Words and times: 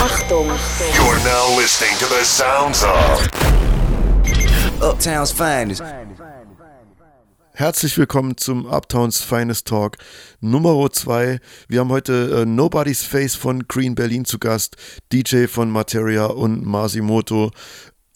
Achtung. 0.00 0.46
You're 0.94 1.24
now 1.24 1.56
listening 1.58 1.94
to 1.98 2.06
the 2.06 2.24
sounds 2.24 2.82
of 2.82 3.20
Uptown's 4.82 5.30
finest. 5.30 5.82
Herzlich 7.52 7.98
willkommen 7.98 8.38
zum 8.38 8.64
Uptowns 8.64 9.20
Finest 9.20 9.68
Talk 9.68 9.98
Nummer 10.40 10.90
2. 10.90 11.38
Wir 11.68 11.80
haben 11.80 11.90
heute 11.90 12.40
äh, 12.40 12.46
Nobody's 12.46 13.02
Face 13.02 13.34
von 13.34 13.68
Green 13.68 13.94
Berlin 13.94 14.24
zu 14.24 14.38
Gast, 14.38 14.76
DJ 15.12 15.44
von 15.46 15.70
Materia 15.70 16.24
und 16.24 16.64
Masimoto. 16.64 17.50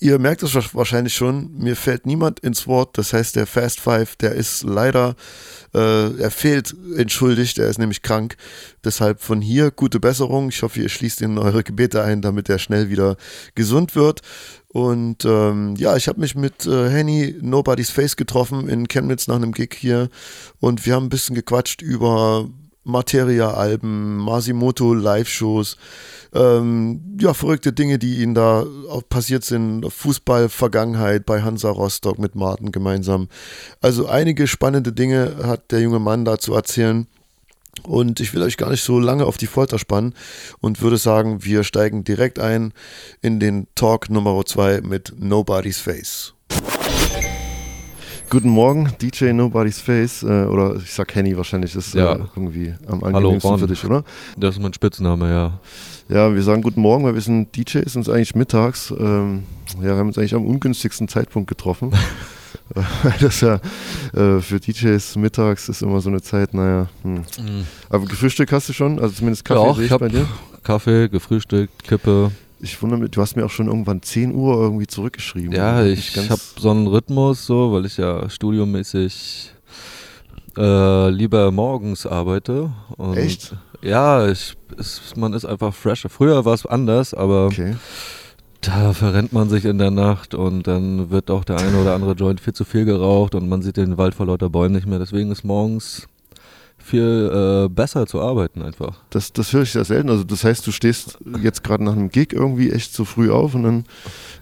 Ihr 0.05 0.19
merkt 0.19 0.43
es 0.43 0.55
wahrscheinlich 0.75 1.15
schon, 1.15 1.57
mir 1.57 1.77
fällt 1.77 2.05
niemand 2.05 2.39
ins 2.41 2.67
Wort. 2.67 2.99
Das 2.99 3.15
heißt, 3.15 3.37
der 3.37 3.47
Fast 3.47 3.81
Five, 3.81 4.17
der 4.17 4.33
ist 4.33 4.63
leider, 4.63 5.17
äh, 5.73 6.21
er 6.21 6.31
fehlt 6.31 6.77
entschuldigt, 6.99 7.57
er 7.57 7.69
ist 7.69 7.79
nämlich 7.79 8.03
krank. 8.03 8.37
Deshalb 8.85 9.23
von 9.23 9.41
hier 9.41 9.71
gute 9.71 10.01
Besserung. 10.01 10.51
Ich 10.51 10.63
hoffe, 10.63 10.83
ihr 10.83 10.91
schließt 10.91 11.23
in 11.23 11.39
eure 11.39 11.65
Gebete 11.65 12.05
ein, 12.05 12.21
damit 12.21 12.51
er 12.51 12.59
schnell 12.59 12.91
wieder 12.91 13.17
gesund 13.55 13.97
wird. 13.97 14.21
Und 14.69 15.25
ähm, 15.25 15.75
ja, 15.79 15.97
ich 15.97 16.07
habe 16.07 16.21
mich 16.21 16.35
mit 16.35 16.67
äh, 16.67 16.91
Henny 16.91 17.37
Nobody's 17.41 17.89
Face 17.89 18.17
getroffen 18.17 18.69
in 18.69 18.89
Chemnitz 18.89 19.27
nach 19.27 19.37
einem 19.37 19.53
Gig 19.53 19.75
hier 19.75 20.11
und 20.61 20.85
wir 20.85 20.97
haben 20.97 21.07
ein 21.07 21.09
bisschen 21.09 21.35
gequatscht 21.35 21.81
über 21.81 22.51
Materia-Alben, 22.85 24.19
Masimoto 24.19 24.95
Live-Shows, 24.95 25.77
ähm, 26.35 27.17
ja, 27.21 27.33
verrückte 27.33 27.73
Dinge, 27.73 27.99
die 27.99 28.21
ihnen 28.21 28.35
da 28.35 28.65
passiert 29.09 29.45
sind, 29.45 29.91
Fußball-Vergangenheit 29.91 31.27
bei 31.27 31.43
Hansa 31.43 31.71
Rostock 31.71 32.19
mit 32.19 32.35
Martin 32.35 32.73
gemeinsam. 32.73 33.29
Also 33.81 34.07
einige 34.07 34.47
spannende 34.47 34.93
Dinge 34.93 35.37
hat 35.45 35.71
der 35.71 35.81
junge 35.81 36.01
Mann 36.01 36.25
da 36.25 36.39
zu 36.39 36.55
erzählen. 36.55 37.07
Und 37.83 38.21
ich 38.21 38.33
will 38.33 38.43
euch 38.43 38.57
gar 38.57 38.71
nicht 38.71 38.85
so 38.85 39.01
lange 39.01 39.27
auf 39.27 39.37
die 39.37 39.49
Folter 39.49 39.79
spannen 39.79 40.15
und 40.61 40.81
würde 40.81 40.97
sagen, 40.97 41.45
wir 41.45 41.65
steigen 41.65 42.05
direkt 42.05 42.39
ein 42.39 42.73
in 43.21 43.41
den 43.41 43.67
Talk 43.75 44.11
Nummer 44.11 44.45
2 44.45 44.83
mit 44.83 45.13
Nobody's 45.19 45.79
Face. 45.79 46.35
Guten 48.31 48.49
Morgen, 48.49 48.91
DJ 49.01 49.33
Nobody's 49.33 49.79
Face, 49.81 50.23
äh, 50.25 50.27
oder 50.47 50.77
ich 50.77 50.93
sag 50.93 51.15
Henny 51.15 51.37
wahrscheinlich, 51.37 51.77
ist 51.77 51.95
Ja. 51.95 52.15
äh, 52.15 52.19
irgendwie 52.35 52.75
am 52.89 53.03
Hallo, 53.03 53.17
angenehmsten 53.19 53.51
Ron. 53.51 53.61
für 53.61 53.67
dich, 53.69 53.85
oder? 53.85 54.03
Das 54.37 54.57
ist 54.57 54.63
mein 54.63 54.73
Spitzname, 54.73 55.29
ja. 55.31 55.61
Ja, 56.09 56.35
wir 56.35 56.43
sagen 56.43 56.63
guten 56.63 56.81
Morgen, 56.81 57.05
weil 57.05 57.15
wir 57.15 57.21
sind 57.21 57.55
DJs, 57.55 57.95
uns 57.97 58.09
eigentlich 58.09 58.35
mittags. 58.35 58.93
Ähm, 58.99 59.45
ja, 59.77 59.83
wir 59.91 59.97
haben 59.97 60.09
uns 60.09 60.19
eigentlich 60.19 60.35
am 60.35 60.47
ungünstigsten 60.47 61.07
Zeitpunkt 61.09 61.49
getroffen. 61.49 61.93
Weil 63.03 63.15
das 63.21 63.41
ja 63.43 63.57
äh, 64.15 64.41
für 64.41 64.59
DJs 64.59 65.17
mittags 65.17 65.69
ist 65.69 65.83
immer 65.83 66.01
so 66.01 66.09
eine 66.09 66.23
Zeit, 66.23 66.55
naja. 66.55 66.89
Hm. 67.03 67.23
Aber 67.91 68.07
gefrühstückt 68.07 68.53
hast 68.53 68.69
du 68.71 68.73
schon? 68.73 68.99
Also 68.99 69.17
zumindest 69.17 69.45
Kaffee 69.45 69.61
Ja, 69.61 69.67
auch, 69.71 69.77
sehe 69.77 69.85
ich 69.87 69.93
ich 69.93 69.99
bei 69.99 70.09
dir. 70.09 70.27
Kaffee, 70.63 71.09
gefrühstückt, 71.09 71.85
Kippe. 71.85 72.31
Ich 72.65 72.81
wundere 72.81 72.99
mich, 72.99 73.11
du 73.11 73.21
hast 73.21 73.37
mir 73.37 73.45
auch 73.45 73.51
schon 73.51 73.67
irgendwann 73.67 74.01
10 74.01 74.35
Uhr 74.35 74.55
irgendwie 74.59 74.87
zurückgeschrieben. 74.87 75.53
Ja, 75.53 75.85
ich 75.85 76.15
ganz- 76.15 76.31
habe 76.31 76.41
so 76.59 76.71
einen 76.71 76.87
Rhythmus, 76.87 77.45
so, 77.45 77.73
weil 77.73 77.85
ich 77.85 77.99
ja 77.99 78.29
studiomäßig 78.31 79.53
äh, 80.57 81.11
lieber 81.11 81.51
morgens 81.51 82.07
arbeite. 82.07 82.71
Echt? 83.17 83.55
Ja, 83.83 84.27
ich, 84.29 84.55
es, 84.79 85.03
man 85.15 85.35
ist 85.35 85.45
einfach 85.45 85.75
fresher. 85.75 86.09
Früher 86.09 86.45
war 86.47 86.55
es 86.55 86.65
anders, 86.65 87.13
aber 87.13 87.47
Okay. 87.47 87.77
da 88.63 88.95
verrennt 88.95 89.35
man 89.35 89.51
sich 89.51 89.67
in 89.67 89.77
der 89.77 89.91
Nacht 89.91 90.35
und 90.35 90.67
dann 90.67 91.11
wird 91.11 91.31
auch 91.31 91.45
der 91.45 91.59
eine 91.59 91.77
oder 91.83 91.95
andere 91.95 92.13
Joint 92.13 92.41
viel 92.41 92.55
zu 92.55 92.65
viel 92.65 92.87
geraucht 92.87 93.35
und 93.35 93.47
man 93.47 93.61
sieht 93.61 93.77
den 93.77 93.99
Wald 93.99 94.15
vor 94.15 94.25
lauter 94.27 94.49
Bäumen 94.49 94.75
nicht 94.75 94.87
mehr. 94.87 94.99
Deswegen 94.99 95.31
ist 95.33 95.45
morgens 95.45 96.07
viel 96.85 97.65
äh, 97.65 97.69
besser 97.69 98.07
zu 98.07 98.21
arbeiten 98.21 98.63
einfach. 98.63 99.01
Das, 99.11 99.33
das 99.33 99.53
höre 99.53 99.63
ich 99.63 99.73
sehr 99.73 99.85
selten. 99.85 100.11
Also 100.11 100.23
das 100.23 100.45
heißt, 100.45 100.67
du 100.67 100.71
stehst 100.71 101.19
jetzt 101.43 101.65
gerade 101.65 101.83
nach 101.83 101.93
einem 101.93 102.11
Gig 102.11 102.33
irgendwie 102.33 102.71
echt 102.71 102.93
so 102.93 103.05
früh 103.05 103.31
auf 103.31 103.55
und 103.55 103.63
dann 103.63 103.85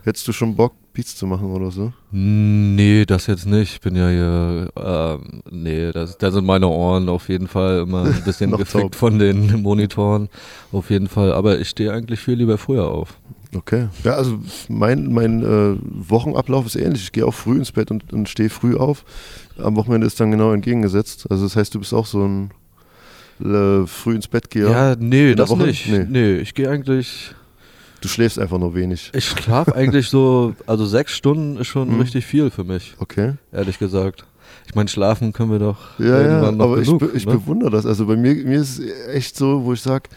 hättest 0.04 0.26
du 0.26 0.32
schon 0.32 0.56
Bock, 0.56 0.74
Beats 0.92 1.16
zu 1.16 1.26
machen 1.26 1.52
oder 1.52 1.70
so. 1.70 1.92
Nee, 2.10 3.06
das 3.06 3.26
jetzt 3.26 3.46
nicht. 3.46 3.74
Ich 3.74 3.80
bin 3.80 3.96
ja 3.96 4.08
hier, 4.10 4.68
ähm, 4.76 5.42
nee, 5.50 5.92
das, 5.92 6.18
da 6.18 6.30
sind 6.30 6.44
meine 6.44 6.66
Ohren 6.66 7.08
auf 7.08 7.28
jeden 7.28 7.48
Fall 7.48 7.80
immer 7.80 8.04
ein 8.04 8.22
bisschen 8.24 8.50
gefickt 8.50 8.72
taub. 8.72 8.94
von 8.96 9.18
den 9.18 9.62
Monitoren. 9.62 10.28
Auf 10.72 10.90
jeden 10.90 11.08
Fall. 11.08 11.32
Aber 11.32 11.58
ich 11.58 11.68
stehe 11.68 11.92
eigentlich 11.92 12.20
viel 12.20 12.34
lieber 12.34 12.58
früher 12.58 12.88
auf. 12.88 13.16
Okay. 13.54 13.88
Ja, 14.04 14.12
also 14.14 14.38
mein, 14.68 15.12
mein 15.12 15.42
äh, 15.42 15.76
Wochenablauf 16.08 16.66
ist 16.66 16.76
ähnlich. 16.76 17.02
Ich 17.02 17.12
gehe 17.12 17.26
auch 17.26 17.34
früh 17.34 17.56
ins 17.58 17.72
Bett 17.72 17.90
und, 17.90 18.12
und 18.12 18.28
stehe 18.28 18.48
früh 18.48 18.76
auf. 18.76 19.04
Am 19.58 19.76
Wochenende 19.76 20.06
ist 20.06 20.18
dann 20.20 20.30
genau 20.30 20.52
entgegengesetzt. 20.52 21.26
Also 21.30 21.44
das 21.44 21.56
heißt, 21.56 21.74
du 21.74 21.78
bist 21.80 21.92
auch 21.92 22.06
so 22.06 22.24
ein 22.26 22.50
äh, 23.44 23.86
früh 23.86 24.14
ins 24.14 24.28
Bett 24.28 24.50
geher. 24.50 24.70
Ja, 24.70 24.96
nee, 24.98 25.34
das 25.34 25.50
Woche? 25.50 25.64
nicht. 25.66 25.86
Nee. 25.88 26.06
Nee, 26.08 26.36
ich 26.36 26.54
gehe 26.54 26.68
eigentlich, 26.70 27.34
Du 28.00 28.08
schläfst 28.08 28.38
einfach 28.38 28.58
nur 28.58 28.74
wenig. 28.74 29.10
ich 29.14 29.24
schlafe 29.28 29.76
eigentlich 29.76 30.08
so, 30.08 30.54
also 30.66 30.86
sechs 30.86 31.12
Stunden 31.12 31.56
ist 31.58 31.68
schon 31.68 31.88
Mhm. 31.94 32.00
richtig 32.00 32.26
viel 32.26 32.50
für 32.50 32.64
mich, 32.64 32.94
Okay. 32.98 33.34
ehrlich 33.52 33.78
gesagt. 33.78 34.24
Ich 34.66 34.74
meine, 34.74 34.88
schlafen 34.88 35.32
können 35.32 35.50
wir 35.52 35.58
doch 35.60 35.98
Ja, 35.98 36.06
ja, 36.06 36.20
irgendwann 36.22 36.56
noch 36.56 36.64
aber 36.64 36.78
ich, 36.78 36.86
genug. 36.86 37.00
be- 37.00 37.10
ich 37.14 37.26
ne? 37.26 37.32
bewundere 37.32 37.70
das. 37.70 37.86
Also 37.86 38.06
bei 38.06 38.16
mir, 38.16 38.34
mir 38.34 38.60
ist 38.60 38.78
es 38.80 39.08
echt 39.08 39.36
so, 39.36 39.64
wo 39.64 39.72
ich 39.72 39.80
sage, 39.80 40.08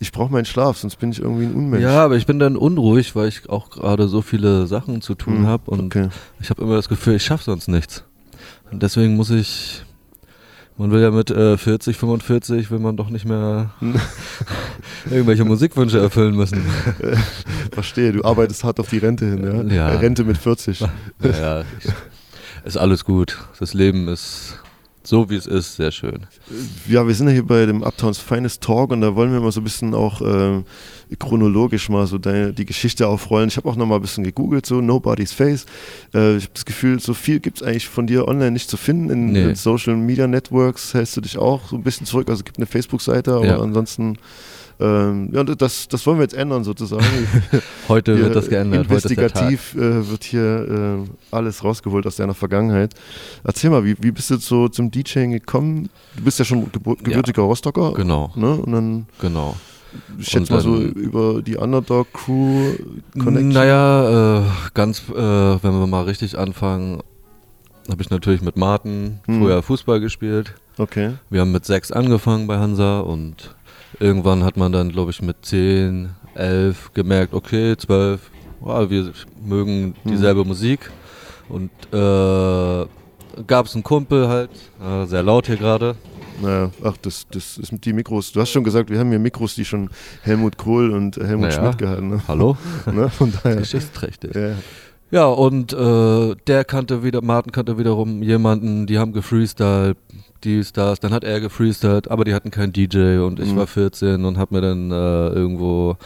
ich 0.00 0.12
brauche 0.12 0.32
meinen 0.32 0.44
Schlaf, 0.44 0.78
sonst 0.78 0.96
bin 0.96 1.10
ich 1.12 1.20
irgendwie 1.20 1.44
ein 1.44 1.54
Unmensch. 1.54 1.82
Ja, 1.82 2.04
aber 2.04 2.16
ich 2.16 2.26
bin 2.26 2.38
dann 2.38 2.56
unruhig, 2.56 3.14
weil 3.16 3.28
ich 3.28 3.48
auch 3.48 3.70
gerade 3.70 4.08
so 4.08 4.22
viele 4.22 4.66
Sachen 4.66 5.00
zu 5.00 5.14
tun 5.14 5.38
Hm, 5.38 5.46
habe 5.46 5.70
und 5.70 5.86
okay. 5.96 6.08
ich 6.40 6.50
habe 6.50 6.62
immer 6.62 6.76
das 6.76 6.88
Gefühl, 6.88 7.14
ich 7.16 7.24
schaffe 7.24 7.44
sonst 7.44 7.68
nichts. 7.68 8.04
Und 8.70 8.82
deswegen 8.82 9.14
muss 9.16 9.30
ich, 9.30 9.82
man 10.76 10.90
will 10.90 11.00
ja 11.00 11.10
mit 11.10 11.30
äh, 11.30 11.56
40, 11.56 11.96
45, 11.96 12.70
will 12.70 12.80
man 12.80 12.96
doch 12.96 13.08
nicht 13.10 13.24
mehr 13.24 13.70
irgendwelche 15.10 15.44
Musikwünsche 15.44 16.00
erfüllen 16.00 16.34
müssen. 16.34 16.64
Verstehe, 17.72 18.12
du 18.12 18.24
arbeitest 18.24 18.64
hart 18.64 18.80
auf 18.80 18.90
die 18.90 18.98
Rente 18.98 19.26
hin, 19.26 19.70
ja? 19.70 19.74
Ja. 19.74 19.98
Rente 19.98 20.24
mit 20.24 20.38
40. 20.38 20.84
Naja, 21.20 21.60
ich, 21.78 21.92
ist 22.64 22.76
alles 22.76 23.04
gut. 23.04 23.38
Das 23.60 23.74
Leben 23.74 24.08
ist 24.08 24.58
so, 25.06 25.28
wie 25.30 25.36
es 25.36 25.46
ist, 25.46 25.76
sehr 25.76 25.92
schön. 25.92 26.26
Ja, 26.88 27.06
wir 27.06 27.14
sind 27.14 27.26
ja 27.28 27.34
hier 27.34 27.46
bei 27.46 27.66
dem 27.66 27.82
Uptowns 27.82 28.18
Finest 28.18 28.62
Talk 28.62 28.90
und 28.90 29.00
da 29.02 29.14
wollen 29.14 29.32
wir 29.32 29.40
mal 29.40 29.52
so 29.52 29.60
ein 29.60 29.64
bisschen 29.64 29.94
auch 29.94 30.20
ähm, 30.22 30.64
chronologisch 31.18 31.88
mal 31.90 32.06
so 32.06 32.18
deine, 32.18 32.52
die 32.52 32.64
Geschichte 32.64 33.06
aufrollen. 33.06 33.48
Ich 33.48 33.56
habe 33.56 33.68
auch 33.68 33.76
noch 33.76 33.86
mal 33.86 33.96
ein 33.96 34.00
bisschen 34.02 34.24
gegoogelt, 34.24 34.64
so 34.66 34.80
Nobody's 34.80 35.32
Face. 35.32 35.66
Äh, 36.14 36.36
ich 36.36 36.44
habe 36.44 36.54
das 36.54 36.64
Gefühl, 36.64 37.00
so 37.00 37.12
viel 37.14 37.40
gibt 37.40 37.58
es 37.60 37.66
eigentlich 37.66 37.88
von 37.88 38.06
dir 38.06 38.26
online 38.26 38.52
nicht 38.52 38.70
zu 38.70 38.76
finden. 38.76 39.10
In, 39.10 39.32
Nee. 39.32 39.42
in 39.44 39.54
Social 39.54 39.96
Media 39.96 40.26
Networks 40.26 40.94
hältst 40.94 41.16
du 41.16 41.20
dich 41.20 41.36
auch 41.38 41.68
so 41.68 41.76
ein 41.76 41.82
bisschen 41.82 42.06
zurück. 42.06 42.28
Also 42.28 42.40
es 42.40 42.44
gibt 42.44 42.56
eine 42.58 42.66
Facebook-Seite, 42.66 43.34
aber 43.34 43.46
Ja. 43.46 43.60
ansonsten, 43.60 44.16
ähm, 44.80 45.30
ja, 45.32 45.44
das, 45.44 45.88
das 45.88 46.06
wollen 46.06 46.18
wir 46.18 46.22
jetzt 46.22 46.34
ändern 46.34 46.64
sozusagen. 46.64 47.04
Heute 47.88 48.18
wird 48.18 48.34
das 48.34 48.48
geändert. 48.48 48.84
Investigativ 48.84 49.74
äh, 49.74 50.08
wird 50.08 50.24
hier 50.24 51.04
äh, 51.04 51.34
alles 51.34 51.62
rausgeholt 51.62 52.06
aus 52.06 52.16
deiner 52.16 52.34
Vergangenheit. 52.34 52.94
Erzähl 53.44 53.70
mal, 53.70 53.84
wie, 53.84 53.96
wie 54.00 54.10
bist 54.10 54.30
du 54.30 54.36
so 54.36 54.68
zum 54.68 54.90
DJing 54.90 55.30
gekommen? 55.32 55.88
Du 56.16 56.24
bist 56.24 56.38
ja 56.38 56.44
schon 56.44 56.70
gebürtiger 56.72 57.42
Rostocker. 57.42 57.92
Genau, 57.94 58.32
Ne? 58.34 58.54
Und 58.54 58.72
dann, 58.72 59.06
genau. 59.20 59.56
ich 60.18 60.28
schätze 60.28 60.52
mal 60.52 60.60
so 60.60 60.76
über 60.76 61.40
die 61.42 61.56
Underdog-Crew 61.56 62.72
Connection. 63.12 63.48
Naja, 63.50 64.40
äh, 64.40 64.42
ganz, 64.74 65.02
äh, 65.08 65.14
wenn 65.14 65.72
wir 65.78 65.86
mal 65.86 66.04
richtig 66.04 66.36
anfangen, 66.36 67.00
habe 67.88 68.02
ich 68.02 68.10
natürlich 68.10 68.42
mit 68.42 68.56
Martin 68.56 69.20
Hm. 69.26 69.40
früher 69.40 69.62
Fußball 69.62 70.00
gespielt. 70.00 70.54
Okay. 70.78 71.12
Wir 71.30 71.42
haben 71.42 71.52
mit 71.52 71.64
sechs 71.64 71.92
angefangen 71.92 72.46
bei 72.46 72.58
Hansa 72.58 73.00
und 73.00 73.54
irgendwann 74.00 74.44
hat 74.44 74.56
man 74.56 74.72
dann, 74.72 74.90
glaube 74.90 75.10
ich, 75.10 75.22
mit 75.22 75.36
zehn, 75.42 76.10
elf 76.34 76.92
gemerkt, 76.92 77.34
okay, 77.34 77.76
zwölf, 77.76 78.30
wow, 78.60 78.88
wir 78.88 79.12
mögen 79.44 79.94
dieselbe 80.04 80.44
Musik. 80.44 80.90
Und 81.48 81.70
äh, 81.92 82.86
gab 83.46 83.66
es 83.66 83.74
einen 83.74 83.84
Kumpel 83.84 84.28
halt, 84.28 84.50
äh, 84.82 85.06
sehr 85.06 85.22
laut 85.22 85.46
hier 85.46 85.56
gerade. 85.56 85.96
Naja, 86.42 86.70
ach, 86.82 86.96
das, 87.00 87.26
das 87.30 87.58
ist 87.58 87.72
mit 87.72 87.84
die 87.84 87.92
Mikros. 87.92 88.32
Du 88.32 88.40
hast 88.40 88.50
schon 88.50 88.64
gesagt, 88.64 88.90
wir 88.90 88.98
haben 88.98 89.10
hier 89.10 89.18
Mikros, 89.18 89.54
die 89.54 89.64
schon 89.64 89.88
Helmut 90.22 90.56
Kohl 90.56 90.90
und 90.90 91.16
äh, 91.16 91.26
Helmut 91.26 91.48
Naja. 91.48 91.62
Schmidt 91.62 91.78
gehalten 91.78 92.08
ne? 92.08 92.22
Hallo? 92.26 92.56
ne? 92.92 93.08
Von 93.08 93.32
daher. 93.32 93.56
Geschichtsträchtig. 93.56 94.34
Ja. 94.34 94.54
Ja, 95.10 95.26
und 95.26 95.72
äh, 95.72 96.34
der 96.48 96.64
kannte 96.64 97.04
wieder, 97.04 97.22
Martin 97.22 97.52
kannte 97.52 97.78
wiederum 97.78 98.22
jemanden, 98.22 98.86
die 98.86 98.98
haben 98.98 99.12
gefreestylt, 99.12 99.96
dies, 100.44 100.72
das, 100.72 101.00
dann 101.00 101.12
hat 101.12 101.24
er 101.24 101.40
gefreestylt, 101.40 102.10
aber 102.10 102.24
die 102.24 102.34
hatten 102.34 102.50
keinen 102.50 102.72
DJ 102.72 103.18
und 103.18 103.40
ich 103.40 103.52
Mhm. 103.52 103.56
war 103.56 103.66
14 103.66 104.24
und 104.24 104.38
hab 104.38 104.50
mir 104.50 104.60
dann 104.60 104.90
äh, 104.90 105.28
irgendwo 105.28 105.96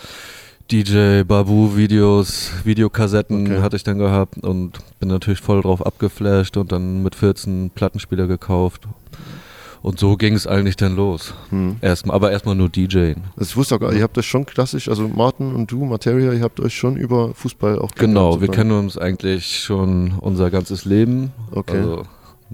DJ 0.70 1.22
Babu 1.22 1.76
Videos, 1.76 2.50
Videokassetten 2.64 3.46
Okay. 3.46 3.62
hatte 3.62 3.76
ich 3.76 3.84
dann 3.84 3.98
gehabt 3.98 4.36
und 4.42 4.78
bin 5.00 5.08
natürlich 5.08 5.40
voll 5.40 5.62
drauf 5.62 5.84
abgeflasht 5.84 6.56
und 6.56 6.72
dann 6.72 7.02
mit 7.02 7.14
14 7.14 7.70
Plattenspieler 7.74 8.26
gekauft. 8.26 8.82
Und 9.80 9.98
so 10.00 10.16
ging 10.16 10.34
es 10.34 10.46
eigentlich 10.46 10.74
dann 10.76 10.96
los. 10.96 11.34
Hm. 11.50 11.76
Erstmal, 11.80 12.16
aber 12.16 12.32
erstmal 12.32 12.56
nur 12.56 12.68
DJing. 12.68 13.22
Also 13.36 13.50
ich 13.50 13.56
wusste 13.56 13.76
auch 13.76 13.80
gar 13.80 13.92
ihr 13.92 14.02
habt 14.02 14.16
das 14.16 14.26
schon 14.26 14.44
klassisch, 14.44 14.88
also 14.88 15.06
Martin 15.08 15.54
und 15.54 15.70
du, 15.70 15.84
Materia, 15.84 16.32
ihr 16.32 16.42
habt 16.42 16.58
euch 16.60 16.74
schon 16.76 16.96
über 16.96 17.32
Fußball 17.32 17.78
auch 17.78 17.92
Genau, 17.94 18.40
wir 18.40 18.48
kennen 18.48 18.72
uns 18.72 18.98
eigentlich 18.98 19.60
schon 19.60 20.14
unser 20.20 20.50
ganzes 20.50 20.84
Leben. 20.84 21.30
Okay. 21.52 21.78
Also, 21.78 22.02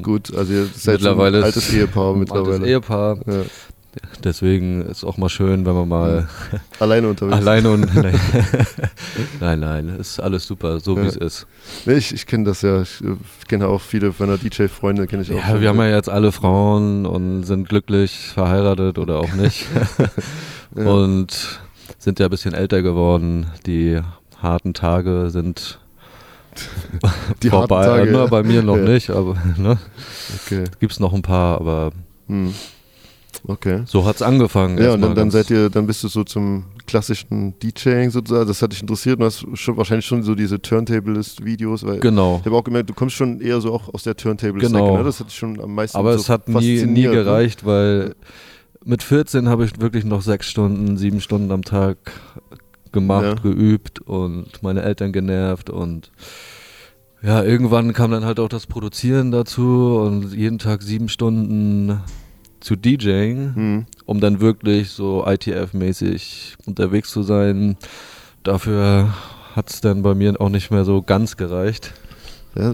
Gut, 0.03 0.35
also 0.35 0.53
ihr 0.53 0.67
seid 0.67 0.95
Mittlerweile 0.95 1.39
ein 1.39 1.45
altes 1.45 1.73
Ehepaar 1.73 2.09
Altes 2.15 2.19
mittlerweile. 2.21 2.67
Ehepaar. 2.67 3.19
Ja. 3.27 3.43
Deswegen 4.25 4.83
ist 4.83 5.05
auch 5.05 5.19
mal 5.19 5.29
schön, 5.29 5.65
wenn 5.67 5.75
man 5.75 5.89
mal 5.89 6.29
Alleine 6.81 7.09
unterwegs. 7.09 7.37
alleine 7.37 7.71
und. 7.71 7.89
nein, 9.41 9.61
nein, 9.61 9.89
ist 10.01 10.19
alles 10.19 10.47
super, 10.49 10.81
so 10.81 10.97
wie 10.97 11.03
Ja. 11.03 11.07
es 11.09 11.17
ist. 11.17 11.47
Nee, 11.87 11.95
ich 11.95 12.13
ich 12.13 12.27
kenne 12.27 12.43
das 12.45 12.63
ja. 12.63 12.83
Ich 12.83 13.01
äh, 13.03 13.15
kenne 13.47 13.69
auch 13.69 13.81
viele 13.81 14.13
meiner 14.19 14.37
DJ-Freunde, 14.37 15.07
kenne 15.07 15.23
ich 15.23 15.33
auch. 15.33 15.37
Ja, 15.37 15.61
wir 15.61 15.69
haben 15.69 15.79
ja 15.79 15.91
jetzt 15.91 16.09
alle 16.09 16.33
Frauen 16.33 17.07
und 17.07 17.45
sind 17.45 17.69
glücklich 17.69 18.31
verheiratet 18.35 18.99
oder 18.99 19.21
auch 19.21 19.33
nicht. 19.35 19.67
Ja. 20.77 20.85
Und 20.87 21.61
sind 21.99 22.19
ja 22.19 22.27
ein 22.27 22.31
bisschen 22.31 22.53
älter 22.53 22.83
geworden. 22.83 23.47
Die 23.67 24.01
harten 24.43 24.75
Tage 24.75 25.31
sind 25.31 25.79
Die 27.43 27.51
vorbei. 27.51 27.85
Tage, 27.85 28.11
ne, 28.13 28.19
ja. 28.19 28.27
bei 28.27 28.43
mir 28.43 28.63
noch 28.63 28.77
Ja. 28.77 28.83
nicht, 28.85 29.11
aber 29.11 29.37
ne, 29.57 29.79
Okay. 30.47 30.65
gibt's 30.81 31.01
noch 31.01 31.13
ein 31.13 31.23
paar, 31.23 31.61
aber 31.61 31.93
Hm. 32.29 32.53
Okay. 33.47 33.83
so 33.85 34.05
hat's 34.07 34.23
angefangen. 34.23 34.79
Ja, 34.79 34.95
und 34.95 35.03
dann, 35.03 35.15
dann 35.15 35.31
seid 35.31 35.51
ihr, 35.51 35.69
dann 35.69 35.87
bist 35.87 36.03
du 36.03 36.09
so 36.09 36.25
zum 36.25 36.65
klassischen 36.87 37.59
DJing 37.59 38.11
sozusagen. 38.11 38.47
Das 38.49 38.63
hat 38.63 38.73
dich 38.73 38.81
interessiert. 38.81 39.21
Du 39.21 39.25
hast 39.27 39.45
schon, 39.55 39.77
wahrscheinlich 39.77 40.07
schon 40.07 40.23
so 40.23 40.35
diese 40.35 40.61
Turntablist-Videos, 40.63 41.85
weil 41.85 42.01
Genau. 42.01 42.39
ich 42.41 42.47
habe 42.47 42.57
auch 42.57 42.65
gemerkt, 42.65 42.89
du 42.89 42.95
kommst 42.95 43.17
schon 43.17 43.41
eher 43.41 43.61
so 43.61 43.73
auch 43.75 43.93
aus 43.93 44.03
der 44.05 44.17
Turntable-Ecke. 44.17 44.69
Genau. 44.73 44.97
Ne? 44.97 45.05
Das 45.05 45.21
hat 45.21 45.29
dich 45.29 45.37
schon 45.37 45.61
am 45.61 45.75
meisten 45.75 45.97
Aber 45.99 46.15
so 46.15 46.21
es 46.21 46.29
hat 46.31 46.49
nie, 46.49 46.85
nie 46.87 47.07
ne? 47.07 47.11
gereicht, 47.13 47.67
weil 47.67 48.15
mit 48.85 49.03
14 49.03 49.49
habe 49.49 49.65
ich 49.67 49.79
wirklich 49.81 50.05
noch 50.05 50.23
sechs 50.23 50.49
Stunden, 50.49 50.97
sieben 50.97 51.21
Stunden 51.21 51.51
am 51.53 51.63
Tag 51.65 51.97
gemacht, 52.95 53.25
Ja. 53.25 53.35
geübt 53.35 54.01
und 54.01 54.63
meine 54.63 54.81
Eltern 54.83 55.13
genervt 55.13 55.69
und 55.69 56.11
ja, 57.23 57.43
irgendwann 57.43 57.93
kam 57.93 58.11
dann 58.11 58.25
halt 58.25 58.39
auch 58.41 58.49
das 58.49 58.67
Produzieren 58.67 59.31
dazu 59.31 59.99
und 60.07 60.33
jeden 60.35 60.59
Tag 60.59 60.83
sieben 60.83 61.09
Stunden 61.11 62.01
zu 62.61 62.77
DJing, 62.77 63.55
Hm. 63.55 63.87
um 64.07 64.21
dann 64.21 64.41
wirklich 64.41 64.91
so 64.91 65.25
ITF-mäßig 65.27 66.55
unterwegs 66.67 67.11
zu 67.11 67.23
sein. 67.23 67.77
Dafür 68.43 69.15
hat 69.55 69.71
es 69.71 69.81
dann 69.81 70.03
bei 70.03 70.15
mir 70.15 70.39
auch 70.41 70.49
nicht 70.49 70.71
mehr 70.71 70.85
so 70.85 71.03
ganz 71.03 71.37
gereicht. 71.37 71.93
Ja, 72.57 72.73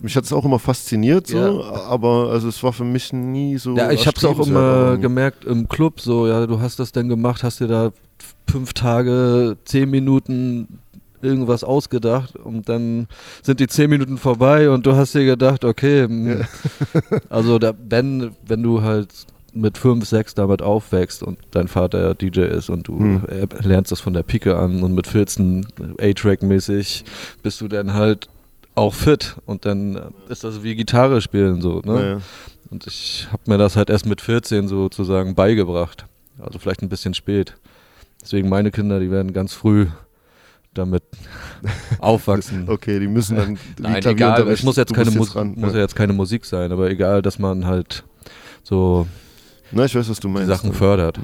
mich 0.00 0.16
hat 0.16 0.24
es 0.24 0.32
auch 0.32 0.44
immer 0.44 0.58
fasziniert, 0.58 1.26
so, 1.28 1.36
Ja. 1.38 1.84
aber 1.86 2.30
also 2.30 2.48
es 2.48 2.62
war 2.62 2.72
für 2.72 2.84
mich 2.84 3.12
nie 3.12 3.58
so. 3.58 3.76
Ja, 3.76 3.90
ich 3.92 4.06
habe 4.08 4.16
es 4.16 4.24
auch 4.24 4.44
immer 4.44 4.96
gemerkt 4.98 5.44
im 5.44 5.68
Club, 5.68 6.00
so, 6.00 6.26
ja, 6.26 6.46
du 6.46 6.58
hast 6.60 6.78
das 6.80 6.90
denn 6.90 7.08
gemacht, 7.08 7.44
hast 7.44 7.60
dir 7.60 7.68
da 7.68 7.92
fünf 8.48 8.72
Tage, 8.72 9.56
zehn 9.64 9.90
Minuten 9.90 10.78
irgendwas 11.22 11.64
ausgedacht 11.64 12.36
und 12.36 12.68
dann 12.68 13.06
sind 13.42 13.58
die 13.60 13.66
zehn 13.66 13.88
Minuten 13.88 14.18
vorbei 14.18 14.68
und 14.68 14.84
du 14.86 14.94
hast 14.94 15.14
dir 15.14 15.24
gedacht, 15.24 15.64
okay, 15.64 16.04
hm, 16.04 16.44
also 17.30 17.58
da, 17.58 17.72
wenn, 17.88 18.32
wenn 18.46 18.62
du 18.62 18.82
halt 18.82 19.08
mit 19.54 19.78
fünf, 19.78 20.04
sechs 20.06 20.34
damit 20.34 20.60
aufwächst 20.62 21.22
und 21.22 21.38
dein 21.52 21.68
Vater 21.68 22.02
ja 22.02 22.14
DJ 22.14 22.40
ist 22.40 22.68
und 22.68 22.88
du 22.88 22.98
Hm. 22.98 23.22
lernst 23.62 23.92
das 23.92 24.00
von 24.00 24.12
der 24.12 24.24
Pike 24.24 24.56
an 24.56 24.82
und 24.82 24.94
mit 24.94 25.06
14 25.06 25.66
A-Track-mäßig 26.00 27.04
bist 27.42 27.60
du 27.60 27.68
dann 27.68 27.94
halt 27.94 28.28
auch 28.74 28.92
fit 28.92 29.36
und 29.46 29.64
dann 29.64 30.12
ist 30.28 30.42
das 30.44 30.62
wie 30.64 30.74
Gitarre 30.74 31.20
spielen 31.20 31.62
so, 31.62 31.80
ne? 31.84 31.94
Ja, 31.94 32.06
ja. 32.14 32.18
Und 32.70 32.86
ich 32.88 33.28
habe 33.30 33.42
mir 33.46 33.56
das 33.58 33.76
halt 33.76 33.88
erst 33.90 34.06
mit 34.06 34.20
14 34.20 34.66
sozusagen 34.66 35.36
beigebracht. 35.36 36.06
Also 36.40 36.58
vielleicht 36.58 36.82
ein 36.82 36.88
bisschen 36.88 37.14
spät. 37.14 37.54
Deswegen 38.24 38.48
meine 38.48 38.70
Kinder, 38.70 39.00
die 39.00 39.10
werden 39.10 39.32
ganz 39.32 39.52
früh 39.52 39.86
damit 40.72 41.04
aufwachsen. 41.98 42.68
Okay, 42.68 42.98
die 42.98 43.06
müssen 43.06 43.36
dann. 43.36 43.58
wie 43.76 43.82
Nein, 43.82 44.04
egal, 44.04 44.48
es 44.48 44.62
muss 44.62 44.76
jetzt 44.76 44.92
keine 44.92 45.10
ran, 45.36 45.54
muss 45.56 45.74
ja. 45.74 45.80
jetzt 45.80 45.94
keine 45.94 46.14
Musik 46.14 46.44
sein, 46.44 46.72
aber 46.72 46.90
egal, 46.90 47.22
dass 47.22 47.38
man 47.38 47.66
halt 47.66 48.02
so 48.62 49.06
Na, 49.70 49.84
ich 49.84 49.94
weiß, 49.94 50.08
was 50.08 50.20
du 50.20 50.28
die 50.28 50.34
meinst. 50.34 50.48
Sachen 50.48 50.72
fördert. 50.72 51.20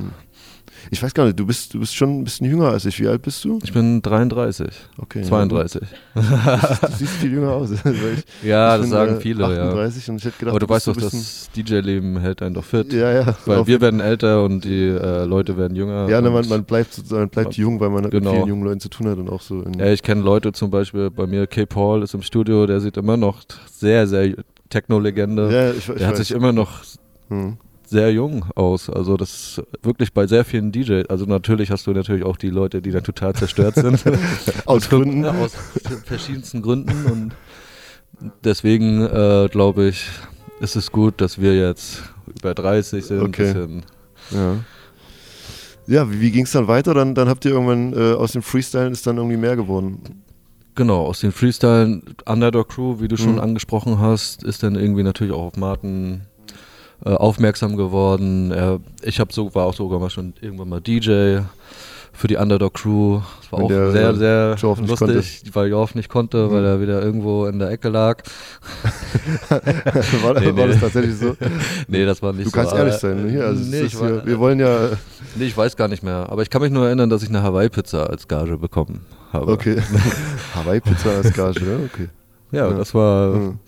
Ich 0.90 1.02
weiß 1.02 1.12
gar 1.14 1.24
nicht, 1.24 1.38
du 1.38 1.46
bist, 1.46 1.74
du 1.74 1.80
bist 1.80 1.94
schon 1.94 2.20
ein 2.20 2.24
bisschen 2.24 2.46
jünger 2.48 2.68
als 2.70 2.84
ich. 2.84 2.98
Wie 3.00 3.06
alt 3.08 3.22
bist 3.22 3.44
du? 3.44 3.58
Ich 3.62 3.72
bin 3.72 4.00
33, 4.02 4.68
Okay. 4.98 5.22
32. 5.22 5.82
Ja, 6.14 6.22
du, 6.22 6.86
du 6.86 6.92
siehst 6.96 7.12
viel 7.14 7.32
jünger 7.32 7.50
aus. 7.52 7.70
Weil 7.84 7.94
ich, 8.18 8.46
Ja, 8.48 8.74
ich 8.76 8.80
das 8.80 8.80
bin, 8.82 8.90
sagen 8.90 9.16
äh, 9.16 9.20
viele, 9.20 9.42
ja. 9.54 9.68
38 9.68 10.10
und 10.10 10.16
ich 10.16 10.24
hätte 10.24 10.38
gedacht, 10.38 10.50
Aber 10.52 10.60
du 10.60 10.68
weißt 10.68 10.86
bist 10.86 10.98
doch, 11.00 11.10
das 11.10 11.50
DJ-Leben 11.56 12.18
hält 12.20 12.42
einen 12.42 12.54
doch 12.54 12.64
fit. 12.64 12.92
Ja, 12.92 13.12
ja. 13.12 13.34
Weil 13.46 13.66
wir 13.66 13.80
werden 13.80 14.00
älter 14.00 14.42
und 14.44 14.64
die 14.64 14.88
äh, 14.88 15.24
Leute 15.24 15.56
werden 15.56 15.76
jünger. 15.76 16.08
Ja, 16.08 16.20
ne, 16.20 16.30
man, 16.30 16.48
man 16.48 16.64
bleibt 16.64 16.94
sozusagen, 16.94 17.22
man 17.22 17.28
bleibt 17.30 17.54
jung, 17.54 17.78
weil 17.80 17.90
man 17.90 18.08
Genau. 18.10 18.30
mit 18.30 18.38
vielen 18.38 18.48
jungen 18.48 18.64
Leuten 18.64 18.80
zu 18.80 18.88
tun 18.88 19.08
hat 19.08 19.18
und 19.18 19.28
auch 19.30 19.40
so. 19.42 19.62
Ja, 19.78 19.86
ich 19.92 20.02
kenne 20.02 20.22
Leute 20.22 20.52
zum 20.52 20.70
Beispiel, 20.70 21.10
bei 21.10 21.26
mir, 21.26 21.46
K. 21.46 21.66
Paul 21.66 22.02
ist 22.02 22.14
im 22.14 22.22
Studio, 22.22 22.66
der 22.66 22.80
sieht 22.80 22.96
immer 22.96 23.16
noch 23.16 23.40
sehr, 23.70 24.06
sehr 24.06 24.34
Techno-Legende. 24.70 25.50
ja, 25.52 25.70
ich, 25.72 25.88
ich 25.88 25.94
der 25.96 26.06
hat 26.06 26.12
weiß. 26.12 26.18
sich 26.18 26.30
immer 26.32 26.52
noch 26.52 26.82
Hm. 27.28 27.58
Sehr 27.90 28.12
jung 28.12 28.44
aus. 28.54 28.88
Also 28.88 29.16
das 29.16 29.30
ist 29.58 29.62
wirklich 29.82 30.12
bei 30.14 30.26
sehr 30.26 30.44
vielen 30.44 30.72
DJs. 30.72 31.08
Also 31.10 31.26
natürlich 31.26 31.70
hast 31.70 31.86
du 31.86 31.92
natürlich 31.92 32.24
auch 32.24 32.36
die 32.36 32.50
Leute, 32.50 32.80
die 32.80 32.90
dann 32.92 33.02
total 33.04 33.34
zerstört 33.34 33.74
sind. 33.74 34.02
Aus 34.66 34.88
Gründen. 34.88 35.24
Aus 35.26 35.52
verschiedensten 36.04 36.62
Gründen. 36.62 37.04
Und 38.20 38.32
deswegen 38.44 39.02
äh, 39.02 39.48
glaube 39.50 39.88
ich, 39.88 40.08
ist 40.60 40.76
es 40.76 40.92
gut, 40.92 41.20
dass 41.20 41.40
wir 41.40 41.56
jetzt 41.56 42.02
über 42.38 42.54
30 42.54 43.04
sind. 43.04 43.20
Okay. 43.22 43.52
Bisschen, 43.52 43.82
Ja. 44.30 44.56
Ja, 45.86 46.08
wie, 46.12 46.20
wie 46.20 46.30
ging 46.30 46.44
es 46.44 46.52
dann 46.52 46.68
weiter? 46.68 46.94
Dann, 46.94 47.14
dann 47.16 47.28
habt 47.28 47.44
ihr 47.44 47.50
irgendwann 47.50 47.92
äh, 47.92 48.12
aus 48.14 48.32
dem 48.32 48.42
Freestylen 48.42 48.92
ist 48.92 49.06
dann 49.08 49.16
irgendwie 49.16 49.36
mehr 49.36 49.56
geworden. 49.56 50.22
Genau, 50.76 51.04
aus 51.06 51.18
den 51.20 51.32
Freestylen 51.32 52.02
Underdog 52.26 52.68
Crew, 52.68 53.00
wie 53.00 53.08
du 53.08 53.16
schon 53.16 53.34
Mhm. 53.34 53.40
angesprochen 53.40 53.98
hast, 53.98 54.44
ist 54.44 54.62
dann 54.62 54.76
irgendwie 54.76 55.02
natürlich 55.02 55.32
auch 55.32 55.46
auf 55.46 55.56
Martin 55.56 56.20
äh, 57.04 57.10
aufmerksam 57.10 57.76
geworden. 57.76 58.50
Er, 58.52 58.80
ich 59.02 59.20
habe 59.20 59.32
so, 59.32 59.54
war 59.54 59.66
auch 59.66 59.74
sogar 59.74 59.98
mal 60.00 60.10
schon 60.10 60.34
irgendwann 60.40 60.68
mal 60.68 60.80
DJ 60.80 61.38
für 62.12 62.26
die 62.28 62.36
Underdog 62.36 62.74
Crew. 62.74 63.20
Das 63.40 63.52
war 63.52 63.58
Wenn 63.60 63.64
auch 63.64 63.68
der, 63.68 63.92
sehr, 63.92 64.08
äh, 64.10 64.14
sehr 64.16 64.54
Joff 64.60 64.80
lustig, 64.80 65.42
weil 65.54 65.68
Joff 65.70 65.94
nicht 65.94 66.08
konnte, 66.08 66.50
weil 66.50 66.60
Mhm. 66.60 66.66
er 66.66 66.80
wieder 66.82 67.02
irgendwo 67.02 67.46
in 67.46 67.58
der 67.58 67.70
Ecke 67.70 67.88
lag. 67.88 68.22
war, 69.48 69.60
Nee, 70.40 70.46
war 70.56 70.66
nee. 70.66 70.72
das 70.72 70.80
tatsächlich 70.80 71.16
so? 71.16 71.36
Nee, 71.88 72.04
das 72.04 72.20
war 72.22 72.32
nicht 72.32 72.46
Du 72.46 72.50
so. 72.50 72.56
kannst 72.56 72.72
aber- 72.72 72.80
ehrlich 72.80 72.94
sein. 72.96 73.24
Ne? 73.24 73.30
Hier, 73.30 73.44
also 73.46 73.62
es 73.62 73.68
nee, 73.68 74.00
war, 74.00 74.08
hier, 74.08 74.26
wir 74.26 74.38
wollen 74.38 74.60
ja. 74.60 74.90
nee, 75.36 75.44
ich 75.46 75.56
weiß 75.56 75.76
gar 75.76 75.88
nicht 75.88 76.02
mehr. 76.02 76.26
Aber 76.30 76.42
ich 76.42 76.50
kann 76.50 76.62
mich 76.62 76.70
nur 76.72 76.86
erinnern, 76.86 77.08
dass 77.10 77.22
ich 77.22 77.28
eine 77.28 77.42
Hawaii-Pizza 77.42 78.08
als 78.10 78.28
Gage 78.28 78.58
bekommen 78.58 79.00
habe. 79.32 79.50
Okay. 79.52 79.76
Hawaii-Pizza 80.54 81.10
als 81.16 81.32
Gage, 81.32 81.60
ja? 81.60 81.76
Okay. 81.92 82.08
Ja, 82.52 82.68
Ja. 82.68 82.74
das 82.76 82.94
war 82.94 83.34
Hm. 83.34 83.58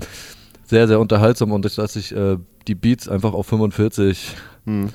Sehr, 0.73 0.89
sehr 0.89 0.99
unterhaltsam 1.01 1.53
und 1.53 1.67
dass 1.77 1.97
ich 1.97 2.17
äh, 2.17 2.39
die 2.67 2.75
Beats 2.75 3.07
einfach 3.07 3.35
auf 3.35 3.47
45 3.47 4.35
Hm. 4.65 4.89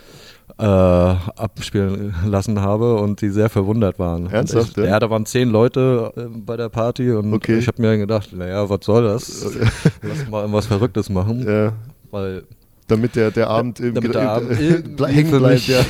äh, 0.57 0.63
abspielen 0.65 2.15
lassen 2.25 2.61
habe 2.61 2.95
und 2.95 3.21
die 3.21 3.29
sehr 3.29 3.49
verwundert 3.49 3.99
waren. 3.99 4.27
Ernsthaft, 4.31 4.71
ich, 4.71 4.77
ja? 4.77 4.85
ja? 4.91 4.99
da 4.99 5.09
waren 5.11 5.25
zehn 5.27 5.49
Leute 5.49 6.11
äh, 6.17 6.21
bei 6.35 6.57
der 6.57 6.69
Party 6.69 7.11
und 7.11 7.31
Okay. 7.31 7.59
ich 7.59 7.67
habe 7.67 7.79
mir 7.81 7.95
gedacht, 7.97 8.33
naja, 8.33 8.67
was 8.67 8.79
soll 8.83 9.03
das? 9.03 9.45
Lass 10.01 10.27
mal 10.29 10.39
irgendwas 10.41 10.65
Verrücktes 10.65 11.09
machen, 11.09 11.45
Ja, 11.47 11.73
weil 12.09 12.43
damit 12.87 13.15
der, 13.15 13.29
der 13.29 13.49
Abend 13.49 13.79
im 13.79 13.93
damit 13.93 14.15
der 14.15 14.31
Abend 14.31 14.57
hängen 14.59 15.31
bleibt. 15.31 15.67
Ja. 15.67 15.81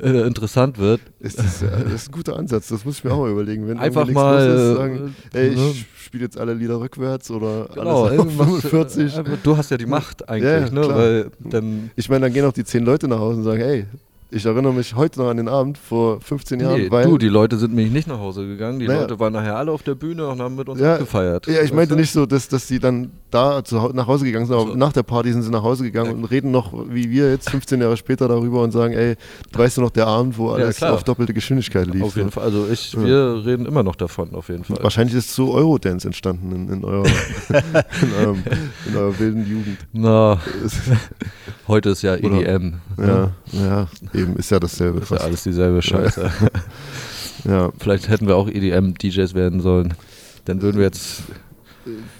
Äh, 0.00 0.26
interessant 0.26 0.78
wird. 0.78 1.00
Ist 1.20 1.38
das, 1.38 1.60
ja, 1.60 1.68
das 1.70 1.92
ist 1.92 2.08
ein 2.08 2.12
guter 2.12 2.36
Ansatz, 2.36 2.68
das 2.68 2.84
muss 2.84 2.98
ich 2.98 3.04
mir 3.04 3.12
auch 3.12 3.20
mal 3.20 3.30
überlegen. 3.30 3.66
Wenn 3.68 3.78
Einfach 3.78 4.08
mal, 4.10 4.46
ist, 4.46 4.60
äh, 4.60 4.74
sagen, 4.74 5.14
ey, 5.32 5.50
ne? 5.54 5.70
ich 5.72 5.86
spiele 6.04 6.24
jetzt 6.24 6.38
alle 6.38 6.54
Lieder 6.54 6.80
rückwärts 6.80 7.30
oder 7.30 7.68
Genau, 7.74 8.04
alles 8.04 8.20
auf 8.20 8.38
irgendwas, 8.38 8.70
45. 8.70 9.18
äh, 9.18 9.24
Du 9.42 9.56
hast 9.56 9.70
ja 9.70 9.76
die 9.76 9.86
Macht 9.86 10.28
eigentlich, 10.28 10.50
Ja, 10.50 10.70
ne? 10.70 10.88
Weil 10.88 11.30
dann 11.40 11.90
Ich 11.96 12.08
meine, 12.08 12.26
dann 12.26 12.32
gehen 12.32 12.44
auch 12.44 12.52
die 12.52 12.64
zehn 12.64 12.84
Leute 12.84 13.08
nach 13.08 13.18
Hause 13.18 13.38
und 13.38 13.44
sagen, 13.44 13.60
ey, 13.60 13.86
ich 14.30 14.44
erinnere 14.44 14.72
mich 14.74 14.94
heute 14.94 15.20
noch 15.20 15.28
an 15.30 15.38
den 15.38 15.48
Abend 15.48 15.78
vor 15.78 16.20
15 16.20 16.60
Jahren, 16.60 16.80
Nee, 16.82 16.90
weil... 16.90 17.04
du, 17.06 17.16
die 17.18 17.28
Leute 17.28 17.56
sind 17.56 17.74
nämlich 17.74 17.92
nicht 17.92 18.08
nach 18.08 18.18
Hause 18.18 18.46
gegangen. 18.46 18.78
Die 18.78 18.86
Naja. 18.86 19.00
Leute 19.02 19.18
waren 19.18 19.32
nachher 19.32 19.56
alle 19.56 19.72
auf 19.72 19.82
der 19.82 19.94
Bühne 19.94 20.26
und 20.28 20.40
haben 20.40 20.54
mit 20.56 20.68
uns 20.68 20.80
Ja, 20.80 20.98
gefeiert. 20.98 21.46
ja, 21.46 21.62
ich 21.62 21.72
meinte 21.72 21.96
nicht 21.96 22.12
so, 22.12 22.26
dass, 22.26 22.46
dass 22.48 22.66
die 22.66 22.78
dann 22.78 23.10
da 23.30 23.62
zu, 23.64 23.76
nach 23.94 24.06
Hause 24.06 24.24
gegangen 24.26 24.46
sind, 24.46 24.54
aber 24.56 24.68
So. 24.70 24.74
nach 24.76 24.92
der 24.92 25.02
Party 25.02 25.32
sind 25.32 25.42
sie 25.42 25.50
nach 25.50 25.62
Hause 25.62 25.84
gegangen 25.84 26.10
Ja. 26.10 26.16
und 26.16 26.24
reden 26.26 26.50
noch, 26.50 26.72
wie 26.90 27.10
wir 27.10 27.30
jetzt 27.30 27.48
15 27.50 27.80
Jahre 27.80 27.96
später 27.96 28.28
darüber 28.28 28.62
und 28.62 28.70
sagen, 28.72 28.94
ey, 28.94 29.16
weißt 29.52 29.76
du 29.78 29.80
noch 29.82 29.90
der 29.90 30.06
Abend, 30.06 30.36
wo 30.38 30.50
alles 30.50 30.76
klar. 30.76 30.92
auf 30.94 31.04
doppelte 31.04 31.32
Geschwindigkeit 31.34 31.86
lief? 31.86 32.02
Auf 32.02 32.16
jeden 32.16 32.28
so. 32.28 32.32
Fall. 32.32 32.44
Also 32.44 32.66
ich, 32.70 32.92
Ja. 32.92 33.04
wir 33.04 33.42
reden 33.46 33.64
immer 33.66 33.82
noch 33.82 33.96
davon, 33.96 34.34
auf 34.34 34.48
jeden 34.48 34.64
Fall. 34.64 34.78
Wahrscheinlich 34.82 35.14
ist 35.16 35.34
so 35.34 35.54
Eurodance 35.54 36.06
entstanden 36.06 36.52
in, 36.54 36.68
in, 36.68 36.84
eurer, 36.84 37.06
in, 37.48 38.12
eurem, 38.20 38.42
in 38.86 38.96
eurer 38.96 39.18
wilden 39.18 39.46
Jugend. 39.46 39.78
Na, 39.92 40.38
heute 41.68 41.90
ist 41.90 42.02
ja 42.02 42.14
EDM. 42.16 42.74
Ja, 42.98 43.30
ja, 43.52 43.86
eben, 44.20 44.36
ist 44.36 44.50
ja 44.50 44.60
dasselbe. 44.60 45.00
Ist 45.00 45.10
ja 45.10 45.18
alles 45.18 45.42
dieselbe 45.42 45.82
Scheiße. 45.82 46.30
Ja, 47.44 47.70
Vielleicht 47.78 48.08
hätten 48.08 48.26
wir 48.26 48.34
auch 48.34 48.48
EDM-DJs 48.48 49.34
werden 49.34 49.60
sollen. 49.60 49.94
Dann 50.46 50.60
würden 50.60 50.78
wir 50.78 50.86
jetzt 50.86 51.22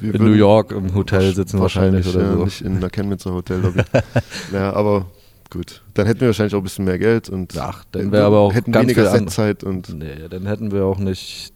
wir 0.00 0.14
in 0.14 0.24
New 0.24 0.32
York 0.32 0.72
im 0.72 0.94
Hotel 0.94 1.34
sitzen 1.34 1.60
wahrscheinlich, 1.60 2.06
oder 2.06 2.22
ja, 2.22 2.32
so. 2.34 2.44
nicht 2.44 2.62
in 2.62 2.76
einer 2.76 2.88
Chemnitzer 2.88 3.32
Hotellobby. 3.32 3.82
ja, 4.52 4.72
aber 4.72 5.06
gut. 5.50 5.82
Dann 5.94 6.06
hätten 6.06 6.20
wir 6.20 6.28
wahrscheinlich 6.28 6.54
auch 6.54 6.60
ein 6.60 6.64
bisschen 6.64 6.84
mehr 6.84 6.98
Geld 6.98 7.28
und 7.28 7.58
Ach, 7.58 7.84
dann 7.92 8.12
wäre 8.12 8.24
aber 8.24 8.38
auch 8.38 8.54
hätten 8.54 8.72
ganz 8.72 8.84
weniger 8.84 9.10
viel 9.10 9.20
Setzeit 9.20 9.64
und 9.64 9.92
Nee, 9.94 10.28
dann 10.30 10.46
hätten 10.46 10.72
wir 10.72 10.84
auch 10.84 10.98
nicht 10.98 11.52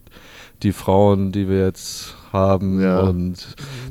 die 0.62 0.72
Frauen, 0.72 1.32
die 1.32 1.48
wir 1.48 1.64
jetzt 1.64 2.14
haben 2.32 2.80
Ja. 2.80 3.00
und 3.00 3.36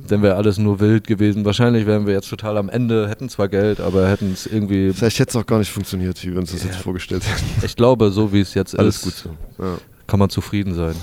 dann 0.07 0.21
wäre 0.21 0.35
alles 0.35 0.57
nur 0.57 0.79
wild 0.79 1.05
gewesen. 1.07 1.45
Wahrscheinlich 1.45 1.85
wären 1.85 2.05
wir 2.07 2.13
jetzt 2.13 2.29
total 2.29 2.57
am 2.57 2.69
Ende, 2.69 3.07
hätten 3.09 3.29
zwar 3.29 3.47
Geld, 3.47 3.79
aber 3.79 4.07
hätten 4.09 4.31
es 4.33 4.45
irgendwie, 4.45 4.91
Vielleicht 4.93 5.19
hätte 5.19 5.29
es 5.29 5.35
auch 5.35 5.45
gar 5.45 5.59
nicht 5.59 5.71
funktioniert, 5.71 6.21
wie 6.25 6.31
wir 6.31 6.39
uns 6.39 6.51
das 6.51 6.63
jetzt 6.63 6.77
vorgestellt 6.77 7.23
hätten. 7.27 7.65
ich 7.65 7.75
glaube, 7.75 8.11
so 8.11 8.33
wie 8.33 8.41
es 8.41 8.53
jetzt 8.53 8.77
Alles 8.77 8.97
ist, 8.97 9.03
gut 9.03 9.13
so. 9.57 9.63
Ja. 9.63 9.77
kann 10.07 10.19
man 10.19 10.29
zufrieden 10.29 10.73
sein. 10.73 10.95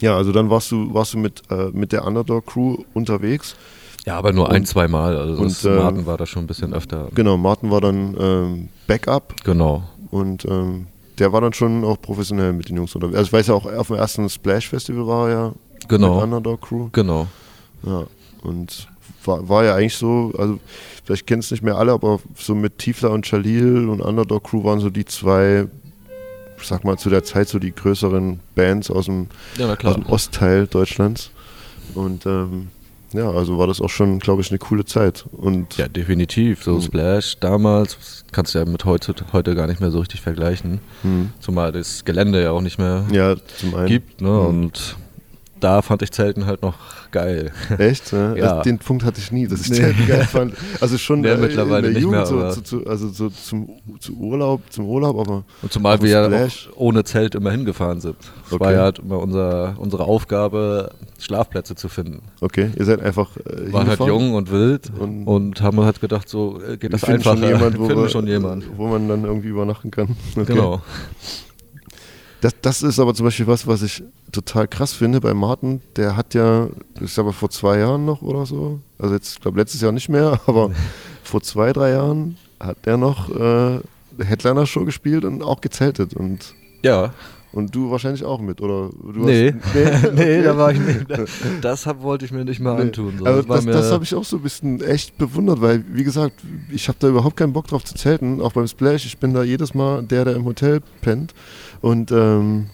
Ja, 0.00 0.16
also 0.16 0.32
dann 0.32 0.50
warst 0.50 0.70
du, 0.70 0.92
warst 0.92 1.14
du 1.14 1.18
mit, 1.18 1.42
äh, 1.50 1.70
mit 1.72 1.92
der 1.92 2.04
Underdog-Crew 2.06 2.78
unterwegs. 2.94 3.54
Ja, 4.06 4.18
aber 4.18 4.32
nur 4.32 4.50
ein, 4.50 4.66
zwei 4.66 4.86
Mal. 4.86 5.16
Also 5.16 5.40
und, 5.40 5.50
das 5.50 5.64
ähm, 5.64 5.76
Martin 5.76 6.04
war 6.06 6.18
da 6.18 6.26
schon 6.26 6.44
ein 6.44 6.46
bisschen 6.46 6.74
öfter. 6.74 7.08
Genau, 7.14 7.36
Martin 7.38 7.70
war 7.70 7.80
dann 7.80 8.14
ähm, 8.20 8.68
Backup 8.86 9.34
Genau. 9.44 9.84
und 10.10 10.44
ähm, 10.44 10.88
der 11.18 11.32
war 11.32 11.40
dann 11.40 11.52
schon 11.54 11.84
auch 11.84 11.98
professionell 12.02 12.52
mit 12.52 12.68
den 12.68 12.76
Jungs 12.76 12.94
unterwegs. 12.94 13.16
Also 13.16 13.28
ich 13.28 13.32
weiß 13.32 13.46
ja 13.46 13.54
auch, 13.54 13.64
auf 13.64 13.86
dem 13.86 13.96
ersten 13.96 14.28
Splash-Festival 14.28 15.06
war 15.06 15.28
er 15.28 15.34
ja 15.34 15.52
Genau. 15.88 16.14
mit 16.16 16.24
Underdog-Crew. 16.24 16.88
Genau. 16.92 17.26
Ja, 17.86 18.04
und 18.42 18.88
war, 19.24 19.48
war 19.48 19.64
ja 19.64 19.74
eigentlich 19.74 19.96
so, 19.96 20.32
also 20.38 20.58
vielleicht 21.04 21.26
kennen 21.26 21.40
es 21.40 21.50
nicht 21.50 21.62
mehr 21.62 21.76
alle, 21.76 21.92
aber 21.92 22.20
so 22.36 22.54
mit 22.54 22.78
Tiefler 22.78 23.10
und 23.10 23.24
Chalil 23.24 23.88
und 23.88 24.00
Underdog 24.00 24.44
Crew 24.44 24.64
waren 24.64 24.80
so 24.80 24.90
die 24.90 25.04
zwei, 25.04 25.66
ich 26.60 26.66
sag 26.66 26.84
mal 26.84 26.96
zu 26.98 27.10
der 27.10 27.24
Zeit 27.24 27.48
so 27.48 27.58
die 27.58 27.74
größeren 27.74 28.40
Bands 28.54 28.90
aus 28.90 29.06
dem, 29.06 29.28
Ja, 29.56 29.72
aus 29.82 29.94
dem 29.94 30.06
Ostteil 30.06 30.66
Deutschlands. 30.66 31.30
Und 31.94 32.26
ähm, 32.26 32.68
ja, 33.12 33.30
also 33.30 33.58
war 33.58 33.66
das 33.68 33.80
auch 33.80 33.90
schon, 33.90 34.18
glaube 34.18 34.42
ich, 34.42 34.50
eine 34.50 34.58
coole 34.58 34.84
Zeit. 34.84 35.24
Und 35.32 35.76
Ja, 35.76 35.86
definitiv. 35.88 36.64
So 36.64 36.72
Mhm. 36.76 36.82
Splash 36.82 37.36
damals 37.38 38.24
kannst 38.32 38.54
du 38.54 38.58
ja 38.58 38.64
mit 38.64 38.84
heute, 38.84 39.14
heute 39.32 39.54
gar 39.54 39.66
nicht 39.68 39.80
mehr 39.80 39.90
so 39.90 40.00
richtig 40.00 40.20
vergleichen. 40.20 40.80
hm, 41.02 41.30
Zumal 41.40 41.70
das 41.72 42.04
Gelände 42.04 42.42
ja 42.42 42.50
auch 42.50 42.60
nicht 42.62 42.78
mehr 42.78 43.04
ja, 43.12 43.36
gibt. 43.86 44.20
Ne? 44.20 44.28
Mhm. 44.30 44.46
Und 44.46 44.96
da 45.64 45.82
fand 45.82 46.02
ich 46.02 46.12
Zelten 46.12 46.46
halt 46.46 46.62
noch 46.62 46.74
geil. 47.10 47.50
Echt? 47.78 48.12
Ja? 48.12 48.34
Ja. 48.36 48.44
Also 48.50 48.62
den 48.62 48.78
Punkt 48.78 49.04
hatte 49.04 49.18
ich 49.20 49.32
nie, 49.32 49.46
dass 49.46 49.62
ich 49.62 49.70
Nee. 49.70 49.76
Zelten 49.76 50.06
geil 50.06 50.24
fand. 50.30 50.54
Also 50.80 50.98
schon 50.98 51.24
Ja, 51.24 51.34
äh, 51.34 51.36
mittlerweile 51.38 51.88
in 51.88 51.94
der 51.94 52.02
nicht 52.02 52.10
mehr, 52.10 52.24
Jugend 52.24 52.52
so, 52.52 52.60
zu, 52.60 52.86
also 52.86 53.08
so 53.08 53.30
zum, 53.30 53.68
zu 53.98 54.14
Urlaub, 54.16 54.60
zum 54.70 54.86
Urlaub, 54.86 55.18
aber 55.18 55.44
Und 55.62 55.72
zumal 55.72 56.00
wir 56.02 56.10
ja 56.10 56.48
ohne 56.76 57.02
Zelt 57.04 57.34
immer 57.34 57.50
hingefahren 57.50 58.00
sind. 58.00 58.16
War 58.50 58.60
Okay. 58.60 58.72
ja 58.74 58.80
halt 58.82 58.98
immer 59.00 59.18
unser, 59.18 59.74
unsere 59.78 60.04
Aufgabe, 60.04 60.90
Schlafplätze 61.18 61.74
zu 61.74 61.88
finden. 61.88 62.20
okay, 62.40 62.70
ihr 62.76 62.84
seid 62.84 63.00
einfach 63.00 63.30
äh, 63.38 63.72
Waren 63.72 63.86
halt 63.88 64.00
jung 64.00 64.34
und 64.34 64.50
wild 64.50 64.90
Und- 64.98 65.26
und, 65.26 65.60
haben 65.62 65.80
halt 65.80 66.00
gedacht, 66.00 66.28
so 66.28 66.60
äh, 66.60 66.76
geht 66.76 66.92
das 66.92 67.04
einfacher. 67.04 67.38
schon 67.38 67.48
jemand, 67.48 67.78
wo, 67.78 67.86
finden 67.86 68.02
wir, 68.02 68.08
schon 68.10 68.26
jemand. 68.26 68.64
wo 68.76 68.86
man 68.88 69.08
dann 69.08 69.24
irgendwie 69.24 69.48
übernachten 69.48 69.90
kann. 69.90 70.08
Okay. 70.36 70.52
Genau. 70.52 70.82
Das, 72.44 72.54
das 72.60 72.82
ist 72.82 72.98
aber 72.98 73.14
zum 73.14 73.24
Beispiel 73.24 73.46
was, 73.46 73.66
was 73.66 73.82
ich 73.82 74.02
total 74.30 74.68
krass 74.68 74.92
finde 74.92 75.18
bei 75.18 75.32
Martin. 75.32 75.80
Der 75.96 76.14
hat 76.14 76.34
ja, 76.34 76.68
das 76.94 77.12
ist 77.12 77.18
aber 77.18 77.32
vor 77.32 77.48
zwei 77.48 77.78
Jahren 77.78 78.04
noch 78.04 78.20
oder 78.20 78.44
so, 78.44 78.80
also 78.98 79.14
jetzt, 79.14 79.36
ich 79.36 79.40
glaube 79.40 79.58
letztes 79.58 79.80
Jahr 79.80 79.92
nicht 79.92 80.10
mehr, 80.10 80.38
aber 80.46 80.70
vor 81.22 81.40
zwei, 81.40 81.72
drei 81.72 81.92
Jahren 81.92 82.36
hat 82.60 82.76
er 82.84 82.98
noch 82.98 83.30
äh, 83.34 83.78
Headliner-Show 84.22 84.84
gespielt 84.84 85.24
und 85.24 85.42
auch 85.42 85.62
gezeltet. 85.62 86.12
Und, 86.12 86.54
Ja. 86.82 87.14
und 87.52 87.74
du 87.74 87.90
wahrscheinlich 87.90 88.24
auch 88.24 88.40
mit, 88.42 88.60
oder? 88.60 88.90
Du 88.90 89.24
Nee. 89.24 89.54
Hast, 89.62 89.74
nee, 89.74 89.84
nee, 90.14 90.20
okay. 90.22 90.42
da 90.42 90.56
war 90.58 90.70
ich 90.72 90.80
nicht. 90.80 91.06
Das 91.62 91.86
hab, 91.86 92.02
wollte 92.02 92.26
ich 92.26 92.30
mir 92.30 92.44
nicht 92.44 92.60
mal 92.60 92.74
Nee. 92.76 92.82
antun. 92.82 93.14
So. 93.20 93.26
Aber 93.26 93.42
Das 93.42 93.64
das, 93.64 93.74
das 93.74 93.90
habe 93.92 94.04
ich 94.04 94.14
auch 94.14 94.24
so 94.24 94.36
ein 94.36 94.42
bisschen 94.42 94.82
echt 94.82 95.16
bewundert, 95.16 95.62
weil, 95.62 95.82
wie 95.92 96.04
gesagt, 96.04 96.34
ich 96.70 96.88
habe 96.88 96.98
da 97.00 97.08
überhaupt 97.08 97.36
keinen 97.38 97.54
Bock 97.54 97.68
drauf 97.68 97.84
zu 97.84 97.94
zelten, 97.94 98.42
auch 98.42 98.52
beim 98.52 98.66
Splash. 98.68 99.06
Ich 99.06 99.16
bin 99.18 99.32
da 99.32 99.42
jedes 99.42 99.72
Mal 99.72 100.02
der, 100.02 100.26
der 100.26 100.36
im 100.36 100.44
Hotel 100.44 100.80
pennt. 101.00 101.32
Und 101.84 102.10
ähm, 102.12 102.70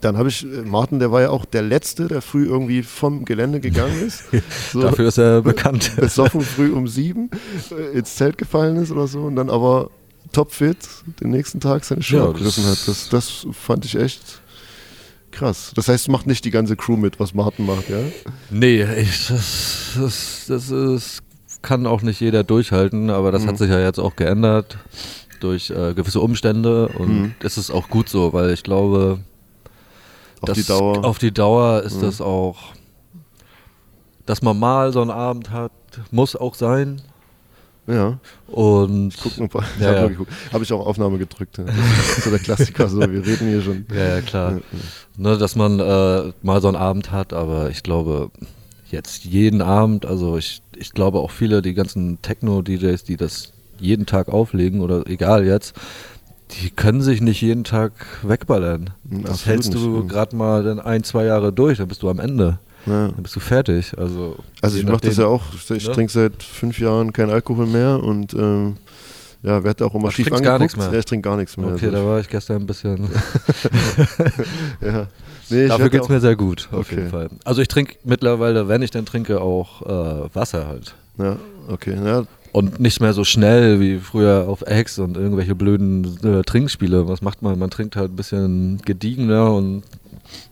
dann 0.00 0.16
habe 0.16 0.28
ich, 0.30 0.44
äh, 0.44 0.62
Martin, 0.62 0.98
der 0.98 1.12
war 1.12 1.20
ja 1.22 1.30
auch 1.30 1.44
der 1.44 1.60
Letzte, 1.62 2.08
der 2.08 2.22
früh 2.22 2.46
irgendwie 2.46 2.82
vom 2.82 3.24
Gelände 3.24 3.60
gegangen 3.60 4.00
ist. 4.06 4.24
So, 4.72 4.80
Dafür 4.80 5.08
ist 5.08 5.18
er 5.18 5.42
bekannt. 5.52 5.92
besoffen 5.96 6.40
früh 6.40 6.72
um 6.72 6.88
sieben 6.88 7.30
äh, 7.70 7.98
ins 7.98 8.16
Zelt 8.16 8.38
gefallen 8.38 8.76
ist 8.76 8.90
oder 8.90 9.06
so 9.06 9.20
und 9.24 9.36
dann 9.36 9.50
aber 9.50 9.90
topfit 10.32 10.78
den 11.20 11.30
nächsten 11.30 11.60
Tag 11.60 11.84
seine 11.84 12.02
Show 12.02 12.16
Ja, 12.16 12.28
abgerissen 12.30 12.64
hat. 12.64 12.78
Das, 12.88 13.08
das 13.10 13.46
fand 13.52 13.84
ich 13.84 13.94
echt 13.96 14.40
krass. 15.30 15.72
Das 15.76 15.88
heißt, 15.88 16.08
macht 16.08 16.26
nicht 16.26 16.44
die 16.46 16.50
ganze 16.50 16.76
Crew 16.76 16.96
mit, 16.96 17.20
was 17.20 17.34
Martin 17.34 17.66
macht, 17.66 17.88
ja? 17.90 17.98
Nee, 18.50 18.82
ich, 19.00 19.26
das, 19.28 19.92
das, 19.96 20.44
das 20.48 20.70
ist, 20.70 21.22
kann 21.62 21.86
auch 21.86 22.02
nicht 22.02 22.20
jeder 22.20 22.42
durchhalten, 22.42 23.10
aber 23.10 23.32
das 23.32 23.42
Mhm. 23.42 23.48
hat 23.48 23.58
sich 23.58 23.70
ja 23.70 23.80
jetzt 23.80 23.98
auch 24.00 24.16
geändert 24.16 24.78
durch 25.44 25.70
äh, 25.70 25.94
gewisse 25.94 26.20
Umstände 26.20 26.88
und 26.88 27.08
Mhm. 27.08 27.34
es 27.40 27.56
ist 27.58 27.70
auch 27.70 27.88
gut 27.88 28.08
so, 28.08 28.32
weil 28.32 28.50
ich 28.50 28.62
glaube, 28.62 29.20
Auf 30.40 30.46
dass 30.48 30.56
die 30.58 30.64
Dauer. 30.64 31.04
auf 31.04 31.18
die 31.18 31.32
Dauer 31.32 31.82
ist 31.82 31.96
Mhm. 31.98 32.00
das 32.02 32.20
auch, 32.20 32.56
dass 34.26 34.42
man 34.42 34.58
mal 34.58 34.92
so 34.92 35.00
einen 35.02 35.10
Abend 35.10 35.50
hat, 35.50 35.72
muss 36.10 36.34
auch 36.34 36.54
sein 36.54 37.02
ja. 37.86 38.18
und 38.46 39.14
ich 39.14 39.36
Ja, 39.36 39.42
habe 39.88 39.96
ja. 39.96 40.06
geguckt. 40.08 40.32
Habe 40.52 40.64
ich 40.64 40.72
auch 40.72 40.86
Aufnahme 40.86 41.18
gedrückt. 41.18 41.58
Ja. 41.58 41.64
Das 41.64 41.76
ist 42.18 42.24
so 42.24 42.30
der 42.30 42.38
Klassiker, 42.38 42.88
so 42.88 43.00
wir 43.00 43.08
reden 43.26 43.48
hier 43.48 43.60
schon. 43.62 43.86
ja, 43.94 44.16
ja 44.16 44.20
klar, 44.22 44.52
Ja, 44.52 44.60
ne, 45.18 45.38
dass 45.38 45.56
man 45.56 45.78
äh, 45.78 46.32
mal 46.42 46.60
so 46.62 46.68
einen 46.68 46.76
Abend 46.78 47.10
hat, 47.10 47.32
aber 47.32 47.70
ich 47.70 47.82
glaube 47.82 48.30
jetzt 48.90 49.24
jeden 49.24 49.60
Abend, 49.60 50.06
also 50.06 50.36
ich, 50.38 50.62
ich 50.76 50.92
glaube 50.92 51.18
auch 51.18 51.30
viele, 51.30 51.60
die 51.62 51.74
ganzen 51.74 52.22
Techno-DJs, 52.22 53.04
die 53.04 53.16
das 53.16 53.52
jeden 53.78 54.06
Tag 54.06 54.28
auflegen 54.28 54.80
oder 54.80 55.06
egal 55.08 55.44
jetzt, 55.44 55.74
die 56.62 56.70
können 56.70 57.00
sich 57.02 57.20
nicht 57.20 57.40
jeden 57.40 57.64
Tag 57.64 57.92
wegballern. 58.22 58.90
Mm, 59.04 59.22
Das 59.22 59.30
absolut 59.32 59.46
hältst 59.46 59.74
du 59.74 60.06
gerade 60.06 60.36
mal 60.36 60.62
dann 60.62 60.78
ein, 60.80 61.02
zwei 61.04 61.24
Jahre 61.24 61.52
durch, 61.52 61.78
dann 61.78 61.88
bist 61.88 62.02
du 62.02 62.10
am 62.10 62.18
Ende. 62.20 62.58
Ja. 62.86 63.08
Dann 63.08 63.22
bist 63.22 63.34
du 63.34 63.40
fertig. 63.40 63.96
Also, 63.96 64.36
Also 64.60 64.76
ich 64.78 64.84
mache 64.84 65.00
das 65.00 65.16
ja 65.16 65.26
auch. 65.26 65.42
Ich 65.54 65.70
Ne? 65.88 65.92
trinke 65.94 66.12
seit 66.12 66.42
fünf 66.42 66.78
Jahren 66.78 67.12
kein 67.14 67.30
Alkohol 67.30 67.66
mehr 67.66 68.02
und 68.02 68.34
ähm, 68.34 68.76
ja, 69.42 69.64
werde 69.64 69.84
auch 69.86 69.94
immer 69.94 70.08
Ach, 70.08 70.12
schief 70.12 70.26
trinkst 70.28 70.42
gar 70.44 70.54
angeguckt. 70.54 70.76
nichts 70.76 70.86
mehr? 70.86 70.92
Ja, 70.92 70.98
ich 70.98 71.04
trinke 71.06 71.28
gar 71.28 71.36
nichts 71.38 71.56
mehr. 71.56 71.68
Okay, 71.74 71.86
also 71.86 71.96
da 71.98 72.04
war 72.06 72.20
ich 72.20 72.28
gestern 72.28 72.62
ein 72.62 72.66
bisschen. 72.66 73.08
ja. 74.80 75.06
nee, 75.50 75.62
ich 75.64 75.68
Dafür 75.68 75.88
geht's 75.90 76.04
auch, 76.06 76.08
mir 76.10 76.20
sehr 76.20 76.36
gut, 76.36 76.68
auf 76.72 76.80
Okay. 76.80 76.96
jeden 76.96 77.10
Fall. 77.10 77.28
Also 77.44 77.62
ich 77.62 77.68
trinke 77.68 77.96
mittlerweile, 78.04 78.68
wenn 78.68 78.82
ich 78.82 78.90
denn 78.90 79.06
trinke, 79.06 79.40
auch 79.40 79.82
äh, 79.82 80.34
Wasser 80.34 80.66
halt. 80.66 80.94
Ja, 81.18 81.36
okay. 81.68 81.96
Ja, 82.04 82.24
Und 82.54 82.78
nicht 82.78 83.00
mehr 83.00 83.12
so 83.12 83.24
schnell 83.24 83.80
wie 83.80 83.98
früher 83.98 84.44
auf 84.46 84.62
Eggs 84.62 85.00
und 85.00 85.16
irgendwelche 85.16 85.56
blöden 85.56 86.16
äh, 86.22 86.42
Trinkspiele. 86.42 87.08
Was 87.08 87.20
macht 87.20 87.42
man? 87.42 87.58
Man 87.58 87.68
trinkt 87.68 87.96
halt 87.96 88.12
ein 88.12 88.16
bisschen 88.16 88.80
gediegener 88.84 89.52
und 89.52 89.82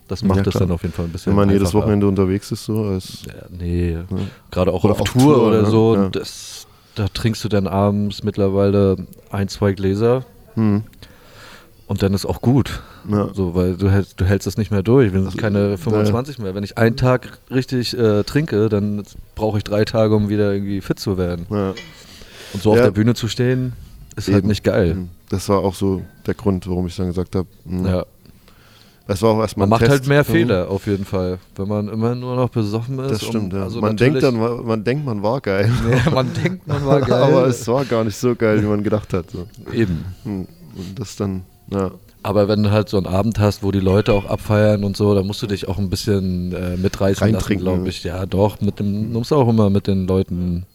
das 0.09 0.25
macht 0.25 0.41
Ja, 0.41 0.47
es 0.49 0.55
dann 0.55 0.73
auf 0.73 0.83
jeden 0.83 0.95
Fall 0.95 1.05
ein 1.05 1.13
bisschen 1.13 1.31
wenn 1.31 1.37
man 1.37 1.51
jedes. 1.51 1.73
Wochenende 1.75 2.09
unterwegs 2.09 2.51
ist, 2.51 2.65
so 2.65 2.83
als 2.87 3.23
Ja, 3.25 3.35
nee, 3.57 3.93
Ja. 3.93 4.05
gerade 4.51 4.73
auch 4.73 4.83
Oder 4.83 4.95
auf, 4.95 5.03
auf 5.03 5.13
Tour, 5.13 5.37
Tour, 5.37 5.47
oder 5.47 5.63
ne? 5.63 5.71
so. 5.71 5.95
Ja. 5.95 6.09
Das, 6.09 6.67
da 6.97 7.07
trinkst 7.07 7.45
du 7.45 7.49
dann 7.49 7.69
abends 7.69 8.25
mittlerweile 8.25 8.97
ein, 9.31 9.47
zwei 9.47 9.73
Gläser 9.73 10.25
hm, 10.55 10.83
und 11.93 12.03
dann 12.03 12.15
ist 12.15 12.25
auch 12.25 12.41
gut. 12.41 12.83
ja. 13.07 13.29
So, 13.35 13.55
weil 13.55 13.77
du 13.77 13.91
hältst, 13.91 14.19
du 14.19 14.25
hältst 14.25 14.47
es 14.47 14.57
nicht 14.57 14.71
mehr 14.71 14.83
durch. 14.83 15.13
Wir 15.13 15.23
sind 15.23 15.37
keine 15.37 15.77
25 15.77 16.39
mehr. 16.39 16.55
Wenn 16.55 16.65
ich 16.65 16.79
einen 16.79 16.97
Tag 16.97 17.39
richtig 17.51 17.97
äh, 17.97 18.23
trinke, 18.25 18.71
dann 18.71 19.03
brauche 19.35 19.59
ich 19.59 19.65
drei 19.65 19.85
Tage, 19.85 20.15
um 20.17 20.31
wieder 20.31 20.55
irgendwie 20.55 20.81
fit 20.81 20.99
zu 20.99 21.19
werden. 21.19 21.45
Ja. 21.51 21.75
Und 22.55 22.63
so 22.63 22.71
auf 22.71 22.77
Ja. 22.79 22.85
der 22.85 22.91
Bühne 22.93 23.13
zu 23.15 23.29
stehen, 23.29 23.75
ist 24.17 24.29
halt 24.29 24.39
Eben. 24.39 24.49
nicht 24.49 24.65
geil. 24.65 24.97
Das 25.29 25.49
war 25.51 25.59
auch 25.59 25.75
so 25.75 26.01
der 26.27 26.33
Grund, 26.33 26.67
warum 26.67 26.87
ich 26.87 26.97
dann 26.97 27.09
gesagt 27.09 27.35
habe, 27.37 27.47
hm, 27.67 27.85
Ja. 27.87 28.05
es 29.07 29.21
war 29.21 29.31
auch 29.33 29.41
erstmal 29.41 29.67
Man 29.67 29.79
macht 29.79 29.89
halt 29.89 30.01
Test. 30.01 30.09
mehr 30.09 30.23
Mhm. 30.23 30.33
Fehler 30.33 30.71
auf 30.71 30.87
jeden 30.87 31.05
Fall, 31.05 31.39
wenn 31.57 31.69
man 31.69 31.89
immer 31.89 32.15
nur 32.15 32.37
noch 32.37 32.49
besoffen 32.49 32.99
ist. 33.01 33.11
Das 33.13 33.23
stimmt, 33.25 33.53
und, 33.53 33.59
ja. 33.59 33.65
also 33.65 33.81
man, 33.83 33.99
denkt 33.99 34.23
dann, 34.23 34.39
man 34.67 34.83
denkt, 34.83 35.05
man 35.05 35.23
war 35.23 35.43
geil. 35.43 35.71
Ja, 36.07 36.11
man 36.11 36.33
denkt, 36.43 36.67
man 36.67 36.87
war 36.87 37.01
geil. 37.13 37.23
Aber 37.23 37.47
es 37.49 37.69
war 37.69 37.85
gar 37.85 38.03
nicht 38.05 38.17
so 38.17 38.35
geil, 38.35 38.63
wie 38.63 38.67
man 38.67 38.83
gedacht 38.83 39.13
hat. 39.13 39.31
So. 39.31 39.47
Eben. 39.75 40.05
Hm. 40.25 40.47
Und 40.75 40.99
das 40.99 41.17
dann, 41.17 41.43
ja. 41.71 41.91
Aber 42.25 42.47
wenn 42.47 42.63
du 42.63 42.71
halt 42.71 42.89
so 42.89 42.99
einen 42.99 43.07
Abend 43.07 43.41
hast, 43.41 43.65
wo 43.65 43.73
die 43.73 43.81
Leute 43.81 44.13
auch 44.13 44.27
abfeiern 44.27 44.85
und 44.85 44.97
so, 44.97 45.13
dann 45.15 45.27
musst 45.27 45.43
du 45.43 45.49
dich 45.49 45.67
auch 45.67 45.79
ein 45.79 45.91
bisschen 45.91 46.53
äh, 46.53 46.77
mitreißen 46.77 47.33
lassen, 47.33 47.59
glaube 47.59 47.83
ja. 47.83 47.89
ich. 47.89 48.05
Ja, 48.05 48.27
doch, 48.27 48.61
mit 48.61 48.79
dem, 48.79 49.13
du 49.13 49.19
musst 49.19 49.33
auch 49.33 49.49
immer 49.49 49.71
mit 49.71 49.89
den 49.89 50.07
Leuten 50.07 50.67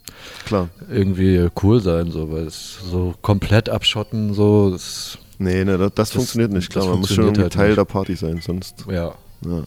Klar. 0.45 0.67
irgendwie 0.91 1.47
cool 1.63 1.79
sein, 1.79 2.11
so, 2.11 2.31
weil 2.31 2.47
es 2.47 2.79
so 2.91 3.13
komplett 3.21 3.69
abschotten, 3.69 4.33
so, 4.33 4.71
das, 4.71 5.19
Nee, 5.39 5.63
nee, 5.63 5.77
das, 5.77 5.93
das, 5.93 6.11
funktioniert 6.11 6.51
nicht. 6.51 6.71
Klar, 6.71 6.87
man 6.87 6.99
muss 6.99 7.13
schon 7.13 7.25
irgendwie 7.25 7.43
halt 7.43 7.53
Teil 7.53 7.67
nicht. 7.67 7.77
der 7.77 7.85
Party 7.85 8.15
sein, 8.15 8.41
sonst. 8.41 8.85
ja. 8.89 9.13
Ja, 9.45 9.61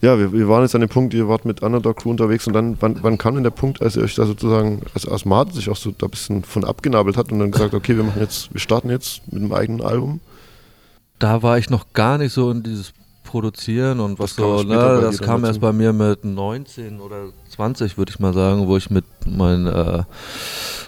ja 0.00 0.18
wir, 0.18 0.32
wir 0.32 0.48
waren 0.48 0.62
jetzt 0.62 0.74
an 0.74 0.80
dem 0.80 0.90
Punkt, 0.90 1.14
ihr 1.14 1.28
wart 1.28 1.44
mit 1.44 1.62
Underdog 1.62 1.98
Crew 1.98 2.10
unterwegs 2.10 2.46
und 2.46 2.52
dann, 2.52 2.76
wann, 2.80 2.98
wann 3.02 3.18
kam 3.18 3.34
denn 3.34 3.44
der 3.44 3.50
Punkt, 3.50 3.82
als 3.82 3.96
ihr 3.96 4.02
euch 4.02 4.14
da 4.14 4.26
sozusagen, 4.26 4.82
als, 4.94 5.24
Martin 5.24 5.54
sich 5.54 5.68
auch 5.68 5.76
so 5.76 5.90
da 5.90 6.06
ein 6.06 6.10
bisschen 6.10 6.44
von 6.44 6.64
abgenabelt 6.64 7.16
hat 7.16 7.32
und 7.32 7.38
dann 7.38 7.50
gesagt, 7.50 7.74
okay, 7.74 7.96
wir 7.96 8.04
machen 8.04 8.20
jetzt, 8.20 8.52
wir 8.52 8.60
starten 8.60 8.90
jetzt 8.90 9.22
mit 9.32 9.42
einem 9.42 9.52
eigenen 9.52 9.82
Album? 9.82 10.20
Da 11.18 11.42
war 11.42 11.58
ich 11.58 11.68
noch 11.68 11.92
gar 11.92 12.18
nicht 12.18 12.32
so 12.32 12.50
in 12.50 12.62
dieses 12.62 12.92
Produzieren 13.24 14.00
und 14.00 14.18
was 14.18 14.34
so, 14.34 14.62
ne, 14.64 15.00
das 15.00 15.18
kam 15.18 15.44
erst 15.44 15.60
bei 15.60 15.72
mir 15.72 15.92
mit 15.92 16.24
19 16.24 17.00
oder 17.00 17.28
20, 17.50 17.96
würde 17.96 18.10
ich 18.10 18.18
mal 18.18 18.32
sagen, 18.32 18.66
wo 18.66 18.76
ich 18.76 18.90
mit 18.90 19.04
meinem 19.26 19.66
äh, 19.66 19.70
Mhm. 19.70 19.98
Mhm. 19.98 20.04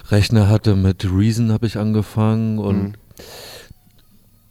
Rechner 0.09 0.49
hatte, 0.49 0.75
mit 0.75 1.05
Reason 1.05 1.51
habe 1.51 1.65
ich 1.65 1.77
angefangen 1.77 2.59
und 2.59 2.93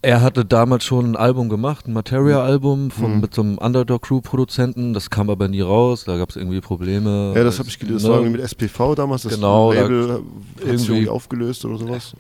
er 0.02 0.20
hatte 0.20 0.44
damals 0.44 0.84
schon 0.84 1.12
ein 1.12 1.16
Album 1.16 1.48
gemacht, 1.48 1.86
ein 1.86 1.92
Materia-Album 1.92 2.90
Mhm. 2.96 3.20
mit 3.20 3.34
so 3.34 3.42
einem 3.42 3.58
Underdog-Crew-Produzenten. 3.58 4.92
Das 4.94 5.10
kam 5.10 5.30
aber 5.30 5.46
nie 5.48 5.60
raus, 5.60 6.04
da 6.04 6.16
gab 6.18 6.30
es 6.30 6.36
irgendwie 6.36 6.60
Probleme. 6.60 7.32
Ja, 7.36 7.44
das 7.44 7.58
habe 7.60 7.68
ich 7.68 7.78
gelesen. 7.78 7.96
Das 7.98 8.02
Ne? 8.04 8.08
war 8.10 8.16
irgendwie 8.18 8.38
mit 8.38 8.44
SPV 8.44 8.94
damals. 8.96 9.22
Das 9.22 9.34
Genau, 9.34 9.72
da- 9.72 9.80
Label 9.82 10.06
sich 10.06 10.66
irgendwie- 10.66 10.84
irgendwie 10.92 11.08
aufgelöst 11.08 11.64
oder 11.64 11.78
sowas. 11.78 12.12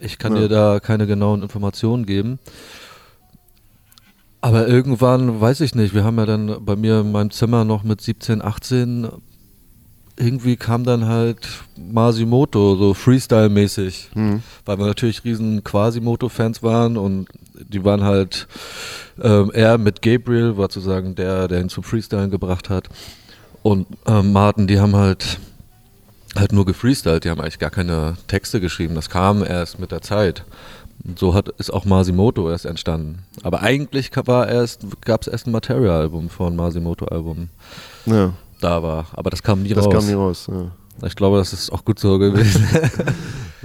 Ich 0.00 0.18
kann 0.18 0.34
Ja. 0.34 0.42
dir 0.42 0.48
da 0.48 0.80
keine 0.80 1.06
genauen 1.06 1.42
Informationen 1.42 2.04
geben. 2.06 2.38
Aber 4.40 4.68
irgendwann, 4.68 5.40
weiß 5.40 5.60
ich 5.62 5.74
nicht, 5.74 5.94
wir 5.94 6.04
haben 6.04 6.18
ja 6.18 6.26
dann 6.26 6.56
bei 6.64 6.76
mir 6.76 7.00
in 7.00 7.12
meinem 7.12 7.30
Zimmer 7.30 7.64
noch 7.64 7.82
mit 7.82 8.00
17, 8.02 8.42
18, 8.42 9.08
irgendwie 10.16 10.56
kam 10.56 10.84
dann 10.84 11.06
halt 11.06 11.38
Masimoto, 11.76 12.76
so 12.76 12.94
Freestyle-mäßig, 12.94 14.10
Hm. 14.14 14.42
weil 14.64 14.78
wir 14.78 14.86
natürlich 14.86 15.24
riesen 15.24 15.64
Quasimoto-Fans 15.64 16.62
waren 16.62 16.96
und 16.96 17.26
die 17.54 17.84
waren 17.84 18.04
halt, 18.04 18.46
ähm, 19.20 19.50
er 19.52 19.78
mit 19.78 20.02
Gabriel 20.02 20.56
war 20.56 20.64
sozusagen 20.70 21.14
der, 21.14 21.48
der 21.48 21.60
ihn 21.60 21.68
zum 21.68 21.82
Freestylen 21.84 22.30
gebracht 22.30 22.70
hat 22.70 22.88
und 23.62 23.86
ähm, 24.06 24.32
Martin, 24.32 24.66
die 24.66 24.78
haben 24.80 24.94
halt 24.96 25.38
halt 26.36 26.52
nur 26.52 26.66
gefreestylt, 26.66 27.24
die 27.24 27.30
haben 27.30 27.40
eigentlich 27.40 27.60
gar 27.60 27.70
keine 27.70 28.16
Texte 28.26 28.60
geschrieben. 28.60 28.96
Das 28.96 29.08
kam 29.08 29.44
erst 29.44 29.78
mit 29.78 29.92
der 29.92 30.02
Zeit. 30.02 30.44
Und 31.04 31.16
so 31.16 31.32
hat 31.32 31.48
ist 31.58 31.72
auch 31.72 31.84
Masimoto 31.84 32.50
erst 32.50 32.66
entstanden. 32.66 33.20
Aber 33.44 33.62
eigentlich 33.62 34.10
ka- 34.10 34.26
war 34.26 34.48
erst 34.48 34.80
gab 35.02 35.22
es 35.22 35.28
erst 35.28 35.46
ein 35.46 35.52
Material-Album 35.52 36.30
von 36.30 36.56
Masimoto-Album 36.56 37.50
Ja, 38.06 38.32
da 38.64 38.82
war. 38.82 39.06
Aber 39.12 39.30
das 39.30 39.42
kam 39.42 39.62
nie 39.62 39.74
das 39.74 39.86
raus. 39.86 39.94
kam 39.94 40.06
nie 40.06 40.14
raus. 40.14 40.48
Ja. 40.50 40.72
Ich 41.06 41.16
glaube, 41.16 41.38
das 41.38 41.52
ist 41.52 41.70
auch 41.70 41.84
gut 41.84 41.98
so 41.98 42.18
gewesen. 42.18 42.66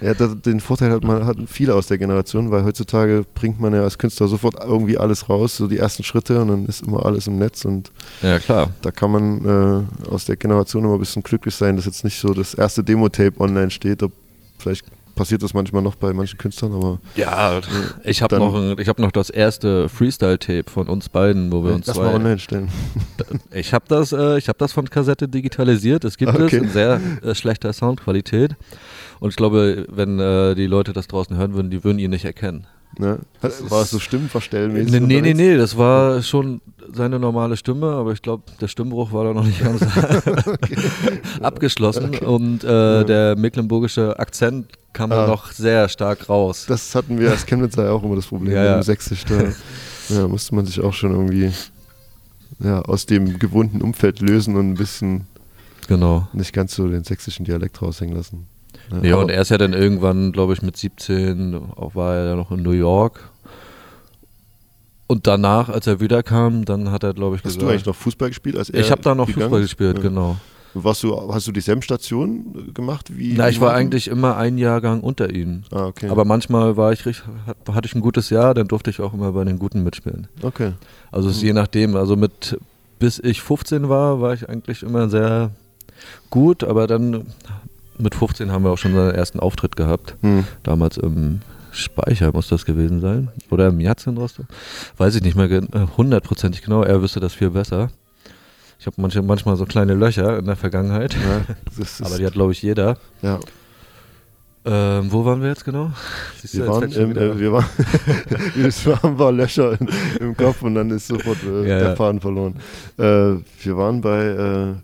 Ja, 0.01 0.13
das, 0.13 0.41
den 0.41 0.59
Vorteil 0.59 0.91
hat 0.91 1.03
man 1.03 1.25
hatten 1.25 1.47
viele 1.47 1.75
aus 1.75 1.87
der 1.87 1.97
Generation, 1.97 2.51
weil 2.51 2.63
heutzutage 2.63 3.25
bringt 3.35 3.59
man 3.59 3.73
ja 3.73 3.83
als 3.83 3.97
Künstler 3.97 4.27
sofort 4.27 4.55
irgendwie 4.63 4.97
alles 4.97 5.29
raus, 5.29 5.57
so 5.57 5.67
die 5.67 5.77
ersten 5.77 6.03
Schritte 6.03 6.41
und 6.41 6.47
dann 6.47 6.65
ist 6.67 6.83
immer 6.83 7.05
alles 7.05 7.27
im 7.27 7.37
Netz 7.37 7.65
und 7.65 7.91
ja 8.21 8.39
klar. 8.39 8.69
da 8.81 8.91
kann 8.91 9.11
man 9.11 9.45
äh, 9.45 10.09
aus 10.09 10.25
der 10.25 10.37
Generation 10.37 10.85
immer 10.85 10.93
ein 10.93 10.99
bisschen 10.99 11.23
glücklich 11.23 11.55
sein, 11.55 11.75
dass 11.75 11.85
jetzt 11.85 12.03
nicht 12.03 12.19
so 12.19 12.33
das 12.33 12.53
erste 12.53 12.83
Demo-Tape 12.83 13.39
online 13.39 13.71
steht. 13.71 14.01
Ob, 14.03 14.11
vielleicht 14.57 14.85
passiert 15.19 15.43
das 15.43 15.53
manchmal 15.53 15.81
noch 15.81 15.95
bei 15.95 16.13
manchen 16.13 16.37
Künstlern, 16.37 16.71
aber 16.73 16.99
Ja, 17.15 17.59
ich 18.03 18.21
habe 18.21 18.37
noch, 18.39 18.55
ein- 18.55 18.75
ich 18.79 18.87
hab 18.87 18.99
noch 18.99 19.11
das 19.11 19.29
erste 19.29 19.89
Freestyle-Tape 19.89 20.69
von 20.71 20.87
uns 20.87 21.09
beiden, 21.09 21.51
wo 21.51 21.63
wir 21.63 21.73
uns 21.73 21.87
lass 21.87 21.97
zwei 21.97 22.05
mal 22.05 22.15
online 22.15 22.39
stellen. 22.39 22.69
Ich 23.51 23.73
habe 23.73 23.83
das, 23.89 24.13
äh, 24.13 24.37
ich 24.37 24.47
habe 24.47 24.57
das 24.57 24.71
von 24.71 24.89
Kassette 24.89 25.27
digitalisiert. 25.27 26.05
Es 26.05 26.17
gibt 26.17 26.33
Okay. 26.33 26.45
es 26.45 26.53
in 26.53 26.69
sehr 26.69 27.01
äh, 27.21 27.35
schlechter 27.35 27.73
Soundqualität. 27.73 28.55
Und 29.19 29.29
ich 29.31 29.35
glaube, 29.35 29.85
wenn 29.89 30.19
äh, 30.19 30.55
die 30.55 30.67
Leute 30.67 30.93
das 30.93 31.07
draußen 31.07 31.35
hören 31.35 31.53
würden, 31.53 31.69
die 31.69 31.83
würden 31.83 31.99
ihn 31.99 32.11
nicht 32.11 32.23
erkennen. 32.25 32.65
Ne? 32.97 33.19
War 33.41 33.81
es 33.83 33.91
so 33.91 33.99
stimmenverstellmäßig? 33.99 34.91
Nee, 34.91 34.99
nee, 34.99 35.21
nee, 35.21 35.33
nee, 35.33 35.55
das 35.57 35.77
war 35.77 36.21
schon 36.21 36.59
seine 36.91 37.19
normale 37.19 37.55
Stimme, 37.55 37.91
aber 37.91 38.11
ich 38.13 38.21
glaube, 38.21 38.43
der 38.59 38.67
Stimmbruch 38.67 39.13
war 39.13 39.23
da 39.25 39.33
noch 39.33 39.45
nicht 39.45 39.61
ganz 39.63 39.81
abgeschlossen. 41.41 42.15
Und 42.19 42.63
äh, 42.63 43.05
der 43.05 43.35
mecklenburgische 43.37 44.17
Akzent 44.19 44.67
kam 44.93 45.11
Ah. 45.11 45.27
noch 45.27 45.51
sehr 45.51 45.87
stark 45.89 46.29
raus. 46.29 46.65
Das 46.67 46.95
hatten 46.95 47.19
wir 47.19 47.31
als 47.31 47.45
Chemnitzer 47.45 47.85
ja 47.85 47.91
auch 47.91 48.03
immer 48.03 48.15
das 48.15 48.25
Problem 48.27 48.53
Ja, 48.53 48.61
mit 48.61 48.69
ja. 48.69 48.75
dem 48.79 48.83
Sächsisch. 48.83 49.23
Da 49.25 49.43
ja, 50.15 50.27
musste 50.27 50.55
man 50.55 50.65
sich 50.65 50.81
auch 50.81 50.93
schon 50.93 51.11
irgendwie 51.11 51.51
ja, 52.59 52.81
aus 52.81 53.05
dem 53.05 53.37
gewohnten 53.39 53.81
Umfeld 53.81 54.19
lösen 54.19 54.55
und 54.55 54.71
ein 54.71 54.75
bisschen 54.75 55.27
Genau. 55.87 56.27
nicht 56.33 56.53
ganz 56.53 56.75
so 56.75 56.87
den 56.87 57.03
sächsischen 57.03 57.45
Dialekt 57.45 57.81
raushängen 57.81 58.15
lassen. 58.15 58.47
Ja, 59.03 59.13
aber- 59.13 59.23
und 59.23 59.29
er 59.31 59.41
ist 59.41 59.49
ja 59.49 59.57
dann 59.57 59.73
irgendwann, 59.73 60.31
glaube 60.31 60.53
ich, 60.53 60.61
mit 60.61 60.77
17, 60.77 61.55
auch 61.75 61.95
war 61.95 62.15
er 62.15 62.25
ja 62.29 62.35
noch 62.35 62.51
in 62.51 62.63
New 62.63 62.71
York. 62.71 63.29
Und 65.07 65.25
danach, 65.25 65.69
als 65.69 65.87
er 65.87 65.99
wiederkam, 65.99 66.65
dann 66.65 66.91
hat 66.91 67.03
er, 67.03 67.13
glaube 67.13 67.35
ich, 67.35 67.39
Hast 67.43 67.53
gesagt. 67.55 67.63
du 67.63 67.69
eigentlich 67.69 67.85
noch 67.85 67.95
Fußball 67.95 68.29
gespielt? 68.29 68.57
Als 68.57 68.69
er 68.69 68.79
ich 68.81 68.91
habe 68.91 69.01
da 69.01 69.15
noch 69.15 69.25
gegangen 69.25 69.45
Fußball 69.49 69.61
gespielt, 69.61 69.97
Ja. 69.97 70.03
genau. 70.03 70.37
Warst 70.75 71.01
du, 71.01 71.33
hast 71.33 71.47
du 71.47 71.51
dieselben 71.51 71.81
Stationen 71.81 72.71
gemacht 72.75 73.17
wie? 73.17 73.33
Na, 73.35 73.49
ich 73.49 73.59
war 73.59 73.73
eigentlich 73.73 74.07
immer 74.07 74.37
ein 74.37 74.59
Jahrgang 74.59 75.01
unter 75.01 75.33
ihm. 75.33 75.63
Ah, 75.71 75.87
okay. 75.87 76.09
Aber 76.09 76.25
manchmal 76.25 76.77
war 76.77 76.93
ich 76.93 77.03
hatte 77.05 77.87
ich 77.87 77.95
ein 77.95 78.01
gutes 78.01 78.29
Jahr, 78.29 78.53
dann 78.53 78.67
durfte 78.67 78.91
ich 78.91 79.01
auch 79.01 79.15
immer 79.15 79.31
bei 79.31 79.43
den 79.45 79.57
Guten 79.57 79.83
mitspielen. 79.83 80.27
okay. 80.43 80.73
Also 81.11 81.29
es 81.29 81.37
ist 81.37 81.41
je 81.41 81.53
nachdem, 81.53 81.95
also 81.95 82.15
mit 82.15 82.59
bis 82.99 83.17
ich 83.17 83.41
15 83.41 83.89
war, 83.89 84.21
war 84.21 84.35
ich 84.35 84.47
eigentlich 84.47 84.83
immer 84.83 85.09
sehr 85.09 85.49
gut, 86.29 86.63
aber 86.63 86.85
dann 86.85 87.25
mit 87.99 88.15
15 88.15 88.51
haben 88.51 88.63
wir 88.63 88.71
auch 88.71 88.77
schon 88.77 88.93
unseren 88.93 89.13
ersten 89.15 89.39
Auftritt 89.39 89.75
gehabt. 89.75 90.15
Hm. 90.21 90.45
Damals 90.63 90.97
im 90.97 91.41
Speicher 91.71 92.31
muss 92.33 92.47
das 92.47 92.65
gewesen 92.65 92.99
sein. 92.99 93.29
Oder 93.49 93.67
im 93.67 93.79
Jatz 93.79 94.07
in 94.07 94.17
Rostock. 94.17 94.45
Weiß 94.97 95.15
ich 95.15 95.21
nicht 95.21 95.35
mehr 95.35 95.49
äh, 95.51 95.61
hundertprozentig 95.97 96.61
genau. 96.61 96.83
Er 96.83 97.01
wüsste 97.01 97.19
das 97.19 97.33
viel 97.33 97.51
besser. 97.51 97.89
Ich 98.79 98.85
habe 98.85 98.95
manche, 99.01 99.21
manchmal 99.21 99.57
so 99.57 99.65
kleine 99.65 99.93
Löcher 99.93 100.39
in 100.39 100.45
der 100.45 100.55
Vergangenheit. 100.55 101.13
Ja, 101.13 101.55
Aber 102.05 102.17
die 102.17 102.25
hat, 102.25 102.33
glaube 102.33 102.53
ich, 102.53 102.61
jeder. 102.61 102.97
ja. 103.21 103.39
Ähm, 104.71 105.11
wo 105.11 105.25
waren 105.25 105.41
wir 105.41 105.49
jetzt 105.49 105.65
genau? 105.65 105.85
Wir 106.41 106.59
jetzt 106.61 106.67
waren, 106.67 106.91
wieder- 107.09 107.21
äh, 107.33 107.39
wir 107.39 107.51
waren, 107.53 107.65
jedes 108.55 108.85
Mal 108.85 109.01
haben 109.01 109.17
wir 109.17 109.31
Löcher 109.31 109.79
in, 109.81 109.87
im 110.19 110.37
Kopf 110.37 110.61
und 110.61 110.75
dann 110.75 110.91
ist 110.91 111.07
sofort 111.07 111.37
äh, 111.43 111.67
Ja, 111.67 111.79
der. 111.79 111.95
Faden 111.95 112.21
verloren. 112.21 112.55
Äh, 112.97 113.03
wir 113.63 113.77
waren 113.77 113.99
bei 114.01 114.25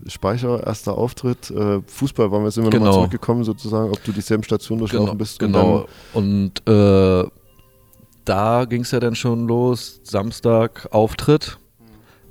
äh, 0.04 0.10
Speicher, 0.10 0.66
erster 0.66 0.98
Auftritt. 0.98 1.50
Äh, 1.52 1.82
Fußball 1.86 2.32
waren 2.32 2.40
wir 2.42 2.46
jetzt 2.46 2.58
immer 2.58 2.70
Genau. 2.70 2.86
nochmal 2.86 3.00
zurückgekommen, 3.00 3.44
sozusagen, 3.44 3.90
ob 3.90 4.02
du 4.02 4.10
dieselben 4.10 4.42
Stationen 4.42 4.80
durchlaufen 4.80 5.06
genau, 5.06 5.18
bist. 5.18 5.38
Genau. 5.38 5.86
Und 6.14 6.52
äh, 6.68 7.24
da 8.24 8.64
ging 8.64 8.82
es 8.82 8.90
ja 8.90 8.98
dann 8.98 9.14
schon 9.14 9.46
los. 9.46 10.00
Samstag 10.02 10.88
Auftritt, 10.90 11.58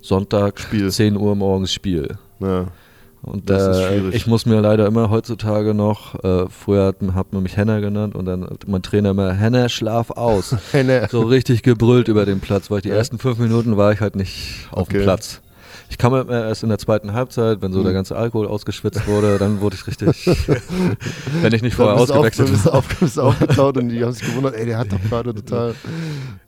Sonntag 0.01 0.59
Spiel. 0.59 0.91
10 0.91 1.15
Uhr 1.15 1.35
morgens 1.35 1.71
Spiel. 1.71 2.17
Und 2.39 2.47
ja, 2.49 2.67
Und 3.25 3.49
Das 3.49 3.63
ist 3.63 3.83
äh, 3.83 3.87
schwierig. 3.87 4.15
ich 4.15 4.27
muss 4.27 4.45
mir 4.45 4.59
leider 4.61 4.85
immer 4.85 5.09
heutzutage 5.09 5.73
noch, 5.73 6.23
äh, 6.23 6.45
früher 6.49 6.85
hat, 6.87 6.97
hat 7.15 7.33
man 7.33 7.43
mich 7.43 7.57
Henner 7.57 7.81
genannt 7.81 8.15
und 8.15 8.25
dann 8.25 8.43
hat 8.43 8.67
mein 8.67 8.81
Trainer 8.83 9.09
immer, 9.11 9.33
Henner, 9.33 9.67
schlaf 9.69 10.11
aus. 10.11 10.55
so 11.09 11.21
richtig 11.21 11.63
gebrüllt 11.63 12.07
über 12.07 12.25
den 12.25 12.39
Platz, 12.39 12.69
weil 12.69 12.77
ich 12.77 12.83
die 12.83 12.89
Ja. 12.89 12.95
ersten 12.95 13.17
fünf 13.17 13.39
Minuten 13.39 13.77
war 13.77 13.91
ich 13.91 13.99
halt 13.99 14.15
nicht 14.15 14.67
auf 14.71 14.83
Okay. 14.83 14.97
dem 14.99 15.03
Platz. 15.03 15.41
Ich 15.89 15.97
kam 15.97 16.13
immer 16.15 16.45
erst 16.47 16.63
in 16.63 16.69
der 16.69 16.77
zweiten 16.79 17.13
Halbzeit, 17.13 17.61
wenn 17.61 17.71
so 17.71 17.81
der 17.83 17.91
Mhm. 17.91 17.95
ganze 17.95 18.15
Alkohol 18.15 18.47
ausgeschwitzt 18.47 19.07
wurde, 19.07 19.37
dann 19.37 19.61
wurde 19.61 19.75
ich 19.75 19.85
richtig, 19.87 20.25
wenn 21.41 21.53
ich 21.53 21.61
nicht 21.61 21.75
vorher 21.75 21.95
bist 21.95 22.09
du 22.09 22.13
auf- 22.13 22.19
ausgewechselt 22.19 22.51
bist 22.51 22.69
auf, 22.71 22.87
bist 22.99 23.19
aufgetaut 23.19 23.77
und 23.77 23.89
die 23.89 24.03
haben 24.03 24.11
sich 24.11 24.25
gewundert, 24.25 24.55
ey, 24.55 24.65
der 24.65 24.77
hat 24.79 24.91
doch 24.91 24.99
gerade 25.09 25.33
total. 25.33 25.75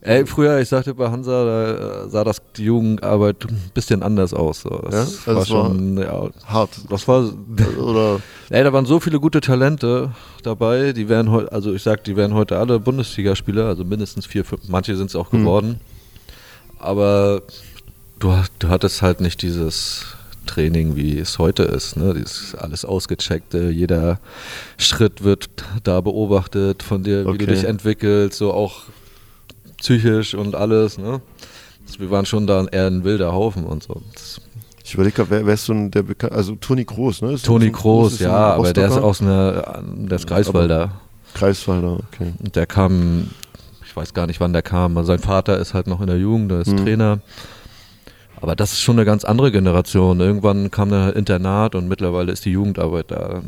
Ey, 0.01 0.25
früher, 0.25 0.59
ich 0.59 0.69
sagte 0.69 0.93
bei 0.95 1.09
Hansa, 1.11 1.45
da 1.45 2.03
äh, 2.05 2.09
sah 2.09 2.23
das 2.23 2.41
die 2.55 2.63
Jugendarbeit 2.65 3.45
ein 3.47 3.71
bisschen 3.73 4.03
anders 4.03 4.33
aus. 4.33 4.61
So. 4.61 4.69
Das 4.89 4.93
Ja? 4.93 4.99
Also 5.01 5.25
war 5.27 5.33
es 5.43 5.49
war- 5.51 5.65
schon, 5.65 5.97
ja, 5.97 6.29
Hart. 6.47 6.69
das 6.89 7.07
war, 7.07 7.29
Oder 7.79 8.19
ey, 8.49 8.63
da 8.63 8.73
waren 8.73 8.85
so 8.85 8.99
viele 8.99 9.19
gute 9.19 9.39
Talente 9.41 10.11
dabei, 10.43 10.93
die 10.93 11.09
wären 11.09 11.29
heute, 11.31 11.51
also 11.51 11.73
ich 11.73 11.83
sag, 11.83 12.03
die 12.05 12.15
wären 12.15 12.33
heute 12.33 12.57
alle 12.57 12.79
Bundesligaspieler, 12.79 13.65
also 13.67 13.83
mindestens 13.85 14.25
vier, 14.25 14.43
fünf, 14.43 14.61
manche 14.67 14.95
sind 14.95 15.07
es 15.11 15.15
auch 15.15 15.31
Mhm. 15.31 15.39
geworden. 15.39 15.79
Aber 16.79 17.41
du, 18.19 18.33
du 18.59 18.67
hattest 18.69 19.01
halt 19.01 19.21
nicht 19.21 19.41
dieses 19.41 20.05
Training, 20.45 20.95
wie 20.95 21.17
es 21.19 21.39
heute 21.39 21.63
ist. 21.63 21.97
Ne? 21.97 22.13
Dieses 22.13 22.55
alles 22.55 22.85
ausgecheckte, 22.85 23.69
jeder 23.69 24.19
Schritt 24.77 25.23
wird 25.23 25.49
da 25.83 25.99
beobachtet 26.01 26.83
von 26.83 27.03
dir, 27.03 27.21
wie 27.21 27.37
du 27.37 27.43
Okay. 27.43 27.45
dich 27.47 27.63
entwickelst, 27.65 28.37
so 28.37 28.53
auch 28.53 28.83
psychisch 29.77 30.33
und 30.35 30.55
alles. 30.55 30.97
Ne? 30.97 31.21
Also 31.85 31.99
wir 31.99 32.09
waren 32.11 32.25
schon 32.25 32.47
da 32.47 32.65
eher 32.65 32.87
ein 32.87 33.03
wilder 33.03 33.33
Haufen 33.33 33.65
und 33.65 33.83
so. 33.83 34.01
Das, 34.13 34.41
ich 34.83 34.93
überlege 34.93 35.15
gerade, 35.17 35.29
wer, 35.31 35.45
wer 35.45 35.53
ist 35.53 35.65
so 35.65 35.73
ein, 35.73 35.91
der 35.91 36.03
bekannt, 36.03 36.31
also 36.33 36.55
Toni 36.55 36.85
Kroos, 36.85 37.21
ne? 37.21 37.33
Ist 37.33 37.45
Toni 37.45 37.71
Kroos, 37.71 38.19
ja, 38.19 38.31
aber 38.53 38.71
der 38.71 38.87
ist 38.87 38.93
aus 38.97 39.21
einer, 39.21 39.83
der 39.85 40.15
ist 40.17 40.27
Greifswalder. 40.27 40.91
Kreiswalder, 41.33 41.99
okay. 42.13 42.33
Und 42.39 42.55
der 42.55 42.65
kam, 42.65 43.29
ich 43.85 43.93
weiß 43.95 44.13
gar 44.13 44.27
nicht, 44.27 44.39
wann 44.39 44.53
der 44.53 44.61
kam. 44.61 44.97
Also 44.97 45.07
sein 45.07 45.19
Vater 45.19 45.59
ist 45.59 45.73
halt 45.73 45.87
noch 45.87 45.99
in 45.99 46.07
der 46.07 46.17
Jugend, 46.17 46.51
der 46.51 46.61
ist 46.61 46.71
Mhm. 46.71 46.77
Trainer. 46.77 47.19
Aber 48.41 48.55
das 48.55 48.73
ist 48.73 48.81
schon 48.81 48.95
eine 48.97 49.05
ganz 49.05 49.23
andere 49.25 49.51
Generation. 49.51 50.19
Irgendwann 50.19 50.69
kam 50.71 50.89
dann 50.89 51.13
Internat 51.13 51.75
und 51.75 51.87
mittlerweile 51.87 52.31
ist 52.31 52.45
die 52.45 52.51
Jugendarbeit 52.51 53.11
da. 53.11 53.41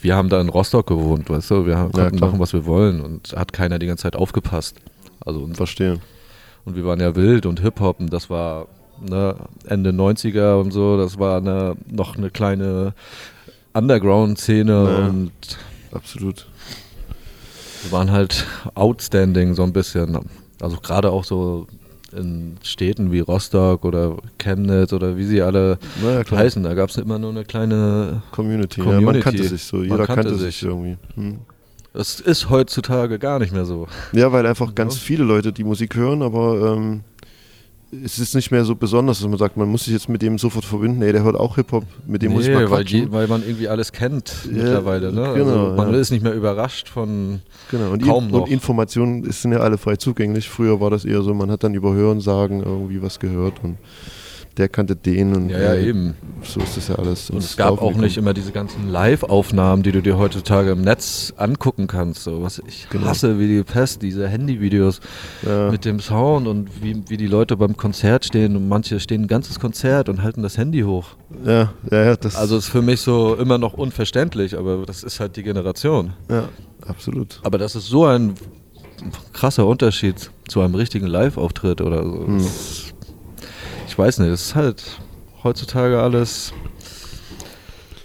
Wir 0.00 0.16
haben 0.16 0.28
da 0.28 0.40
in 0.40 0.48
Rostock 0.48 0.86
gewohnt, 0.86 1.28
weißt 1.28 1.50
du, 1.50 1.66
wir 1.66 1.76
haben, 1.76 1.90
Ja, 1.94 2.04
konnten 2.04 2.16
klar. 2.18 2.30
machen, 2.30 2.40
was 2.40 2.52
wir 2.52 2.64
wollen 2.66 3.00
und 3.00 3.34
hat 3.36 3.52
keiner 3.52 3.78
die 3.78 3.86
ganze 3.86 4.02
Zeit 4.04 4.16
aufgepasst. 4.16 4.76
Also 5.24 5.40
und, 5.40 5.56
Verstehe. 5.56 5.98
und 6.64 6.76
wir 6.76 6.84
waren 6.86 7.00
ja 7.00 7.14
wild 7.14 7.44
und 7.46 7.60
Hip-Hop 7.60 8.00
und 8.00 8.12
das 8.12 8.30
war 8.30 8.68
ne, 9.06 9.34
Ende 9.66 9.90
90er 9.90 10.58
und 10.60 10.70
so, 10.72 10.96
das 10.96 11.18
war 11.18 11.36
eine, 11.38 11.76
noch 11.90 12.16
eine 12.16 12.30
kleine 12.30 12.94
Underground-Szene 13.74 14.72
Ja. 14.98 15.06
und 15.08 15.32
Absolut. 15.92 16.46
wir 17.82 17.92
waren 17.92 18.10
halt 18.10 18.46
outstanding 18.74 19.54
so 19.54 19.62
ein 19.62 19.72
bisschen. 19.74 20.18
Also 20.60 20.78
gerade 20.78 21.10
auch 21.10 21.24
so 21.24 21.66
in 22.12 22.56
Städten 22.62 23.12
wie 23.12 23.20
Rostock 23.20 23.84
oder 23.84 24.16
Chemnitz 24.38 24.92
oder 24.92 25.16
wie 25.16 25.24
sie 25.24 25.42
alle 25.42 25.78
Naja, 26.02 26.22
heißen, 26.30 26.62
da 26.62 26.74
gab 26.74 26.90
es 26.90 26.96
immer 26.96 27.18
nur 27.18 27.30
eine 27.30 27.44
kleine 27.44 28.22
Community. 28.32 28.80
Ja, 28.80 28.86
man 28.86 28.96
Community. 28.96 29.22
kannte 29.22 29.44
sich 29.44 29.64
so. 29.64 29.82
Jeder 29.82 29.98
kannte 30.06 30.14
kannte 30.14 30.34
sich 30.36 30.56
sich. 30.56 30.68
irgendwie. 30.68 30.96
Hm. 31.14 31.38
Das 31.92 32.20
ist 32.20 32.48
heutzutage 32.48 33.18
gar 33.18 33.38
nicht 33.38 33.52
mehr 33.52 33.66
so. 33.66 33.86
Ja, 34.12 34.32
weil 34.32 34.46
einfach 34.46 34.74
ganz 34.74 34.96
viele 34.96 35.24
Leute 35.24 35.52
die 35.52 35.64
Musik 35.64 35.94
hören, 35.94 36.22
aber 36.22 36.74
ähm, 36.74 37.02
es 38.04 38.18
ist 38.18 38.34
nicht 38.34 38.50
mehr 38.50 38.64
so 38.64 38.74
besonders, 38.74 39.20
dass 39.20 39.28
man 39.28 39.38
sagt, 39.38 39.58
man 39.58 39.68
muss 39.68 39.84
sich 39.84 39.92
jetzt 39.92 40.08
mit 40.08 40.22
dem 40.22 40.38
sofort 40.38 40.64
verbinden. 40.64 41.02
Ey, 41.02 41.12
der 41.12 41.24
hört 41.24 41.36
auch 41.36 41.56
Hip-Hop, 41.56 41.84
mit 42.06 42.22
dem 42.22 42.32
muss 42.32 42.46
ich 42.46 42.54
mal 42.54 42.70
weil, 42.70 42.80
quatschen. 42.84 43.00
je, 43.00 43.12
weil 43.12 43.28
man 43.28 43.42
irgendwie 43.42 43.68
alles 43.68 43.92
kennt 43.92 44.34
Ja, 44.46 44.52
mittlerweile. 44.52 45.12
Ne? 45.12 45.32
genau, 45.34 45.64
also 45.64 45.76
man 45.76 45.92
ja. 45.92 46.00
ist 46.00 46.10
nicht 46.10 46.22
mehr 46.22 46.32
überrascht 46.32 46.88
von. 46.88 47.40
Genau, 47.70 47.90
und, 47.90 48.02
Kaum 48.02 48.24
in, 48.26 48.30
noch. 48.30 48.42
und 48.42 48.50
Informationen 48.50 49.30
sind 49.30 49.52
ja 49.52 49.58
alle 49.58 49.76
frei 49.76 49.96
zugänglich. 49.96 50.48
Früher 50.48 50.80
war 50.80 50.88
das 50.88 51.04
eher 51.04 51.22
so, 51.22 51.34
man 51.34 51.50
hat 51.50 51.64
dann 51.64 51.74
über 51.74 51.92
Hören 51.92 52.20
sagen 52.20 52.62
irgendwie 52.64 53.02
was 53.02 53.20
gehört 53.20 53.62
und 53.62 53.76
der 54.58 54.68
kannte 54.68 54.96
den 54.96 55.34
und 55.34 55.48
Ja, 55.48 55.58
ja, 55.60 55.72
äh, 55.74 55.88
eben. 55.88 56.14
so 56.42 56.60
ist 56.60 56.76
das 56.76 56.88
ja 56.88 56.96
alles. 56.96 57.30
Und 57.30 57.36
ins 57.36 57.46
es 57.50 57.56
gab 57.56 57.80
auch 57.80 57.94
nicht 57.94 58.16
immer 58.18 58.34
diese 58.34 58.52
ganzen 58.52 58.88
Live-Aufnahmen, 58.90 59.82
die 59.82 59.92
du 59.92 60.02
dir 60.02 60.18
heutzutage 60.18 60.70
im 60.72 60.82
Netz 60.82 61.32
angucken 61.36 61.86
kannst. 61.86 62.24
So, 62.24 62.42
was 62.42 62.60
ich 62.66 62.88
Genau. 62.90 63.06
hasse 63.06 63.38
wie 63.38 63.46
die 63.48 63.62
Pest, 63.62 64.02
diese 64.02 64.28
Handyvideos 64.28 65.00
Ja. 65.46 65.70
mit 65.70 65.84
dem 65.84 66.00
Sound 66.00 66.46
und 66.46 66.82
wie, 66.82 67.02
wie 67.08 67.16
die 67.16 67.26
Leute 67.26 67.56
beim 67.56 67.76
Konzert 67.76 68.24
stehen 68.26 68.56
und 68.56 68.68
manche 68.68 69.00
stehen 69.00 69.22
ein 69.22 69.28
ganzes 69.28 69.58
Konzert 69.58 70.08
und 70.08 70.22
halten 70.22 70.42
das 70.42 70.58
Handy 70.58 70.80
hoch. 70.82 71.08
Ja, 71.44 71.72
ja, 71.90 72.04
ja, 72.04 72.16
das, 72.16 72.36
Also 72.36 72.56
ist 72.58 72.68
für 72.68 72.82
mich 72.82 73.00
so 73.00 73.34
immer 73.36 73.58
noch 73.58 73.72
unverständlich, 73.74 74.56
aber 74.58 74.84
das 74.86 75.02
ist 75.02 75.18
halt 75.20 75.36
die 75.36 75.42
Generation. 75.42 76.12
ja, 76.30 76.48
absolut. 76.86 77.40
Aber 77.42 77.58
das 77.58 77.74
ist 77.74 77.86
so 77.88 78.04
ein 78.06 78.34
krasser 79.32 79.66
Unterschied 79.66 80.30
zu 80.46 80.60
einem 80.60 80.74
richtigen 80.74 81.06
Live-Auftritt 81.06 81.80
oder 81.80 82.04
so. 82.04 82.26
Hm. 82.26 82.46
Ich 83.92 83.98
weiß 83.98 84.20
nicht, 84.20 84.30
es 84.30 84.46
ist 84.46 84.54
halt 84.54 84.82
heutzutage 85.44 86.00
alles 86.00 86.54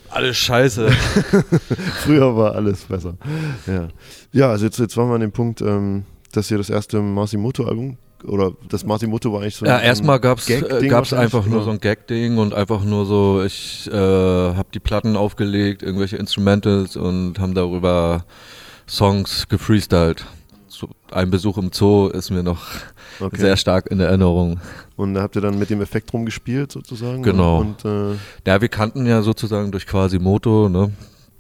alles 0.10 0.36
scheiße. 0.36 0.90
Früher 2.04 2.36
war 2.36 2.56
alles 2.56 2.84
besser. 2.84 3.16
Ja, 3.66 3.88
ja 4.34 4.50
also 4.50 4.66
jetzt, 4.66 4.80
jetzt 4.80 4.98
waren 4.98 5.08
wir 5.08 5.16
an 5.16 5.22
dem 5.22 5.32
Punkt, 5.32 5.62
ähm, 5.62 6.04
dass 6.34 6.50
hier 6.50 6.58
das 6.58 6.70
erste 6.70 7.00
Masimoto-Album 7.00 7.98
oder 8.26 8.52
das 8.68 8.86
Masimoto 8.86 9.32
war 9.32 9.44
eigentlich 9.44 9.56
so 9.56 9.66
ja, 9.66 9.80
erstmal 9.80 10.20
gab 10.20 10.40
es 10.40 10.50
wahrscheinlich, 10.50 10.94
einfach 10.94 11.46
nur 11.46 11.64
so 11.64 11.70
ein 11.70 11.80
Gag-Ding 11.80 12.38
und 12.38 12.54
einfach 12.54 12.84
nur 12.84 13.06
so, 13.06 13.42
ich 13.46 13.90
äh, 13.90 13.94
habe 13.94 14.68
die 14.74 14.82
Platten 14.82 15.16
aufgelegt, 15.16 15.84
irgendwelche 15.84 16.18
Instrumentals 16.18 16.98
und 16.98 17.40
haben 17.40 17.54
darüber 17.54 18.26
Songs 18.90 19.48
gefreestylt. 19.48 20.26
So, 20.68 20.90
ein 21.12 21.30
Besuch 21.30 21.58
im 21.58 21.72
Zoo 21.72 22.08
ist 22.10 22.30
mir 22.30 22.44
noch 22.44 22.66
Okay. 23.20 23.38
sehr 23.38 23.58
stark 23.58 23.88
in 23.88 24.00
Erinnerung. 24.00 24.60
Und 24.98 25.14
da 25.14 25.22
habt 25.22 25.36
ihr 25.36 25.42
dann 25.42 25.58
mit 25.58 25.70
dem 25.70 25.80
Effekt 25.82 26.12
rumgespielt 26.12 26.72
sozusagen? 26.72 27.24
Genau. 27.24 27.62
Und 27.62 27.86
äh, 27.86 28.16
Ja, 28.46 28.60
wir 28.60 28.68
kannten 28.68 29.06
ja 29.06 29.22
sozusagen 29.22 29.72
durch 29.72 29.86
Quasimoto, 29.88 30.68
ne? 30.68 30.92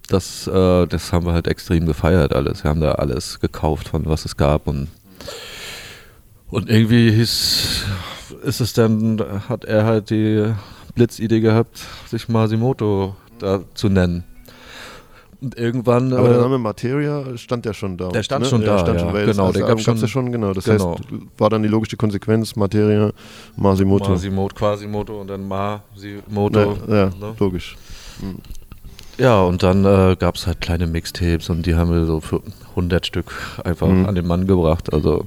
Das, 0.08 0.48
äh, 0.48 0.86
das 0.88 1.12
haben 1.12 1.26
wir 1.26 1.34
halt 1.34 1.48
extrem 1.48 1.86
gefeiert 1.86 2.34
alles. 2.34 2.63
Wir 2.63 2.70
haben 2.70 2.80
da 2.80 2.93
alles 2.93 3.39
gekauft, 3.41 3.89
von 3.89 4.06
was 4.06 4.24
es 4.24 4.38
gab 4.38 4.67
und 4.67 4.88
und 6.50 6.70
irgendwie 6.70 7.12
hieß, 7.12 7.84
ist 8.43 8.62
es 8.62 8.72
dann, 8.72 9.22
hat 9.50 9.65
er 9.65 9.84
halt 9.84 10.10
die 10.10 10.54
Blitzidee 10.96 11.41
gehabt, 11.41 11.84
sich 12.08 12.30
Masimoto 12.30 13.15
da 13.39 13.62
zu 13.74 13.89
nennen. 13.89 14.24
Und 15.39 15.56
irgendwann. 15.58 16.12
aber 16.13 16.30
der 16.30 16.38
äh, 16.39 16.41
Name 16.41 16.58
Materia 16.58 17.38
stand 17.38 17.65
ja 17.67 17.73
schon 17.73 17.95
da. 17.95 18.10
Der 18.10 18.23
stand 18.23 18.43
ne? 18.43 18.50
schon 18.50 18.65
da, 18.65 18.80
stand 18.80 19.00
ja. 19.00 19.06
schon, 19.12 19.26
Genau, 19.26 19.52
der 19.52 19.62
gab 19.62 19.69
gab's 19.69 19.86
ja 19.86 19.95
schon- 19.97 20.08
schon, 20.08 20.32
genau. 20.32 20.54
Das 20.54 20.63
genau. 20.65 20.95
heißt, 20.95 21.04
war 21.38 21.50
dann 21.52 21.62
die 21.62 21.69
logische 21.69 21.95
Konsequenz 21.95 22.56
Materia, 22.56 23.12
Masimoto. 23.56 24.10
Masimoto, 24.12 24.56
Quasimoto 24.56 25.21
und 25.21 25.28
dann 25.28 25.47
Masimoto. 25.47 26.78
Ja, 26.88 26.95
ja 26.95 27.06
ne? 27.19 27.36
logisch. 27.39 27.78
Ja, 29.19 29.41
und 29.43 29.62
dann 29.63 29.86
äh, 29.86 30.15
gab 30.17 30.36
es 30.36 30.47
halt 30.47 30.62
kleine 30.62 30.88
Mixtapes 30.88 31.50
und 31.50 31.65
die 31.65 31.76
haben 31.76 31.91
wir 31.91 32.06
so 32.06 32.19
für 32.19 32.41
100 32.71 33.06
Stück 33.06 33.32
einfach 33.63 33.88
Mhm. 33.88 34.06
an 34.06 34.15
den 34.15 34.26
Mann 34.28 34.47
gebracht. 34.47 34.91
Also 34.93 35.23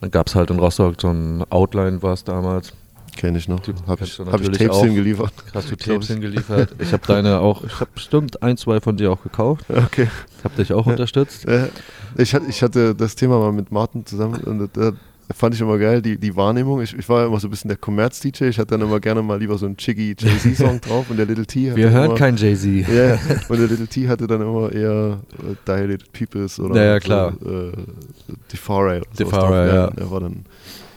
dann 0.00 0.10
gab 0.10 0.26
es 0.26 0.34
halt 0.34 0.50
in 0.50 0.58
Rostock 0.58 1.00
so 1.00 1.08
ein 1.08 1.44
Outline, 1.50 2.02
war 2.02 2.12
es 2.12 2.24
damals. 2.24 2.72
Kenne 3.16 3.38
ich 3.38 3.48
noch. 3.48 3.60
Habe 3.86 4.04
ich, 4.04 4.18
hab 4.18 4.40
ich 4.40 4.50
Tapes 4.50 4.70
auch. 4.70 4.84
hingeliefert. 4.84 5.32
Hast 5.54 5.70
du 5.70 5.76
Tapes 5.76 6.08
hingeliefert? 6.08 6.74
Ich 6.78 6.92
habe 6.92 7.06
deine 7.06 7.40
auch, 7.40 7.64
ich 7.64 7.80
habe 7.80 7.90
bestimmt 7.94 8.42
ein, 8.42 8.56
zwei 8.56 8.80
von 8.80 8.96
dir 8.96 9.12
auch 9.12 9.22
gekauft. 9.22 9.64
Okay. 9.68 10.08
Habe 10.42 10.56
dich 10.56 10.72
auch 10.72 10.86
unterstützt. 10.86 11.46
Äh, 11.46 11.68
ich, 12.16 12.34
hatte, 12.34 12.46
ich 12.48 12.62
hatte 12.62 12.94
das 12.94 13.14
Thema 13.14 13.38
mal 13.38 13.52
mit 13.52 13.72
Martin 13.72 14.04
zusammen 14.06 14.40
und 14.44 14.70
da 14.76 14.92
fand 15.32 15.54
ich 15.54 15.60
immer 15.60 15.78
geil, 15.78 16.02
die, 16.02 16.18
die 16.18 16.36
Wahrnehmung. 16.36 16.82
Ich, 16.82 16.96
ich 16.96 17.08
war 17.08 17.22
ja 17.22 17.26
immer 17.28 17.40
so 17.40 17.48
ein 17.48 17.50
bisschen 17.50 17.68
der 17.68 17.78
Commerz-DJ. 17.78 18.44
Ich 18.44 18.58
hatte 18.58 18.76
dann 18.76 18.82
immer 18.82 19.00
gerne 19.00 19.22
mal 19.22 19.38
lieber 19.38 19.56
so 19.56 19.64
einen 19.66 19.76
Chiggy 19.76 20.14
Jay-Z-Song 20.18 20.80
drauf 20.82 21.06
und 21.08 21.16
der 21.16 21.26
Little 21.26 21.46
T 21.46 21.74
Wir 21.74 21.90
hören 21.90 22.06
immer, 22.06 22.14
kein 22.14 22.36
Jay-Z. 22.36 22.86
Ja, 22.88 23.04
ja. 23.14 23.18
und 23.48 23.58
der 23.58 23.68
Little 23.68 23.86
T 23.86 24.06
hatte 24.08 24.26
dann 24.26 24.42
immer 24.42 24.70
eher 24.70 25.20
äh, 25.38 25.54
Dilated 25.66 26.12
Peoples 26.12 26.60
oder 26.60 26.76
Ja, 26.76 26.84
ja, 26.92 27.00
klar. 27.00 27.32
So, 27.40 27.48
äh, 27.48 27.72
sowas 27.72 29.16
Defare, 29.18 29.66
drauf. 29.66 29.74
ja. 29.74 29.90
Der 29.90 30.10
war 30.10 30.20
dann, 30.20 30.44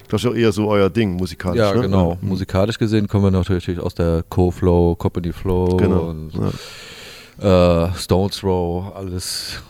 glaube 0.08 0.18
ich, 0.22 0.28
auch 0.28 0.36
eher 0.36 0.52
so 0.52 0.68
euer 0.68 0.90
Ding 0.90 1.14
musikalisch. 1.16 1.60
Ja, 1.60 1.74
ne? 1.74 1.82
genau. 1.82 2.18
Mhm. 2.22 2.30
Musikalisch 2.30 2.78
gesehen 2.78 3.08
kommen 3.08 3.26
wir 3.26 3.32
natürlich 3.32 3.80
aus 3.80 3.96
der 3.96 4.24
Co-Flow, 4.30 4.96
Company 4.96 5.34
Flow 5.34 5.78
Genau. 5.78 6.10
und 6.10 6.32
Ja. 7.42 7.88
äh, 7.88 7.94
Stones 7.96 8.44
Row, 8.44 8.96
alles. 8.96 9.62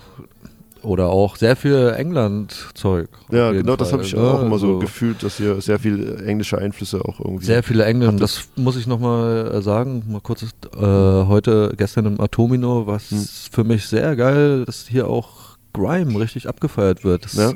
Oder 0.84 1.08
auch 1.10 1.36
sehr 1.36 1.56
viel 1.58 1.94
England-Zeug. 1.98 3.10
Ja, 3.32 3.52
genau, 3.52 3.76
das 3.76 3.90
Fall, 3.90 3.98
habe 4.00 4.08
ich 4.08 4.16
ne? 4.16 4.22
auch 4.22 4.42
immer 4.44 4.58
so 4.58 4.68
Also 4.68 4.80
gefühlt, 4.80 5.22
dass 5.24 5.38
ihr 5.40 5.60
sehr 5.60 5.80
viel 5.80 6.22
englische 6.26 6.58
Einflüsse 6.60 7.02
auch 7.04 7.20
irgendwie. 7.20 7.46
Sehr 7.46 7.64
viele 7.64 7.84
Engländer, 7.84 8.22
das 8.22 8.48
muss 8.56 8.78
ich 8.78 8.88
nochmal 8.88 9.52
äh, 9.56 9.62
sagen, 9.62 10.04
mal 10.08 10.22
kurz, 10.22 10.44
äh, 10.44 10.80
heute, 10.80 11.74
gestern 11.76 12.06
im 12.06 12.22
Atomino, 12.22 12.86
was 12.88 13.10
Hm. 13.10 13.28
für 13.52 13.64
mich 13.66 13.88
sehr 13.88 14.16
geil, 14.16 14.64
dass 14.66 14.88
hier 14.88 15.08
auch 15.10 15.58
Grime 15.74 16.18
richtig 16.20 16.48
abgefeiert 16.48 17.04
wird. 17.04 17.26
Das, 17.26 17.34
Ja. 17.34 17.52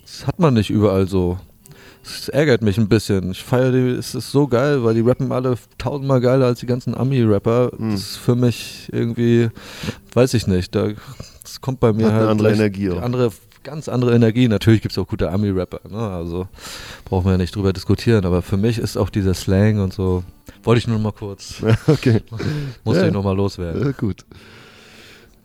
das 0.00 0.26
hat 0.26 0.38
man 0.38 0.54
nicht 0.54 0.70
überall 0.70 1.06
so. 1.08 1.38
Das 2.02 2.28
ärgert 2.28 2.62
mich 2.62 2.78
ein 2.78 2.88
bisschen. 2.88 3.30
Ich 3.30 3.42
feiere 3.42 3.72
die, 3.72 3.78
es 3.90 4.14
ist 4.14 4.30
so 4.32 4.46
geil, 4.48 4.82
weil 4.84 4.94
die 4.94 5.00
rappen 5.02 5.30
alle 5.32 5.54
tausendmal 5.78 6.20
geiler 6.20 6.46
als 6.46 6.60
die 6.60 6.66
ganzen 6.66 6.94
Ami-Rapper. 6.96 7.70
Hm. 7.76 7.92
Das 7.92 8.00
ist 8.00 8.16
für 8.16 8.34
mich 8.34 8.88
irgendwie, 8.92 9.48
weiß 10.14 10.34
ich 10.34 10.46
nicht, 10.46 10.74
da, 10.74 10.88
das 11.42 11.60
kommt 11.60 11.78
bei 11.80 11.92
mir 11.92 12.06
Hat 12.06 12.12
eine 12.12 12.20
halt 12.20 12.30
andere 12.30 12.48
gleich- 12.48 12.58
Energie 12.58 12.90
auch. 12.90 13.02
Andere, 13.02 13.30
ganz 13.62 13.88
andere 13.88 14.14
Energie. 14.16 14.48
Natürlich 14.48 14.82
gibt 14.82 14.92
es 14.92 14.98
auch 14.98 15.06
gute 15.06 15.30
Ami-Rapper, 15.30 15.88
ne? 15.88 15.98
also 15.98 16.48
brauchen 17.04 17.26
wir 17.26 17.32
ja 17.32 17.38
nicht 17.38 17.54
drüber 17.54 17.72
diskutieren, 17.72 18.24
aber 18.26 18.42
für 18.42 18.56
mich 18.56 18.78
ist 18.78 18.96
auch 18.96 19.08
dieser 19.08 19.34
Slang 19.34 19.78
und 19.80 19.92
so, 19.92 20.24
wollte 20.64 20.80
ich 20.80 20.88
nur 20.88 20.98
mal 20.98 21.12
kurz, 21.12 21.62
okay, 21.86 22.20
musste 22.84 23.02
Ja. 23.02 23.06
ich 23.08 23.12
nochmal 23.14 23.36
loswerden. 23.36 23.90
äh, 23.90 23.92
gut. 23.96 24.24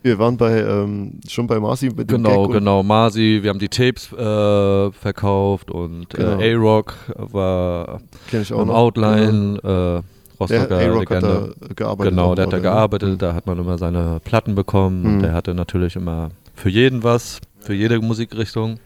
Wir 0.07 0.19
waren 0.19 0.37
bei 0.37 0.61
ähm, 0.61 1.19
schon 1.27 1.47
bei 1.47 1.59
Marci 1.59 1.87
mit 1.89 2.09
dem 2.09 2.23
Genau, 2.23 2.29
Gag 2.29 2.47
und- 2.47 2.51
genau. 2.53 2.81
Masi, 2.83 3.39
wir 3.41 3.49
haben 3.49 3.59
die 3.59 3.67
Tapes 3.67 4.11
äh, 4.13 4.91
verkauft 4.91 5.69
und 5.69 6.09
Genau. 6.11 6.39
äh, 6.39 6.53
A-Rock 6.53 6.93
war 7.17 7.99
Kenn 8.29 8.41
ich 8.41 8.53
auch 8.53 8.61
im 8.61 8.67
noch. 8.69 8.75
Outline, 8.75 9.57
äh, 9.57 9.63
Der 9.63 10.03
Rostocker 10.39 10.77
A-Rock 10.77 11.09
hat 11.11 11.23
da 11.23 11.47
gearbeitet. 11.75 12.11
Genau, 12.13 12.35
der 12.35 12.45
hat 12.45 12.53
da 12.53 12.57
oder? 12.57 12.63
gearbeitet, 12.63 13.21
da 13.21 13.33
hat 13.33 13.47
man 13.47 13.57
immer 13.59 13.77
seine 13.77 14.19
Platten 14.23 14.55
bekommen 14.55 15.01
Mhm. 15.03 15.13
und 15.15 15.21
der 15.23 15.33
hatte 15.33 15.53
natürlich 15.53 15.95
immer 15.97 16.29
für 16.55 16.69
jeden 16.69 17.03
was, 17.03 17.39
für 17.59 17.73
jede 17.73 17.99
Musikrichtung. 17.99 18.79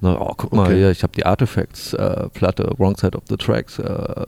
Na, 0.00 0.20
oh, 0.20 0.34
guck 0.36 0.52
mal 0.52 0.66
Okay. 0.66 0.76
hier, 0.76 0.90
ich 0.90 1.02
habe 1.02 1.12
die 1.14 1.24
Artifacts-Platte, 1.24 2.70
Wrong 2.78 2.96
Side 2.96 3.16
of 3.16 3.22
the 3.28 3.36
Tracks, 3.36 3.78
äh, 3.78 4.26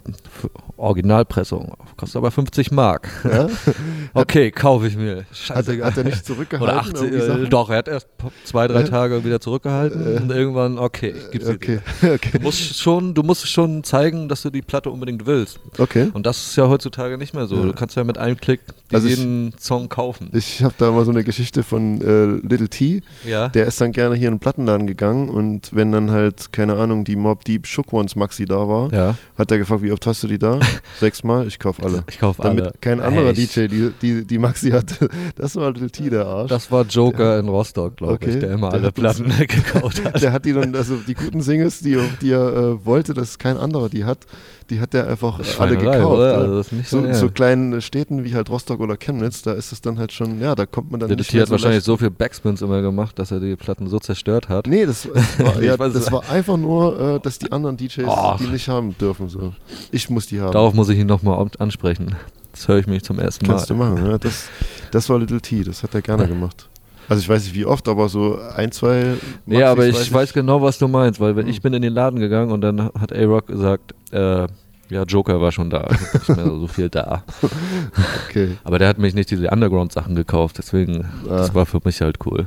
Originalpressung, 0.77 1.75
kostet 1.97 2.17
aber 2.17 2.31
50 2.31 2.71
Mark. 2.71 3.09
Ja? 3.25 3.49
okay, 4.15 4.51
kaufe 4.51 4.87
ich 4.87 4.97
mir. 4.97 5.19
Hat, 5.19 5.25
Scheiße. 5.37 5.77
er- 5.79 5.87
hat 5.87 5.97
er 5.99 6.05
nicht 6.05 6.25
zurückgehalten? 6.25 6.63
Oder 6.79 6.81
80, 6.81 7.13
irgendwie 7.13 7.47
äh, 7.47 7.49
doch, 7.49 7.69
er 7.71 7.79
hat 7.79 7.89
erst 7.89 8.07
zwei, 8.45 8.67
drei. 8.69 8.85
Tage 8.85 9.25
wieder 9.25 9.41
zurückgehalten 9.41 10.17
Äh. 10.17 10.21
und 10.21 10.31
irgendwann, 10.31 10.79
okay, 10.79 11.13
ich 11.17 11.31
gib's 11.33 11.47
dir. 11.47 11.53
Okay, 11.55 11.81
Du 12.01 12.15
okay. 12.15 12.39
musst, 12.41 12.79
schon, 12.79 13.13
du 13.13 13.23
musst 13.23 13.47
schon 13.49 13.85
zeigen, 13.85 14.29
dass 14.29 14.43
du 14.43 14.51
die 14.51 14.63
Platte 14.63 14.89
unbedingt 14.91 15.27
willst. 15.27 15.59
okay. 15.79 16.09
Und 16.15 16.25
das 16.27 16.39
ist 16.39 16.57
ja 16.57 16.69
heutzutage 16.69 17.19
nicht 17.19 17.35
mehr 17.35 17.47
so. 17.47 17.57
Ja. 17.57 17.63
Du 17.63 17.73
kannst 17.73 17.97
ja 17.97 18.05
mit 18.05 18.17
einem 18.19 18.37
Klick 18.37 18.61
Also 18.93 19.07
ich- 19.09 19.17
jeden 19.19 19.53
Song 19.59 19.89
kaufen. 19.89 20.31
Ich 20.33 20.63
habe 20.63 20.75
da 20.79 20.91
mal 20.93 21.05
so 21.05 21.11
eine 21.11 21.25
Geschichte 21.25 21.63
von 21.63 22.01
äh, 22.01 22.47
Little 22.47 22.69
T. 22.69 23.03
ja. 23.27 23.49
Der 23.49 23.67
ist 23.67 23.81
dann 23.81 23.93
gerne 23.93 24.15
hier 24.15 24.29
in 24.29 24.35
den 24.35 24.41
Plattenladen 24.41 24.87
gegangen 24.87 25.29
und 25.29 25.58
wenn 25.73 25.93
dann 25.93 26.11
halt, 26.11 26.53
keine 26.53 26.77
Ahnung, 26.77 27.05
die 27.05 27.17
Mob 27.17 27.45
Deep 27.45 27.67
Shook 27.67 27.93
Ones 27.93 28.17
Maxi 28.17 28.45
da 28.45 28.69
war, 28.69 28.93
ja. 28.93 29.15
hat 29.37 29.51
er 29.51 29.59
gefragt, 29.59 29.83
wie 29.83 29.93
oft 29.93 30.07
hast 30.07 30.23
du 30.23 30.27
die 30.29 30.39
da? 30.39 30.59
Sechsmal, 31.01 31.47
ich 31.47 31.59
kauf 31.59 31.83
alle. 31.83 32.05
Ich 32.09 32.19
kaufe 32.19 32.43
Damit 32.43 32.65
alle. 32.65 32.73
kein 32.81 33.01
anderer 33.01 33.31
Echt? 33.31 33.57
DJ 33.57 33.67
die, 33.69 33.93
die, 34.03 34.25
die 34.27 34.39
Maxi 34.39 34.71
hatte. 34.71 35.09
Das 35.37 35.55
war 35.57 35.71
Little 35.73 35.91
T, 35.91 36.11
der 36.11 36.27
Arsch. 36.27 36.49
Das 36.51 36.71
war 36.73 36.85
Joker 36.85 37.39
in 37.39 37.49
Rostock, 37.49 37.97
glaube 37.97 38.15
Okay. 38.15 38.31
ich, 38.31 38.39
der 38.41 38.51
immer 38.53 38.71
Der 38.71 38.81
alle 38.81 38.93
Platten 38.93 39.29
gekauft 39.47 40.05
hat. 40.05 40.21
der 40.23 40.33
hat 40.33 40.45
die 40.45 40.53
dann, 40.53 40.75
also 40.75 40.97
die 40.97 41.15
guten 41.15 41.41
Singles, 41.43 41.81
die, 41.81 41.99
die 42.23 42.31
er 42.33 42.49
äh, 42.57 42.85
wollte, 42.87 43.15
dass 43.15 43.39
kein 43.39 43.57
anderer 43.57 43.89
die 43.89 44.05
hat, 44.05 44.27
die 44.71 44.81
hat 44.81 44.95
er 44.95 45.07
einfach 45.09 45.41
alle 45.59 45.77
gekauft. 45.77 46.19
ja. 46.21 46.33
Also 46.35 46.63
so, 46.85 47.05
ja. 47.07 47.15
so 47.15 47.31
kleinen 47.31 47.81
Städten 47.81 48.25
wie 48.25 48.35
halt 48.35 48.51
Rostock 48.51 48.81
oder 48.81 48.97
Chemnitz, 48.97 49.43
da 49.43 49.53
ist 49.53 49.73
es 49.73 49.81
dann 49.81 49.99
halt 49.99 50.13
schon, 50.13 50.41
ja, 50.41 50.55
da 50.55 50.67
kommt 50.67 50.91
man 50.91 51.01
dann 51.01 51.09
Der 51.09 51.17
nicht 51.17 51.31
DT 51.31 51.35
mehr 51.35 51.43
hat 51.43 51.49
so 51.49 51.53
wahrscheinlich 51.53 51.77
leicht- 51.79 51.85
so 51.87 51.97
viel 51.97 52.11
Backspins 52.11 52.63
immer 52.63 52.83
gemacht, 52.83 53.19
dass 53.19 53.31
er 53.31 53.41
die 53.41 53.57
Platten 53.57 53.89
so 53.89 53.99
zerstört 53.99 54.49
hat. 54.49 54.67
Nee, 54.67 54.87
das, 54.87 55.09
war, 55.39 55.63
ja, 55.63 55.77
das 55.77 56.13
war 56.13 56.29
einfach 56.29 56.57
nur, 56.57 57.17
äh, 57.17 57.21
dass 57.21 57.39
die 57.39 57.51
anderen 57.53 57.77
DJs 57.77 58.05
Ach. 58.09 58.39
die 58.39 58.47
nicht 58.47 58.69
haben 58.69 58.97
dürfen. 58.99 59.29
So. 59.29 59.53
Ich 59.91 60.11
muss 60.11 60.27
die 60.27 60.41
haben. 60.41 60.53
Darauf 60.53 60.75
muss 60.75 60.89
ich 60.89 60.99
ihn 60.99 61.07
nochmal 61.07 61.49
ansprechen. 61.59 62.15
Das 62.53 62.67
höre 62.69 62.79
ich 62.79 62.87
mich 62.87 63.05
zum 63.05 63.19
ersten 63.19 63.47
Mal. 63.47 63.55
Kannst 63.55 63.71
du 63.71 63.75
machen. 63.75 64.05
Ja. 64.05 64.19
Das, 64.19 64.49
das 64.91 65.09
war 65.09 65.19
Little 65.19 65.41
T, 65.41 65.63
das 65.65 65.83
hat 65.83 65.95
er 65.95 66.03
gerne 66.03 66.27
gemacht. 66.29 66.69
Also 67.09 67.21
ich 67.23 67.29
weiß 67.29 67.45
nicht 67.45 67.55
wie 67.55 67.65
oft, 67.65 67.89
aber 67.89 68.09
so 68.09 68.39
ein, 68.57 68.71
zwei. 68.73 69.15
Nee, 69.47 69.63
aber 69.63 69.87
ich 69.87 69.95
Maxis 69.95 70.13
weiß, 70.13 70.33
genau, 70.35 70.61
was 70.63 70.79
du 70.79 70.89
meinst, 70.89 71.21
weil 71.21 71.37
wenn 71.37 71.45
Hm. 71.47 71.51
ich 71.51 71.63
bin 71.63 71.73
in 71.73 71.83
den 71.83 71.95
Laden 71.95 72.21
gegangen 72.21 72.53
und 72.53 72.61
dann 72.61 72.81
hat 73.01 73.13
A-Rock 73.13 73.47
gesagt, 73.47 73.95
äh, 74.13 74.47
ja, 74.91 75.03
Joker 75.05 75.41
war 75.41 75.53
schon 75.53 75.69
da, 75.71 75.89
nicht 75.91 76.29
mehr 76.29 76.45
so 76.47 76.67
viel 76.67 76.89
da. 76.89 77.23
Okay. 78.29 78.57
Aber 78.65 78.79
der 78.79 78.89
hat 78.89 78.99
mich 78.99 79.15
nicht 79.15 79.31
diese 79.31 79.49
Underground-Sachen 79.51 80.15
gekauft, 80.15 80.59
deswegen, 80.59 81.07
das 81.27 81.51
Ah. 81.51 81.55
war 81.55 81.67
für 81.67 81.81
mich 81.85 82.01
halt 82.01 82.19
cool. 82.27 82.47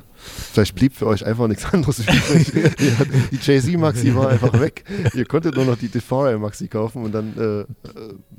Vielleicht 0.54 0.76
blieb 0.76 0.96
für 0.96 1.08
euch 1.08 1.26
einfach 1.26 1.48
nichts 1.48 1.66
anderes 1.74 2.00
übrig. 2.00 2.52
Die 3.32 3.40
Jay-Z 3.42 3.78
Maxi 3.80 4.14
war 4.16 4.30
einfach 4.30 4.60
weg. 4.60 4.84
Ihr 5.14 5.26
konntet 5.26 5.56
nur 5.56 5.66
noch 5.66 5.78
die 5.78 5.88
Defari 5.88 6.38
Maxi 6.38 6.68
kaufen 6.68 7.04
und 7.04 7.12
dann 7.14 7.34
äh, 7.38 7.60
äh, 7.62 7.66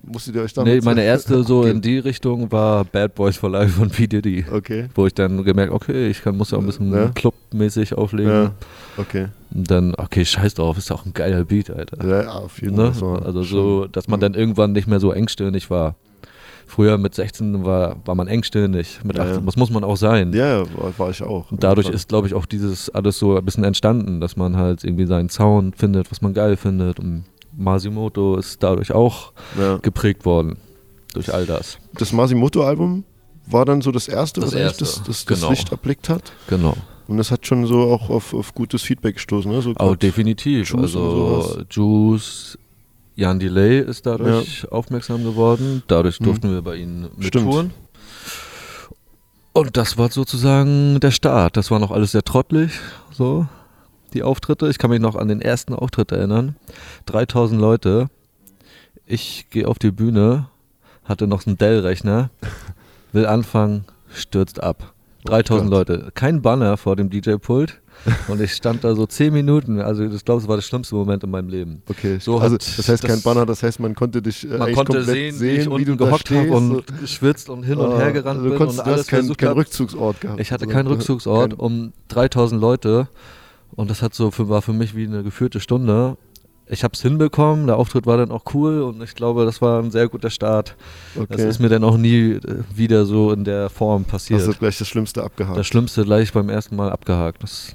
musstet 0.03 0.35
ihr 0.37 0.43
euch 0.43 0.53
damit. 0.53 0.73
Nee, 0.75 0.81
meine 0.85 1.03
erste 1.03 1.43
so 1.43 1.65
in 1.65 1.81
die 1.81 1.99
Richtung 1.99 2.51
war 2.53 2.85
Bad 2.85 3.15
Boys 3.15 3.37
for 3.37 3.51
Life 3.51 3.73
von 3.73 3.91
P. 3.91 4.07
Diddy. 4.07 4.45
Okay. 4.51 4.89
Wo 4.95 5.07
ich 5.07 5.15
dann 5.15 5.43
gemerkt, 5.45 5.73
okay, 5.73 6.09
ich 6.09 6.23
kann, 6.23 6.37
muss 6.37 6.51
ja 6.51 6.59
auch 6.59 6.63
ein 6.63 6.67
bisschen 6.67 6.93
Ja. 6.93 7.09
clubmäßig 7.09 7.95
auflegen. 7.95 8.31
Ja, 8.33 8.53
okay. 8.97 9.29
Und 9.55 9.71
dann, 9.71 9.95
okay, 9.97 10.25
scheiß 10.25 10.55
drauf, 10.55 10.79
ist 10.79 10.91
auch 10.93 11.05
ein 11.05 11.13
geiler 11.15 11.45
Beat, 11.45 11.71
Alter. 11.71 12.07
Ja, 12.07 12.23
ja, 12.23 12.31
auf 12.31 12.61
jeden 12.61 12.77
Ne? 12.77 12.93
Fall. 12.93 13.03
War 13.21 13.27
Also 13.27 13.43
so, 13.43 13.87
dass 13.87 14.09
man 14.09 14.21
dann 14.21 14.35
irgendwann 14.35 14.73
nicht 14.73 14.87
mehr 14.87 15.01
so 15.01 15.13
engstirnig 15.13 15.69
war. 15.71 15.97
Früher 16.67 16.99
mit 16.99 17.15
16 17.15 17.65
war, 17.65 17.97
war 18.05 18.15
man 18.15 18.29
engstirnig. 18.29 19.01
Mit 19.05 19.17
Ja, 19.17 19.23
18, 19.25 19.35
ja. 19.37 19.43
das 19.47 19.57
muss 19.57 19.71
man 19.71 19.85
auch 19.85 19.97
sein. 19.97 20.33
Ja, 20.33 20.61
ja, 20.61 20.65
war, 20.99 21.11
ich 21.11 21.23
auch. 21.23 21.51
Und 21.53 21.63
dadurch 21.63 21.89
ist, 21.89 22.09
glaube 22.09 22.27
ich, 22.27 22.35
auch 22.35 22.47
dieses 22.47 22.89
alles 22.91 23.19
so 23.19 23.37
ein 23.37 23.45
bisschen 23.45 23.65
entstanden, 23.65 24.21
dass 24.21 24.37
man 24.37 24.57
halt 24.57 24.83
irgendwie 24.85 25.07
seinen 25.07 25.29
Sound 25.29 25.77
findet, 25.77 26.11
was 26.11 26.23
man 26.23 26.33
geil 26.35 26.57
findet. 26.57 26.99
Und 26.99 27.25
Masimoto 27.57 28.37
ist 28.37 28.63
dadurch 28.63 28.93
auch. 28.93 29.33
Ja. 29.59 29.77
geprägt 29.79 30.25
worden. 30.25 30.57
Durch 31.15 31.33
all 31.35 31.45
das. 31.45 31.79
Das 31.95 32.13
Masimoto-Album 32.13 33.05
war 33.47 33.65
dann 33.67 33.83
so 33.83 33.91
das 33.93 34.09
erste, 34.09 34.41
Das 34.41 34.49
was 34.51 34.55
eigentlich 34.55 34.67
erste, 34.81 34.85
das, 34.85 35.03
das, 35.03 35.25
das 35.25 35.27
genau. 35.41 35.51
Licht 35.51 35.71
erblickt 35.71 36.09
hat. 36.09 36.33
Genau. 36.49 36.75
Und 37.09 37.19
das 37.19 37.31
hat 37.31 37.47
schon 37.47 37.67
so 37.67 37.81
auch 37.83 38.09
auf, 38.09 38.33
auf 38.33 38.55
gutes 38.55 38.81
Feedback 38.83 39.17
gestoßen. 39.17 39.51
Ne? 39.51 39.61
So 39.61 39.75
grad- 39.75 40.03
definitiv. 40.03 40.71
Juice 40.71 40.81
also. 40.97 41.59
Juice, 41.69 42.57
Jan 43.15 43.39
Delay 43.39 43.81
ist 43.81 44.07
dadurch 44.07 44.71
aufmerksam 44.73 45.23
geworden. 45.25 45.83
Dadurch 45.87 46.21
Mhm. 46.21 46.25
durften 46.25 46.51
wir 46.53 46.63
bei 46.63 46.77
ihnen 46.77 47.11
Stimmt. 47.21 47.47
mittouren. 47.47 47.71
Und 49.53 49.77
das 49.77 49.99
war 49.99 50.11
sozusagen 50.11 50.99
der 51.01 51.11
Start. 51.11 51.57
Das 51.57 51.71
war 51.71 51.79
noch 51.79 51.91
alles 51.91 52.13
sehr 52.13 52.23
trottelig, 52.23 52.73
so 53.11 53.47
die 54.15 54.23
Auftritte. 54.23 54.69
Ich 54.69 54.79
kann 54.79 54.91
mich 54.91 55.01
noch 55.01 55.15
an 55.17 55.29
den 55.29 55.43
ersten 55.43 55.75
Auftritt 55.75 56.11
erinnern. 56.13 56.57
3000 57.07 57.61
Leute. 57.61 58.09
Ich 59.05 59.47
gehe 59.51 59.69
auf 59.69 59.79
die 59.79 59.91
Bühne, 59.91 60.47
hatte 61.05 61.27
noch 61.27 61.47
einen 61.47 61.59
Dell-Rechner, 61.59 62.31
will 63.13 63.27
anfangen, 63.27 63.85
stürzt 64.11 64.63
ab. 64.63 64.95
3000 65.27 65.71
Gott. 65.71 65.89
Leute. 65.89 66.11
Kein 66.15 66.41
Banner 66.41 66.77
vor 66.79 66.97
dem 66.97 67.11
DJ-Pult. 67.11 67.81
Und 68.29 68.41
ich 68.41 68.53
stand 68.53 68.83
da 68.85 68.95
so 68.95 69.07
10 69.07 69.33
Minuten. 69.33 69.81
Also, 69.81 70.03
ich 70.05 70.25
glaube, 70.25 70.43
es 70.43 70.49
war 70.49 70.57
der 70.57 70.63
schlimmste 70.63 70.95
Moment 70.95 71.23
in 71.25 71.31
meinem 71.31 71.49
Leben. 71.49 71.83
Okay, 71.89 72.19
So 72.21 72.39
also 72.39 72.57
das 72.57 72.89
heißt 72.89 73.03
kein 73.03 73.17
das- 73.17 73.23
Banner, 73.23 73.47
das 73.47 73.63
heißt 73.63 73.79
man 73.81 73.95
konnte 73.95 74.21
dich 74.23 74.45
äh, 74.45 74.59
Man 74.59 74.73
konnte 74.75 74.93
komplett 74.95 75.35
sehen, 75.35 75.41
wie 75.41 75.79
wie 75.81 75.85
du 75.85 75.97
gehockt 75.97 76.21
stehst. 76.29 76.51
und 76.53 76.85
geschwitzt 77.01 77.49
und 77.49 77.63
hin 77.63 77.79
und 77.79 77.93
Ah, 77.93 77.99
her 77.99 78.13
gerannt 78.13 78.39
also 78.39 78.43
du 78.45 78.49
bin 78.51 78.59
konntest, 78.59 78.79
und 78.81 78.87
du 78.87 78.91
hast 78.93 79.13
alles 79.13 79.37
keinen 79.37 79.51
hab. 79.51 79.57
Rückzugsort 79.57 80.21
gehabt. 80.21 80.41
Ich 80.41 80.51
hatte 80.53 80.65
Also, 80.65 80.75
keinen 80.75 80.87
Rückzugsort 80.89 81.51
kein- 81.51 81.59
um 81.59 81.93
3000 82.09 82.61
Leute 82.61 83.09
und 83.75 83.91
das 83.91 84.03
hat 84.03 84.15
so 84.15 84.31
für, 84.31 84.49
war 84.49 84.63
für 84.63 84.73
mich 84.73 84.95
wie 84.97 85.07
eine 85.07 85.23
geführte 85.23 85.61
Stunde. 85.61 86.17
Ich 86.69 86.85
habe 86.85 86.95
es 86.95 87.03
hinbekommen, 87.03 87.67
der 87.67 87.77
Auftritt 87.77 88.07
war 88.07 88.17
dann 88.17 88.31
auch 88.31 88.45
cool 88.55 88.81
und 88.83 89.03
ich 89.03 89.15
glaube, 89.15 89.45
das 89.45 89.61
war 89.61 89.83
ein 89.83 89.91
sehr 89.91 90.09
guter 90.09 90.31
Start. 90.31 90.77
Das 91.15 91.25
Okay. 91.25 91.49
ist 91.49 91.59
mir 91.61 91.69
dann 91.69 91.85
auch 91.85 91.97
nie 91.99 92.33
äh, 92.35 92.41
wieder 92.75 93.05
so 93.05 93.33
in 93.33 93.45
der 93.45 93.69
Form 93.69 94.05
passiert. 94.05 94.41
Hast 94.41 94.49
du 94.49 94.55
gleich 94.55 94.79
das 94.79 94.89
Schlimmste 94.89 95.23
abgehakt. 95.23 95.57
das 95.59 95.67
Schlimmste 95.67 96.05
gleich 96.05 96.33
beim 96.33 96.49
ersten 96.49 96.77
Mal 96.77 96.91
abgehakt. 96.91 97.43
Das 97.43 97.75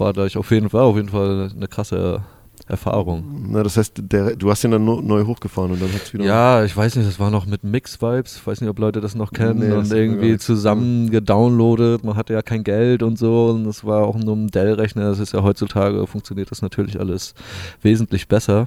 war 0.00 0.12
gleich 0.12 0.36
auf 0.36 0.50
jeden 0.50 0.70
Fall, 0.70 0.82
auf 0.82 0.96
jeden 0.96 1.08
Fall 1.08 1.50
eine 1.54 1.68
krasse 1.68 2.22
Erfahrung. 2.66 3.46
Na, 3.50 3.62
das 3.62 3.76
heißt, 3.76 3.94
der, 3.96 4.36
du 4.36 4.50
hast 4.50 4.64
ihn 4.64 4.70
dann 4.70 4.84
neu 4.84 5.24
hochgefahren 5.24 5.72
und 5.72 5.80
dann 5.80 5.92
hat 5.92 6.02
es 6.02 6.12
wieder. 6.12 6.24
Ja, 6.24 6.64
ich 6.64 6.76
weiß 6.76 6.96
nicht, 6.96 7.08
das 7.08 7.18
war 7.18 7.30
noch 7.30 7.46
mit 7.46 7.64
Mix-Vibes. 7.64 8.36
Ich 8.36 8.46
weiß 8.46 8.60
nicht, 8.60 8.68
ob 8.68 8.78
Leute 8.78 9.00
das 9.00 9.14
noch 9.14 9.32
kennen. 9.32 9.60
Nee, 9.60 9.72
und 9.72 9.90
irgendwie 9.90 10.36
zusammen 10.38 11.10
gedownloadet. 11.10 12.04
Man 12.04 12.16
hatte 12.16 12.34
ja 12.34 12.42
kein 12.42 12.64
Geld 12.64 13.02
und 13.02 13.18
so. 13.18 13.46
Und 13.50 13.64
das 13.64 13.84
war 13.84 14.06
auch 14.06 14.16
nur 14.16 14.36
ein 14.36 14.48
Dell-Rechner. 14.48 15.08
Das 15.08 15.18
ist 15.18 15.32
ja 15.32 15.42
heutzutage, 15.42 16.06
funktioniert 16.06 16.50
das 16.50 16.60
natürlich 16.60 17.00
alles 17.00 17.34
wesentlich 17.82 18.28
besser. 18.28 18.66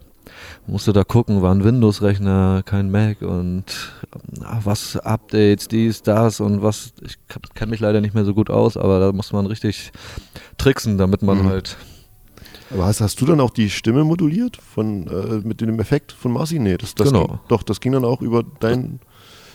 Musste 0.68 0.94
da 0.94 1.04
gucken, 1.04 1.42
war 1.42 1.54
ein 1.54 1.64
Windows-Rechner, 1.64 2.62
kein 2.64 2.92
Mac 2.92 3.22
und 3.24 3.64
ah, 4.44 4.60
was, 4.64 4.96
Updates, 4.96 5.68
dies, 5.68 6.02
das 6.04 6.40
und 6.40 6.62
was. 6.62 6.94
Ich 7.06 7.18
kenne 7.56 7.72
mich 7.72 7.80
leider 7.80 8.00
nicht 8.00 8.14
mehr 8.14 8.26
so 8.26 8.34
gut 8.34 8.50
aus, 8.50 8.78
aber 8.78 9.00
da 9.00 9.12
muss 9.12 9.34
man 9.34 9.48
richtig 9.48 9.92
tricksen, 10.58 10.98
damit 10.98 11.24
man 11.24 11.40
Mhm. 11.40 11.46
halt. 11.50 11.78
Aber 12.70 12.86
hast, 12.86 13.02
hast 13.02 13.20
du 13.20 13.26
dann 13.26 13.42
auch 13.42 13.50
die 13.50 13.70
Stimme 13.70 14.04
moduliert 14.06 14.56
von, 14.58 15.08
äh, 15.08 15.46
mit 15.46 15.60
dem 15.60 15.80
Effekt 15.80 16.14
von 16.14 16.32
Marci? 16.32 16.58
Nee, 16.60 16.78
das, 16.78 16.96
das 16.96 17.08
Genau. 17.12 17.28
ging, 17.28 17.40
doch, 17.50 17.64
das 17.64 17.82
ging 17.82 17.92
dann 17.92 18.06
auch 18.06 18.22
über 18.22 18.44
dein 18.62 19.00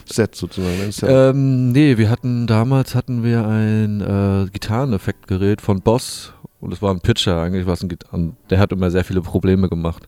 Set 0.05 0.35
sozusagen. 0.35 0.79
Dein 0.79 0.93
Set. 0.93 1.09
Ähm, 1.11 1.73
nee, 1.73 1.97
wir 1.97 2.11
hatten 2.11 2.47
damals 2.47 2.95
hatten 2.95 3.23
wir 3.23 3.47
ein 3.47 4.01
äh, 4.03 4.51
Gitarreneffektgerät 4.53 5.63
von 5.63 5.81
Boss 5.81 6.35
und 6.61 6.73
es 6.75 6.83
war 6.83 6.91
ein 6.93 7.01
Pitcher 7.01 7.41
eigentlich, 7.41 7.67
was 7.67 7.83
ein 7.83 7.89
Git- 7.89 8.13
an- 8.13 8.37
der 8.51 8.59
hat 8.59 8.73
immer 8.73 8.91
sehr 8.91 9.05
viele 9.05 9.23
Probleme 9.23 9.69
gemacht. 9.71 10.07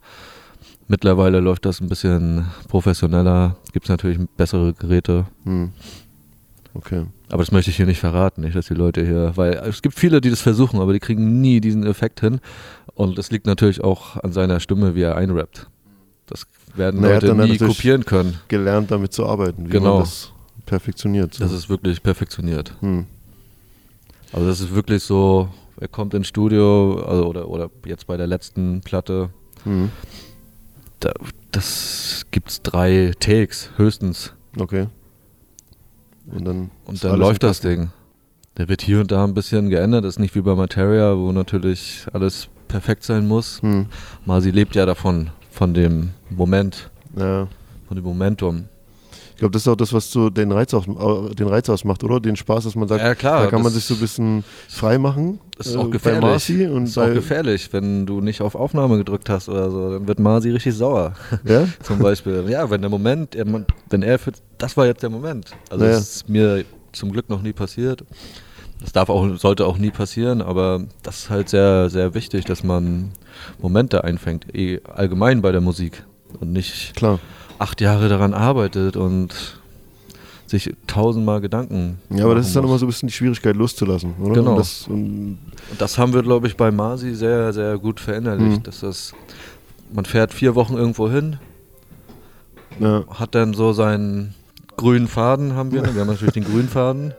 Mittlerweile 0.91 1.41
läuft 1.41 1.67
das 1.67 1.81
ein 1.81 1.89
bisschen 1.89 2.47
professioneller, 2.69 3.57
gibt 3.73 3.85
es 3.87 3.91
natürlich 3.91 4.19
bessere 4.37 4.73
Geräte, 4.73 5.27
Hm. 5.45 5.71
Okay. 6.75 7.05
aber 7.29 7.43
das 7.43 7.53
möchte 7.53 7.71
ich 7.71 7.77
hier 7.77 7.87
nicht 7.87 7.99
verraten, 8.01 8.41
nicht, 8.43 8.57
dass 8.57 8.67
die 8.69 8.75
Leute 8.75 9.05
hier, 9.05 9.33
weil 9.37 9.53
es 9.55 9.83
gibt 9.83 9.99
viele, 9.99 10.21
die 10.21 10.31
das 10.31 10.41
versuchen, 10.41 10.81
aber 10.81 10.93
die 10.95 10.99
kriegen 11.01 11.41
nie 11.41 11.61
diesen 11.61 11.85
Effekt 11.87 12.21
hin 12.21 12.41
und 12.95 13.19
es 13.19 13.31
liegt 13.31 13.47
natürlich 13.47 13.83
auch 13.85 14.17
an 14.23 14.33
seiner 14.33 14.61
Stimme, 14.61 14.95
wie 14.95 15.03
er 15.03 15.17
einrappt. 15.17 15.67
Das 16.27 16.47
werden 16.75 17.01
Na, 17.03 17.09
Leute 17.15 17.27
dann 17.29 17.39
nie 17.49 17.59
kopieren 17.59 18.05
können. 18.05 18.39
Gelernt 18.49 18.91
damit 18.91 19.13
zu 19.13 19.27
arbeiten, 19.27 19.67
wie 19.67 19.71
Genau. 19.71 19.95
man 19.95 20.01
das 20.01 20.33
perfektioniert. 20.67 21.35
So. 21.35 21.45
Das 21.45 21.53
ist 21.53 21.69
wirklich 21.69 22.03
perfektioniert. 22.03 22.73
hm. 22.81 23.07
Also 24.33 24.47
das 24.47 24.61
ist 24.61 24.75
wirklich 24.75 25.03
so, 25.03 25.49
er 25.81 25.89
kommt 25.89 26.13
ins 26.15 26.29
Studio, 26.29 27.03
also 27.03 27.27
oder, 27.27 27.49
oder 27.49 27.71
jetzt 27.87 28.07
bei 28.07 28.17
der 28.17 28.27
letzten 28.27 28.81
Platte, 28.81 29.31
Hm. 29.65 29.91
Da, 31.01 31.13
das 31.53 32.27
gibt's 32.31 32.63
drei 32.63 33.13
Takes 33.19 33.71
höchstens 33.77 34.35
Okay. 34.59 34.89
Und 36.27 36.45
dann, 36.45 36.71
und 36.85 37.03
dann 37.05 37.19
läuft 37.19 37.43
das 37.43 37.61
Ding. 37.61 37.91
Der 38.57 38.69
wird 38.69 38.83
hier 38.83 39.01
und 39.01 39.11
da 39.13 39.25
ein 39.25 39.35
bisschen 39.35 39.71
geändert, 39.71 40.05
das 40.05 40.15
ist 40.15 40.19
nicht 40.19 40.35
wie 40.35 40.41
bei 40.41 40.55
Materia, 40.55 41.17
wo 41.17 41.33
natürlich 41.33 42.07
alles 42.13 42.49
perfekt 42.67 43.05
sein 43.05 43.27
muss. 43.27 43.63
Hm. 43.63 43.87
Masi 44.25 44.51
lebt 44.51 44.75
ja 44.75 44.85
davon, 44.85 45.31
von 45.51 45.75
dem 45.75 46.11
Moment, 46.29 46.91
Ja. 47.17 47.47
von 47.87 47.97
dem 47.97 48.05
Momentum. 48.05 48.65
Ich 49.39 49.41
glaube, 49.41 49.53
das 49.53 49.63
ist 49.63 49.69
auch 49.69 49.77
das, 49.77 49.93
was 49.93 50.11
so 50.11 50.31
den 50.31 50.51
Reiz, 50.51 50.75
aus, 50.75 50.89
äh, 50.89 51.35
den 51.37 51.47
Reiz 51.47 51.69
ausmacht, 51.69 52.03
oder? 52.03 52.19
Den 52.19 52.35
Spaß, 52.35 52.65
dass 52.65 52.75
man 52.75 52.89
sagt, 52.89 53.05
Ja, 53.05 53.15
klar, 53.15 53.45
da 53.45 53.47
kann 53.51 53.63
man 53.63 53.73
sich 53.73 53.85
so 53.85 53.95
ein 53.95 54.01
bisschen 54.01 54.43
frei 54.69 54.99
machen. 54.99 55.39
Das 55.57 55.69
ist 55.69 55.77
äh, 55.77 55.79
auch 55.79 55.85
Bei 55.85 55.91
gefährlich. 55.91 56.21
Marci 56.23 56.67
und 56.67 56.85
ist 56.87 56.97
bei, 56.97 57.09
auch 57.09 57.15
gefährlich, 57.15 57.73
wenn 57.73 58.05
du 58.05 58.21
nicht 58.21 58.41
auf 58.41 58.57
Aufnahme 58.57 58.99
gedrückt 58.99 59.31
hast 59.31 59.49
oder 59.49 59.71
so, 59.71 59.93
dann 59.93 60.09
wird 60.09 60.19
Masi 60.19 60.51
richtig 60.51 60.75
sauer. 60.75 61.13
Ja? 61.45 61.69
Zum 61.85 62.01
Beispiel. 62.01 62.47
Ja, 62.49 62.69
wenn 62.69 62.81
der 62.81 62.91
Moment, 62.91 63.37
wenn 63.91 64.03
er 64.03 64.19
für, 64.19 64.33
das 64.59 64.77
war 64.77 64.87
jetzt 64.87 65.05
der 65.05 65.11
Moment. 65.11 65.53
Also 65.71 65.85
Ja. 65.85 65.93
das 65.93 66.17
ist 66.17 66.29
mir 66.29 66.65
zum 66.91 67.13
Glück 67.13 67.29
noch 67.29 67.41
nie 67.41 67.53
passiert. 67.53 68.05
Das 68.81 68.91
darf 68.91 69.09
auch, 69.09 69.37
sollte 69.37 69.67
auch 69.67 69.79
nie 69.79 69.91
passieren, 69.93 70.43
aber 70.43 70.83
das 71.05 71.19
ist 71.21 71.31
halt 71.31 71.49
sehr, 71.49 71.91
sehr 71.91 72.13
wichtig, 72.15 72.45
dass 72.45 72.65
man 72.65 73.13
Momente 73.63 74.03
einfängt, 74.03 74.53
eh 74.53 74.81
allgemein 74.93 75.43
bei 75.43 75.53
der 75.53 75.61
Musik 75.61 76.03
und 76.41 76.53
nicht 76.53 76.97
Klar. 76.97 77.21
Acht 77.59 77.81
Jahre 77.81 78.09
daran 78.09 78.35
arbeitet 78.35 78.97
und 78.97 79.59
sich 80.47 80.73
tausendmal 80.87 81.41
Gedanken. 81.41 81.99
Ja, 82.11 82.25
aber 82.25 82.35
das 82.35 82.47
ist 82.49 82.57
dann 82.57 82.63
muss. 82.63 82.71
immer 82.71 82.79
so 82.79 82.87
ein 82.87 82.89
bisschen 82.89 83.09
die 83.09 83.13
Schwierigkeit 83.13 83.55
loszulassen, 83.57 84.15
oder? 84.21 84.35
Genau. 84.35 84.53
Und 84.53 84.59
das, 84.59 84.87
und, 84.89 85.39
das 85.79 85.99
haben 85.99 86.15
wir, 86.15 86.23
glaube 86.23 86.47
ich, 86.47 86.57
bei 86.57 86.71
Masi 86.71 87.15
sehr, 87.15 87.53
sehr 87.53 87.77
gut 87.79 88.01
verinnerlicht. 88.01 88.61
Mhm. 88.61 88.63
Dass 88.63 88.81
das, 88.81 89.13
man 89.93 90.05
fährt 90.07 90.33
vier 90.33 90.55
Wochen 90.55 90.75
irgendwo 90.75 91.11
hin, 91.11 91.37
ja. 92.81 93.05
hat 93.11 93.35
dann 93.35 93.53
so 93.53 93.73
seinen 93.75 94.35
grünen 94.77 95.09
Faden, 95.09 95.55
haben 95.55 95.71
wir. 95.73 95.83
ne? 95.83 95.95
Wir 95.95 96.01
haben 96.01 96.09
natürlich 96.09 96.33
den 96.35 96.45
grünen 96.45 96.69
Faden. 96.69 97.13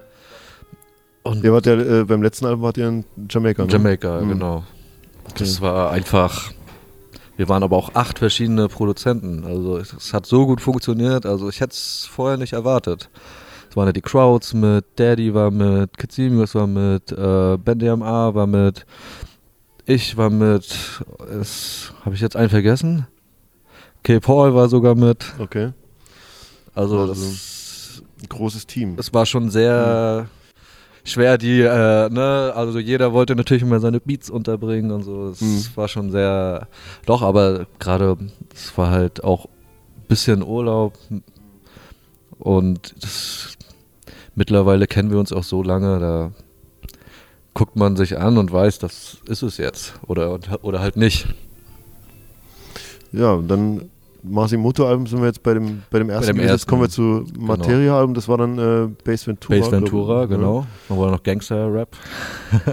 Und 1.21 1.43
Ihr 1.43 1.53
wart 1.53 1.65
ja, 1.67 1.73
äh, 1.73 2.05
beim 2.05 2.23
letzten 2.23 2.45
Album 2.45 2.61
wart 2.63 2.77
ihr 2.77 2.87
in 2.87 3.03
Jamaika, 3.29 3.65
ne? 3.65 3.71
Jamaika, 3.71 4.21
Mhm. 4.21 4.29
genau. 4.29 4.63
Das 5.37 5.61
war 5.61 5.91
einfach. 5.91 6.49
Wir 7.39 7.47
waren 7.47 7.63
aber 7.63 7.77
auch 7.77 7.95
acht 7.95 8.19
verschiedene 8.19 8.67
Produzenten. 8.67 9.45
Also 9.45 9.77
es, 9.77 10.11
hat 10.13 10.25
so 10.25 10.45
gut 10.45 10.59
funktioniert. 10.59 11.25
Also 11.25 11.47
ich 11.47 11.61
hätte 11.61 11.71
es 11.71 12.05
vorher 12.05 12.35
nicht 12.35 12.51
erwartet. 12.51 13.09
Es 13.69 13.77
waren 13.77 13.85
ja 13.85 13.93
die 13.93 14.01
Crowds 14.01 14.53
mit, 14.53 14.83
Daddy 14.97 15.33
war 15.33 15.49
mit, 15.49 15.97
Kitsimius 15.97 16.53
war 16.53 16.67
mit, 16.67 17.13
äh, 17.13 17.55
Ben 17.57 17.79
DMA 17.79 18.35
war 18.35 18.45
mit, 18.45 18.85
ich 19.85 20.17
war 20.17 20.29
mit, 20.29 20.75
habe 22.03 22.13
ich 22.13 22.19
jetzt 22.19 22.35
einen 22.35 22.49
vergessen? 22.49 23.07
K. 24.03 24.19
Paul 24.19 24.53
war 24.53 24.67
sogar 24.67 24.95
mit. 24.95 25.23
Okay. 25.39 25.71
Also, 26.75 26.99
Also- 26.99 27.13
das, 27.13 28.03
Ein 28.21 28.27
großes 28.27 28.67
Team. 28.67 28.95
es 28.99 29.13
war 29.13 29.25
schon 29.25 29.49
sehr 29.49 30.27
schwer 31.03 31.37
die, 31.37 31.61
äh, 31.61 32.09
ne, 32.09 32.51
also 32.55 32.79
jeder 32.79 33.13
wollte 33.13 33.35
natürlich 33.35 33.63
immer 33.63 33.79
seine 33.79 33.99
Beats 33.99 34.29
unterbringen 34.29 34.91
und 34.91 35.03
so. 35.03 35.27
Es 35.29 35.41
Mhm. 35.41 35.65
war 35.75 35.87
schon 35.87 36.11
sehr, 36.11 36.67
doch, 37.05 37.21
aber 37.21 37.65
gerade, 37.79 38.17
es 38.53 38.77
war 38.77 38.91
halt 38.91 39.23
auch 39.23 39.45
ein 39.45 40.07
bisschen 40.07 40.43
Urlaub 40.43 40.97
und 42.37 42.95
das, 43.01 43.57
mittlerweile 44.35 44.87
kennen 44.87 45.11
wir 45.11 45.19
uns 45.19 45.31
auch 45.33 45.43
so 45.43 45.63
lange, 45.63 45.99
da 45.99 46.31
guckt 47.53 47.75
man 47.75 47.95
sich 47.97 48.17
an 48.17 48.37
und 48.37 48.51
weiß, 48.51 48.79
das 48.79 49.17
ist 49.27 49.41
es 49.41 49.57
jetzt 49.57 49.93
oder, 50.07 50.39
oder 50.61 50.79
halt 50.79 50.95
nicht. 50.95 51.27
Ja, 53.11 53.37
dann 53.37 53.89
Masimoto-Album 54.23 55.07
sind 55.07 55.19
wir 55.19 55.27
jetzt 55.27 55.41
bei 55.43 55.53
dem, 55.53 55.83
bei 55.89 55.99
dem 55.99 56.09
ersten. 56.09 56.27
dem 56.27 56.35
gewesen. 56.37 56.51
Jetzt 56.51 56.67
kommen 56.67 56.81
wir 56.81 56.89
zu 56.89 57.25
genau. 57.33 57.45
Materia-Album, 57.47 58.13
das 58.13 58.27
war 58.27 58.37
dann 58.37 58.57
äh, 58.57 58.87
Bass 59.03 59.25
Ventura. 59.27 59.59
Bass 59.59 59.71
Ventura, 59.71 60.23
ich. 60.23 60.29
genau. 60.29 60.65
Dann 60.87 60.97
war 60.97 61.11
noch 61.11 61.23
Gangster-Rap. 61.23 61.89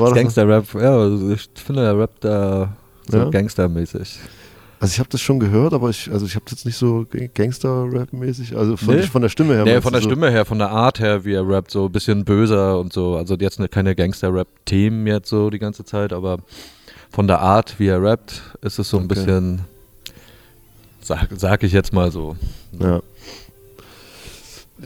Ja. 0.00 0.10
Gangster-Rap, 0.14 0.74
ja, 0.74 0.96
also 0.96 1.30
ich 1.32 1.48
finde, 1.54 1.82
der 1.82 1.98
Rap 1.98 2.20
da 2.20 2.76
so 3.08 3.18
Ja? 3.18 3.30
gangstermäßig. 3.30 4.18
Also 4.80 4.92
ich 4.92 4.98
habe 4.98 5.08
das 5.08 5.20
schon 5.22 5.40
gehört, 5.40 5.72
aber 5.72 5.88
ich, 5.88 6.10
also 6.12 6.26
ich 6.26 6.34
habe 6.34 6.44
jetzt 6.50 6.66
nicht 6.66 6.76
so 6.76 7.06
Gangster-Rap-mäßig, 7.34 8.56
also 8.56 8.76
von, 8.76 8.96
Nee. 8.96 9.02
von 9.02 9.22
der 9.22 9.28
Stimme 9.30 9.54
her. 9.54 9.64
Nee, 9.64 9.80
von 9.80 9.92
der 9.92 10.02
so? 10.02 10.08
Stimme 10.08 10.30
her, 10.30 10.44
von 10.44 10.58
der 10.58 10.70
Art 10.70 11.00
her, 11.00 11.24
wie 11.24 11.32
er 11.32 11.48
rappt, 11.48 11.70
so 11.70 11.86
ein 11.86 11.92
bisschen 11.92 12.24
böser 12.24 12.78
und 12.78 12.92
so. 12.92 13.16
Also 13.16 13.34
jetzt 13.36 13.58
ne- 13.60 13.68
keine 13.68 13.94
Gangster-Rap-Themen 13.94 15.06
jetzt 15.06 15.28
so 15.30 15.48
die 15.50 15.58
ganze 15.58 15.84
Zeit, 15.84 16.12
aber 16.12 16.38
von 17.10 17.26
der 17.26 17.40
Art, 17.40 17.78
wie 17.78 17.86
er 17.86 18.02
rappt, 18.02 18.42
ist 18.60 18.78
es 18.78 18.90
so 18.90 18.98
ein 18.98 19.04
Okay. 19.04 19.14
bisschen, 19.14 19.60
sag, 21.04 21.28
sag 21.36 21.62
ich 21.62 21.72
jetzt 21.72 21.92
mal 21.92 22.10
so. 22.10 22.36
Ja. 22.78 23.00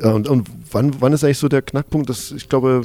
Ja, 0.03 0.13
und, 0.13 0.29
und 0.29 0.49
wann, 0.71 1.01
wann 1.01 1.13
ist 1.13 1.25
eigentlich 1.25 1.39
so 1.39 1.49
der 1.49 1.63
Knackpunkt, 1.63 2.11
dass 2.11 2.31
ich 2.31 2.49
glaube, 2.49 2.83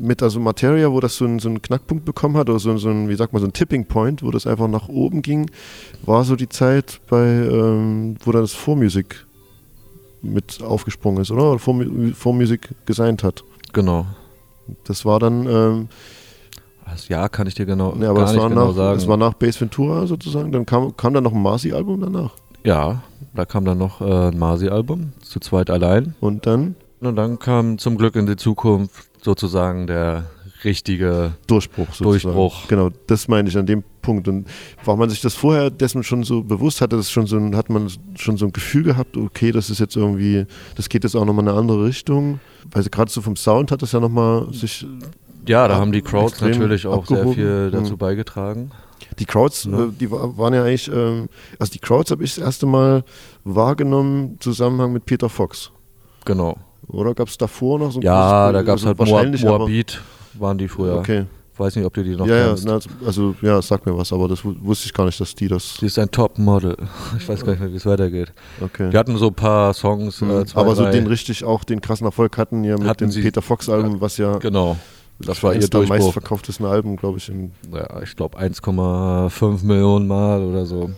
mit 0.00 0.22
also 0.22 0.40
Materia, 0.40 0.90
wo 0.90 1.00
das 1.00 1.16
so, 1.16 1.26
ein, 1.26 1.38
so 1.38 1.48
einen 1.48 1.62
Knackpunkt 1.62 2.04
bekommen 2.04 2.36
hat, 2.36 2.48
oder 2.48 2.58
so, 2.58 2.76
so 2.78 2.88
ein, 2.88 3.08
wie 3.08 3.14
sagt 3.14 3.32
man, 3.32 3.40
so 3.40 3.48
ein 3.48 3.52
Tipping 3.52 3.84
Point, 3.86 4.22
wo 4.22 4.30
das 4.30 4.46
einfach 4.46 4.68
nach 4.68 4.88
oben 4.88 5.22
ging, 5.22 5.50
war 6.04 6.24
so 6.24 6.34
die 6.34 6.48
Zeit 6.48 7.00
bei, 7.08 7.24
ähm, 7.24 8.16
wo 8.24 8.32
dann 8.32 8.42
das 8.42 8.52
Vormusik 8.52 9.26
mit 10.22 10.62
aufgesprungen 10.62 11.20
ist, 11.22 11.30
oder? 11.30 11.52
Oder 11.52 11.60
Vormu- 11.60 12.14
Vormusik 12.14 12.70
gesigned 12.86 13.22
hat. 13.22 13.44
Genau. 13.72 14.06
Das 14.84 15.04
war 15.04 15.20
dann, 15.20 15.46
ähm, 15.46 15.88
Das 16.90 17.08
Jahr 17.08 17.28
kann 17.28 17.46
ich 17.46 17.54
dir 17.54 17.66
genau, 17.66 17.94
ne, 17.94 18.08
aber 18.08 18.20
gar 18.20 18.32
nicht 18.32 18.40
war, 18.40 18.48
genau 18.48 18.68
nach, 18.68 18.74
sagen. 18.74 18.98
das 18.98 19.08
war 19.08 19.16
nach 19.16 19.34
Bass 19.34 19.60
Ventura 19.60 20.06
sozusagen, 20.06 20.52
dann 20.52 20.64
kam, 20.64 20.96
kam 20.96 21.12
dann 21.14 21.24
noch 21.24 21.32
ein 21.32 21.42
Marcy-Album 21.42 22.00
danach. 22.00 22.32
ja, 22.64 23.02
da 23.34 23.44
kam 23.44 23.64
dann 23.64 23.78
noch 23.78 24.00
äh, 24.00 24.28
ein 24.28 24.38
Marsi-Album, 24.38 25.12
zu 25.20 25.40
zweit 25.40 25.68
allein. 25.70 26.14
Und 26.20 26.46
dann 26.46 26.74
Und 27.00 27.16
dann 27.16 27.38
kam 27.38 27.78
zum 27.78 27.98
Glück 27.98 28.16
in 28.16 28.26
die 28.26 28.36
Zukunft 28.36 29.10
sozusagen 29.22 29.86
der 29.86 30.24
richtige 30.64 31.34
Durchbruch. 31.46 31.88
Sozusagen. 31.92 32.34
Durchbruch. 32.34 32.68
Genau, 32.68 32.90
das 33.06 33.28
meine 33.28 33.48
ich 33.48 33.58
an 33.58 33.66
dem 33.66 33.84
Punkt. 34.00 34.26
Und 34.28 34.46
war 34.84 34.96
man 34.96 35.10
sich 35.10 35.20
das 35.20 35.34
vorher 35.34 35.70
dessen 35.70 36.02
schon 36.02 36.24
so 36.24 36.42
bewusst 36.42 36.80
hatte, 36.80 36.96
das 36.96 37.10
schon 37.10 37.26
so 37.26 37.36
ein, 37.36 37.54
hat 37.56 37.68
man 37.68 37.90
schon 38.16 38.36
so 38.36 38.46
ein 38.46 38.52
Gefühl 38.52 38.84
gehabt, 38.84 39.16
okay, 39.16 39.52
das 39.52 39.68
ist 39.68 39.78
jetzt 39.80 39.96
irgendwie, 39.96 40.46
das 40.76 40.88
geht 40.88 41.04
jetzt 41.04 41.14
auch 41.14 41.24
nochmal 41.24 41.44
in 41.44 41.50
eine 41.50 41.58
andere 41.58 41.84
Richtung. 41.84 42.40
Weil 42.70 42.84
gerade 42.84 43.10
so 43.10 43.20
vom 43.20 43.36
Sound 43.36 43.70
hat 43.70 43.82
das 43.82 43.92
ja 43.92 44.00
nochmal 44.00 44.52
sich, 44.52 44.86
Ja, 45.46 45.68
da 45.68 45.74
Ab- 45.74 45.80
haben 45.80 45.92
die 45.92 46.02
Crowds 46.02 46.40
natürlich 46.40 46.86
auch 46.86 47.06
sehr 47.06 47.18
abgehoben. 47.18 47.34
viel 47.34 47.66
Mhm. 47.68 47.72
dazu 47.72 47.96
beigetragen. 47.96 48.70
die 49.18 49.24
Crowds, 49.26 49.64
Ja. 49.64 49.84
äh, 49.84 49.88
die 49.98 50.10
wa- 50.10 50.32
waren 50.36 50.52
ja 50.52 50.62
eigentlich, 50.64 50.88
ähm, 50.92 51.28
also 51.58 51.72
die 51.72 51.78
Crowds 51.78 52.10
habe 52.10 52.24
ich 52.24 52.34
das 52.34 52.44
erste 52.44 52.66
Mal 52.66 53.02
wahrgenommen 53.44 54.32
im 54.32 54.40
Zusammenhang 54.40 54.92
mit 54.92 55.06
Peter 55.06 55.28
Fox. 55.28 55.70
Genau. 56.24 56.56
Oder 56.88 57.14
gab 57.14 57.28
es 57.28 57.38
davor 57.38 57.78
noch 57.78 57.92
so 57.92 58.00
ein 58.00 58.02
Ja, 58.02 58.52
da 58.52 58.62
gab 58.62 58.76
es 58.76 58.84
also 58.86 58.98
halt 59.18 59.40
Moabit, 59.46 60.00
waren 60.34 60.58
die 60.58 60.68
früher. 60.68 60.96
Okay. 60.98 61.24
Weiß 61.56 61.74
nicht, 61.74 61.86
ob 61.86 61.94
du 61.94 62.02
die 62.04 62.14
noch 62.16 62.26
Ja, 62.26 62.36
ja, 62.36 62.46
kennst. 62.48 62.66
na, 62.66 62.78
also 63.06 63.34
ja, 63.40 63.62
sag 63.62 63.86
mir 63.86 63.96
was, 63.96 64.12
aber 64.12 64.28
das 64.28 64.44
wu- 64.44 64.54
wusste 64.60 64.86
ich 64.86 64.92
gar 64.92 65.06
nicht, 65.06 65.18
dass 65.18 65.34
die 65.34 65.48
das. 65.48 65.76
Sie 65.76 65.86
ist 65.86 65.98
ein 65.98 66.10
Top-Model. 66.10 66.76
Ich 67.18 67.26
weiß 67.26 67.42
gar 67.44 67.52
nicht 67.52 67.60
mehr, 67.60 67.72
wie 67.72 67.76
es 67.76 67.86
weitergeht. 67.86 68.34
Okay. 68.60 68.90
Die 68.90 68.96
hatten 68.98 69.16
so 69.16 69.28
ein 69.28 69.34
paar 69.34 69.72
Songs. 69.72 70.20
Mhm. 70.20 70.30
Äh, 70.30 70.44
zwei, 70.46 70.60
aber 70.60 70.74
so 70.74 70.82
drei. 70.82 70.90
den 70.90 71.06
richtig 71.06 71.44
auch 71.44 71.64
den 71.64 71.80
krassen 71.80 72.06
Erfolg 72.06 72.36
hatten 72.36 72.62
ja 72.64 72.76
mit 72.76 72.86
Hatten 72.86 73.08
dem 73.10 73.22
Peter 73.22 73.40
Fox 73.40 73.70
Album, 73.70 74.00
was 74.02 74.18
ja 74.18 74.36
Genau. 74.38 74.76
Das 75.18 75.42
war 75.42 75.54
ihr 75.54 75.60
Durchbruch. 75.60 75.88
meistverkauftesten 75.88 76.66
Alben, 76.66 76.96
glaube 76.96 77.18
ich. 77.18 77.28
Ja, 77.72 78.02
ich 78.02 78.16
glaube 78.16 78.38
1,5 78.38 79.64
Millionen 79.64 80.06
Mal 80.06 80.42
oder 80.42 80.66
so. 80.66 80.90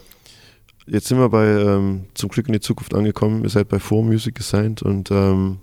Jetzt 0.87 1.09
sind 1.09 1.19
wir 1.19 1.29
bei 1.29 1.47
ähm, 1.47 2.05
zum 2.15 2.31
Glück 2.31 2.47
in 2.49 2.55
die 2.55 2.61
Zukunft 2.61 2.95
angekommen. 2.95 3.45
Ihr 3.45 3.51
seid 3.51 3.69
bei 3.69 3.77
4Music 3.77 4.33
gesigned 4.33 4.83
und 4.83 5.11
ähm, 5.11 5.59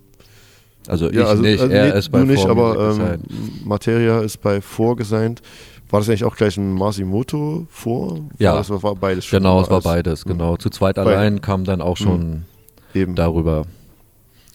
Also 0.88 1.10
ich 1.10 1.15
ja, 1.15 1.26
also, 1.26 1.41
nicht, 1.41 1.60
also 1.60 1.74
er 1.74 1.91
nee, 1.94 1.98
ist 2.00 2.12
bei 2.12 2.20
du 2.20 2.26
nicht, 2.26 2.44
4 2.44 2.52
aber 2.52 2.88
Music 2.89 3.04
ähm. 3.04 3.20
Materia 3.65 4.20
ist 4.20 4.38
bei 4.41 4.62
4 4.62 4.96
gesigned. 4.96 5.41
War 5.89 6.00
das 6.00 6.10
eigentlich 6.10 6.24
auch 6.24 6.36
gleich 6.36 6.58
ein 6.58 6.74
Masimoto 6.74 7.68
vor? 7.70 8.20
Ja. 8.38 8.56
Das 8.56 8.70
war 8.70 8.96
beides 8.96 9.26
schon. 9.26 9.39
Genau, 9.39 9.62
es 9.62 9.70
war 9.70 9.82
beides, 9.82 10.26
genau. 10.26 10.58
Zu 10.58 10.70
zweit 10.70 10.98
allein 10.98 11.41
kam 11.41 11.63
dann 11.63 11.82
auch 11.82 11.98
schon 11.98 12.46
Eben. 12.94 13.15
darüber. 13.15 13.65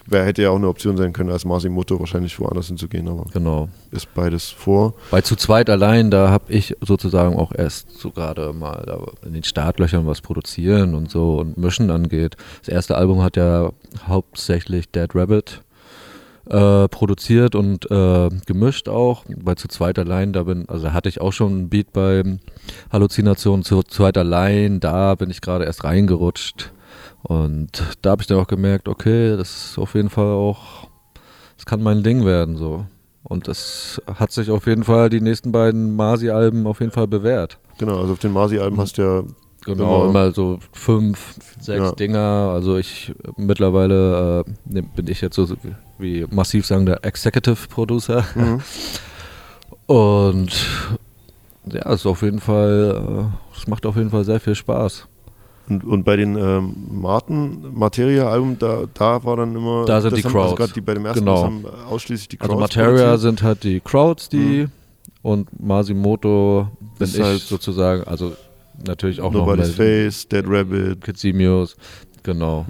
Wer 0.06 0.24
hätte 0.24 0.42
ja 0.42 0.50
auch 0.50 0.56
eine 0.56 0.68
Option 0.68 0.96
sein 0.96 1.12
können, 1.12 1.30
als 1.30 1.44
Masimoto 1.44 1.98
wahrscheinlich 2.00 2.38
woanders 2.40 2.68
hinzugehen, 2.68 3.06
aber 3.08 3.26
Genau. 3.32 3.68
ist 3.90 4.12
beides 4.14 4.48
vor. 4.50 4.94
Bei 5.10 5.20
zu 5.20 5.36
zweit 5.36 5.68
allein, 5.70 6.10
da 6.10 6.30
habe 6.30 6.52
ich 6.52 6.74
sozusagen 6.80 7.36
auch 7.36 7.52
erst 7.54 7.98
so 7.98 8.10
gerade 8.10 8.52
mal 8.52 9.06
in 9.24 9.34
den 9.34 9.44
Startlöchern 9.44 10.06
was 10.06 10.20
produzieren 10.20 10.94
und 10.94 11.10
so 11.10 11.38
und 11.38 11.58
mischen 11.58 11.90
angeht. 11.90 12.36
Das 12.60 12.68
erste 12.68 12.96
Album 12.96 13.22
hat 13.22 13.36
ja 13.36 13.70
hauptsächlich 14.08 14.90
Dead 14.90 15.14
Rabbit 15.14 15.62
äh, 16.48 16.88
produziert 16.88 17.54
und 17.54 17.88
äh, 17.90 18.28
gemischt 18.46 18.88
auch. 18.88 19.24
Bei 19.42 19.54
zu 19.54 19.68
zweit 19.68 19.98
allein, 19.98 20.32
da 20.32 20.42
bin, 20.44 20.68
also 20.68 20.92
hatte 20.92 21.08
ich 21.08 21.20
auch 21.20 21.32
schon 21.32 21.52
einen 21.52 21.68
Beat 21.68 21.92
bei 21.92 22.22
Halluzinationen 22.92 23.64
zu 23.64 23.82
zweit 23.82 24.16
allein, 24.18 24.80
da 24.80 25.14
bin 25.14 25.30
ich 25.30 25.40
gerade 25.40 25.64
erst 25.64 25.84
reingerutscht. 25.84 26.72
Und 27.22 27.83
da 28.02 28.11
habe 28.11 28.22
ich 28.22 28.28
dann 28.28 28.38
auch 28.38 28.46
gemerkt, 28.46 28.88
okay, 28.88 29.37
das 29.37 29.72
ist 29.72 29.78
auf 29.78 29.94
jeden 29.94 30.11
Fall 30.11 30.26
auch, 30.33 30.88
das 31.56 31.66
kann 31.66 31.83
mein 31.83 32.02
Ding 32.02 32.24
werden 32.24 32.56
so. 32.56 32.87
Und 33.22 33.46
das 33.48 34.00
hat 34.18 34.33
sich 34.33 34.50
auf 34.50 34.66
jeden 34.66 34.85
Fall 34.85 35.11
die 35.11 35.20
nächsten 35.20 35.52
beiden 35.52 35.94
Masi-Alben 35.94 36.66
auf 36.66 36.80
jeden 36.80 36.92
Fall 36.92 37.06
bewährt. 37.06 37.59
Genau, 37.78 38.00
also 38.00 38.14
auf 38.14 38.18
den 38.18 38.33
Masi-Alben 38.33 38.78
hast 38.80 38.98
du 38.98 39.02
ja 39.02 39.22
Genau, 39.66 40.04
Immer- 40.04 40.11
immer 40.11 40.33
so 40.33 40.59
fünf, 40.72 41.35
sechs 41.61 41.85
Ja. 41.85 41.92
Dinger. 41.92 42.50
Also 42.54 42.78
ich 42.78 43.12
mittlerweile 43.37 44.40
äh, 44.46 44.50
ne- 44.64 44.83
bin 44.96 45.06
ich 45.06 45.20
jetzt 45.20 45.37
so 45.37 45.46
wie 45.98 46.24
massiv 46.30 46.64
sagen 46.64 46.87
der 46.87 47.04
Executive 47.04 47.68
Producer. 47.68 48.24
Mhm. 48.35 48.62
Und 49.87 50.66
ja, 51.66 51.83
es 51.92 52.00
ist 52.00 52.06
auf 52.06 52.22
jeden 52.22 52.40
Fall, 52.40 53.28
äh, 53.54 53.56
es 53.59 53.66
macht 53.66 53.85
auf 53.85 53.96
jeden 53.96 54.09
Fall 54.09 54.24
sehr 54.24 54.40
viel 54.40 54.54
Spaß. 54.54 55.06
Und, 55.70 55.85
und 55.85 56.04
bei 56.04 56.16
den 56.16 56.37
ähm, 56.37 56.74
Martin 56.90 57.64
Materia-Alben, 57.74 58.59
da, 58.59 58.83
da 58.92 59.24
war 59.24 59.37
dann 59.37 59.54
immer. 59.54 59.85
Da 59.87 60.00
sind 60.00 60.16
die 60.16 60.22
haben, 60.24 60.35
Also 60.37 60.46
Crowds. 60.48 60.56
gerade 60.59 60.72
die 60.72 60.80
bei 60.80 60.94
dem 60.94 61.06
ersten 61.06 61.20
Genau. 61.20 61.44
haben 61.44 61.64
ausschließlich 61.88 62.28
die 62.28 62.37
Crowds. 62.37 62.50
Also 62.50 62.61
Materia 62.61 62.90
produziert. 63.06 63.20
sind 63.20 63.42
halt 63.42 63.64
die 63.64 63.80
Crowds, 63.80 64.28
die 64.28 64.66
und 65.22 65.48
Masimoto 65.62 66.68
bin 66.98 67.06
Ist 67.06 67.16
ich 67.16 67.22
halt 67.22 67.40
sozusagen, 67.40 68.02
also 68.04 68.33
natürlich 68.87 69.20
auch 69.20 69.30
noch 69.33 69.46
Nobody's 69.46 69.68
mit 69.68 69.76
Face, 69.76 70.26
Dead 70.28 70.44
Rabbit. 70.46 71.02
Kitsimios, 71.02 71.76
genau. 72.22 72.66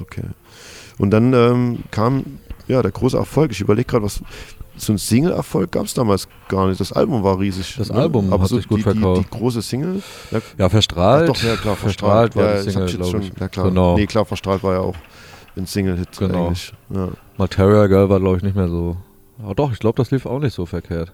Okay. 0.00 0.24
Und 0.98 1.10
dann 1.10 1.32
ähm, 1.32 1.78
kam 1.90 2.24
ja 2.68 2.82
der 2.82 2.90
große 2.90 3.16
Erfolg. 3.16 3.52
Ich 3.52 3.60
überlege 3.60 3.86
gerade, 3.86 4.04
was. 4.04 4.22
So 4.76 4.92
ein 4.94 4.98
Single-Erfolg 4.98 5.70
gab 5.70 5.84
es 5.84 5.94
damals 5.94 6.26
gar 6.48 6.66
nicht. 6.66 6.80
Das 6.80 6.92
Album 6.92 7.22
war 7.22 7.38
riesig. 7.38 7.76
Das 7.76 7.90
Album 7.90 8.30
hat 8.30 8.48
sich 8.48 8.66
gut 8.66 8.78
die, 8.78 8.82
verkauft. 8.82 9.20
Die, 9.20 9.24
die 9.30 9.38
große 9.38 9.60
Single. 9.62 10.02
Ja, 10.30 10.40
Ja, 10.58 10.68
verstrahlt. 10.68 11.30
Ach 11.30 11.34
doch, 11.34 11.42
ja 11.42 11.56
klar, 11.56 11.76
verstrahlt 11.76 12.32
verstrahlt. 12.32 12.36
war 12.36 12.56
ja, 12.58 12.62
die 12.64 12.70
Single, 12.88 13.04
schon. 13.10 13.30
Ja, 13.38 13.48
klar. 13.48 13.66
Genau. 13.68 13.96
Nee, 13.96 14.06
klar, 14.06 14.24
verstrahlt 14.24 14.62
war 14.62 14.72
ja 14.74 14.80
auch 14.80 14.96
ein 15.56 15.66
Single-Hit 15.66 16.16
Genau. 16.18 16.46
eigentlich. 16.46 16.72
Ja. 16.88 17.08
Materia 17.36 17.86
Girl 17.86 18.08
war, 18.08 18.18
glaube 18.20 18.38
ich, 18.38 18.42
nicht 18.42 18.56
mehr 18.56 18.68
so. 18.68 18.96
Aber 19.42 19.54
doch, 19.54 19.72
ich 19.72 19.78
glaube, 19.78 19.96
das 19.96 20.10
lief 20.10 20.24
auch 20.24 20.38
nicht 20.38 20.54
so 20.54 20.64
verkehrt. 20.64 21.12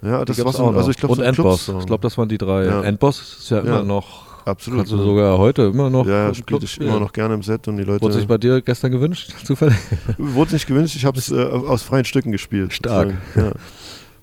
Ja, 0.00 0.20
Die 0.24 0.32
das 0.32 0.44
war 0.44 0.52
so, 0.52 0.68
also 0.68 0.90
ich 0.90 0.96
glaube, 0.96 1.12
Und 1.12 1.18
so 1.18 1.24
Endboss. 1.24 1.68
Ich 1.80 1.86
glaube, 1.86 2.02
das 2.02 2.16
waren 2.16 2.28
die 2.28 2.38
drei. 2.38 2.64
Ja. 2.66 2.82
Endboss 2.82 3.38
ist 3.40 3.50
Ja. 3.50 3.58
immer 3.60 3.82
noch. 3.82 4.27
Absolut. 4.48 4.78
Kannst 4.80 4.92
du 4.92 4.98
sogar 4.98 5.36
heute 5.38 5.62
immer 5.62 5.90
noch. 5.90 6.06
ja, 6.06 6.32
spiele 6.34 6.60
ich 6.62 6.80
immer 6.80 6.98
noch 7.00 7.12
gerne 7.12 7.34
im 7.34 7.42
Set 7.42 7.68
und 7.68 7.76
die 7.76 7.84
Leute. 7.84 8.00
Wurde 8.02 8.14
sich 8.14 8.26
bei 8.26 8.38
dir 8.38 8.60
gestern 8.62 8.90
gewünscht, 8.92 9.34
zufällig? 9.44 9.76
Wurde 10.16 10.52
nicht 10.54 10.66
gewünscht, 10.66 10.96
ich 10.96 11.04
habe 11.04 11.18
es 11.18 11.30
äh, 11.30 11.34
aus 11.42 11.82
freien 11.82 12.04
Stücken 12.04 12.32
gespielt. 12.32 12.72
Stark. 12.72 13.14
Ja. 13.36 13.52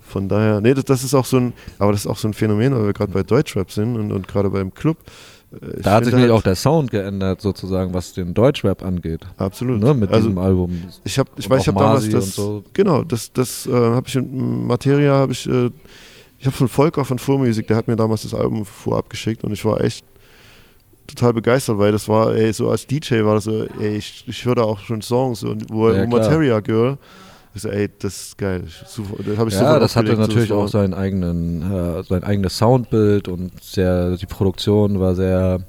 Von 0.02 0.30
daher, 0.30 0.62
nee, 0.62 0.74
das, 0.74 0.86
das 0.86 1.04
ist 1.04 1.14
auch 1.14 1.26
so 1.26 1.38
ein, 1.38 1.54
aber 1.78 1.92
das 1.92 2.02
ist 2.02 2.08
auch 2.08 2.18
so 2.18 2.28
ein 2.28 2.34
Phänomen, 2.34 2.74
weil 2.74 2.86
wir 2.86 2.94
gerade 2.94 3.12
bei 3.12 3.24
Deutschrap 3.24 3.70
sind 3.72 3.96
und, 3.98 4.12
und 4.12 4.28
gerade 4.28 4.50
beim 4.50 4.74
Club. 4.74 4.98
äh, 5.52 5.78
ich 5.78 5.84
Da 5.84 5.92
hat 5.96 6.06
sich 6.06 6.14
nämlich 6.14 6.32
halt- 6.32 6.40
auch 6.40 6.44
der 6.44 6.56
Sound 6.56 6.90
geändert, 6.92 7.42
sozusagen, 7.42 7.94
was 7.94 8.14
den 8.14 8.34
Deutschrap 8.34 8.84
angeht. 8.84 9.22
Absolut. 9.38 9.82
Ne, 9.82 9.94
mit 9.94 10.10
also, 10.12 10.28
diesem 10.30 10.38
Album. 10.38 10.84
ich 11.04 11.20
habe, 11.20 11.30
ich 11.38 11.46
und 11.46 11.52
weiß, 11.52 11.62
ich 11.64 11.68
habe 11.68 11.80
damals 11.80 12.10
das, 12.10 12.34
so. 12.36 12.64
genau, 12.74 13.04
das, 13.04 13.32
das 13.34 13.68
äh, 13.68 13.72
habe 13.74 14.08
ich 14.08 14.16
in 14.16 14.66
Materia, 14.68 15.14
habe 15.14 15.34
ich, 15.34 15.48
äh, 15.50 15.70
ich 16.40 16.46
habe 16.46 16.56
von 16.56 16.68
Volker 16.68 17.04
von 17.04 17.20
Vormusik, 17.20 17.68
der 17.68 17.76
hat 17.76 17.88
mir 17.88 17.96
damals 17.96 18.22
das 18.22 18.34
Album 18.34 18.64
vorab 18.66 19.10
geschickt 19.10 19.44
und 19.44 19.52
ich 19.52 19.66
war 19.66 19.82
echt 19.82 20.06
total 21.16 21.34
begeistert, 21.34 21.78
weil 21.78 21.92
das 21.92 22.08
war, 22.08 22.36
ey, 22.36 22.52
so 22.54 22.70
als 22.70 22.86
DJ 22.88 23.24
war 23.24 23.36
das 23.36 23.46
so, 23.46 23.66
ey, 23.80 23.96
ich, 23.98 24.24
ich 24.28 24.46
höre 24.46 24.56
da 24.56 24.64
auch 24.64 24.80
schon 24.80 25.02
Songs 25.02 25.44
und 25.44 25.66
wo, 25.72 25.90
Ja. 25.92 26.06
Materia 26.08 26.60
Girl 26.60 26.98
Ich 27.56 27.62
so, 27.62 27.70
ey, 27.70 27.90
das 28.00 28.28
ist 28.28 28.38
geil. 28.38 28.64
Super, 28.86 29.24
das 29.24 29.38
hab 29.38 29.48
ich 29.48 29.54
Ja, 29.54 29.80
das 29.80 29.96
hatte 29.96 30.14
so, 30.16 30.22
natürlich 30.22 30.50
das 30.50 30.58
war- 30.58 30.64
auch 30.66 30.68
seinen 30.68 30.94
eigenen, 30.94 31.62
äh, 31.72 32.04
sein 32.04 32.24
eigenes 32.24 32.58
Soundbild 32.58 33.28
und 33.30 33.64
sehr, 33.64 34.18
die 34.18 34.26
Produktion 34.26 35.00
war 35.00 35.16
sehr 35.16 35.60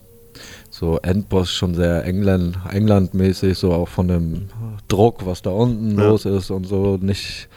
so 0.69 0.99
Endboss 1.03 1.51
schon 1.51 1.75
sehr 1.75 2.05
England, 2.05 2.59
Englandmäßig, 2.71 3.57
so 3.57 3.73
auch 3.73 3.89
von 3.89 4.09
dem 4.09 4.49
Druck, 4.89 5.25
was 5.25 5.41
da 5.43 5.51
unten 5.51 5.97
Ja. 5.99 6.09
los 6.09 6.25
ist 6.27 6.51
und 6.51 6.67
so. 6.67 6.99
Nicht, 7.01 7.49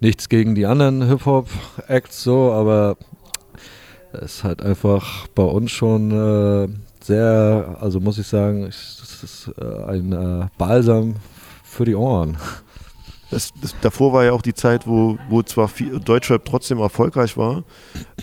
nichts 0.00 0.28
gegen 0.28 0.54
die 0.54 0.66
anderen 0.66 1.08
Hip-Hop-Acts 1.08 2.22
so, 2.22 2.52
aber 2.52 2.96
es 4.12 4.36
ist 4.36 4.44
halt 4.44 4.62
einfach 4.62 5.26
bei 5.34 5.42
uns 5.42 5.70
schon 5.72 6.10
äh, 6.12 6.68
sehr, 7.08 7.76
also 7.80 7.98
muss 8.00 8.18
ich 8.18 8.26
sagen, 8.26 8.64
es 8.64 9.20
ist 9.22 9.50
äh, 9.58 9.84
ein 9.90 10.12
äh, 10.12 10.46
Balsam 10.58 11.16
für 11.64 11.84
die 11.84 11.94
Ohren. 11.96 12.36
Das, 13.30 13.52
das, 13.60 13.74
davor 13.82 14.12
war 14.14 14.24
ja 14.24 14.32
auch 14.32 14.40
die 14.40 14.54
Zeit, 14.54 14.86
wo, 14.86 15.18
wo 15.28 15.42
zwar 15.42 15.68
viel, 15.68 16.00
Deutschrap 16.00 16.44
trotzdem 16.46 16.78
erfolgreich 16.78 17.36
war, 17.36 17.64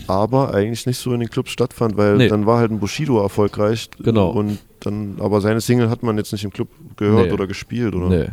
aber 0.08 0.52
eigentlich 0.52 0.84
nicht 0.86 0.98
so 0.98 1.12
in 1.12 1.20
den 1.20 1.28
Clubs 1.30 1.50
stattfand, 1.52 1.96
weil 1.96 2.16
Nee. 2.16 2.28
dann 2.28 2.44
war 2.46 2.58
halt 2.58 2.72
ein 2.72 2.80
Bushido 2.80 3.20
erfolgreich. 3.22 3.88
Genau. 4.00 4.30
Und 4.30 4.58
dann, 4.80 5.16
aber 5.20 5.40
seine 5.40 5.60
Single 5.60 5.90
hat 5.90 6.02
man 6.02 6.16
jetzt 6.16 6.32
nicht 6.32 6.44
im 6.44 6.52
Club 6.52 6.68
gehört 6.96 7.26
Nee. 7.26 7.32
oder 7.32 7.46
gespielt, 7.46 7.94
oder? 7.94 8.08
Nee. 8.08 8.28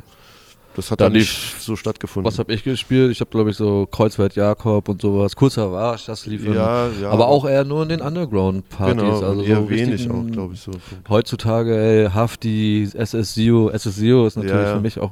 Das 0.75 0.89
hat 0.89 0.99
Da 0.99 1.05
dann 1.05 1.13
nicht 1.13 1.61
so 1.61 1.75
stattgefunden. 1.75 2.31
Was 2.31 2.39
habe 2.39 2.53
ich 2.53 2.63
gespielt? 2.63 3.11
Ich 3.11 3.19
habe, 3.19 3.29
glaube 3.29 3.51
ich, 3.51 3.57
so 3.57 3.87
Kreuzwert 3.89 4.35
Jakob 4.35 4.89
und 4.89 5.01
sowas. 5.01 5.35
Kurzer 5.35 5.71
Warsch, 5.71 6.05
das 6.05 6.25
lief 6.25 6.45
ja, 6.45 6.89
ja. 6.89 7.09
Aber 7.09 7.27
auch 7.27 7.45
eher 7.47 7.63
nur 7.63 7.83
in 7.83 7.89
den 7.89 8.01
Underground-Partys. 8.01 8.95
genau, 8.95 9.21
also 9.21 9.41
eher 9.43 9.57
so 9.57 9.69
wenig 9.69 10.09
auch, 10.09 10.25
glaube 10.31 10.53
ich. 10.55 10.61
So. 10.61 10.71
Heutzutage, 11.09 11.77
ey, 11.77 12.09
Hafti, 12.09 12.87
SSZio, 12.91 13.69
SSZio 13.69 14.25
ist 14.25 14.35
natürlich 14.35 14.53
Ja, 14.55 14.63
ja. 14.69 14.75
für 14.75 14.81
mich 14.81 14.99
auch, 14.99 15.11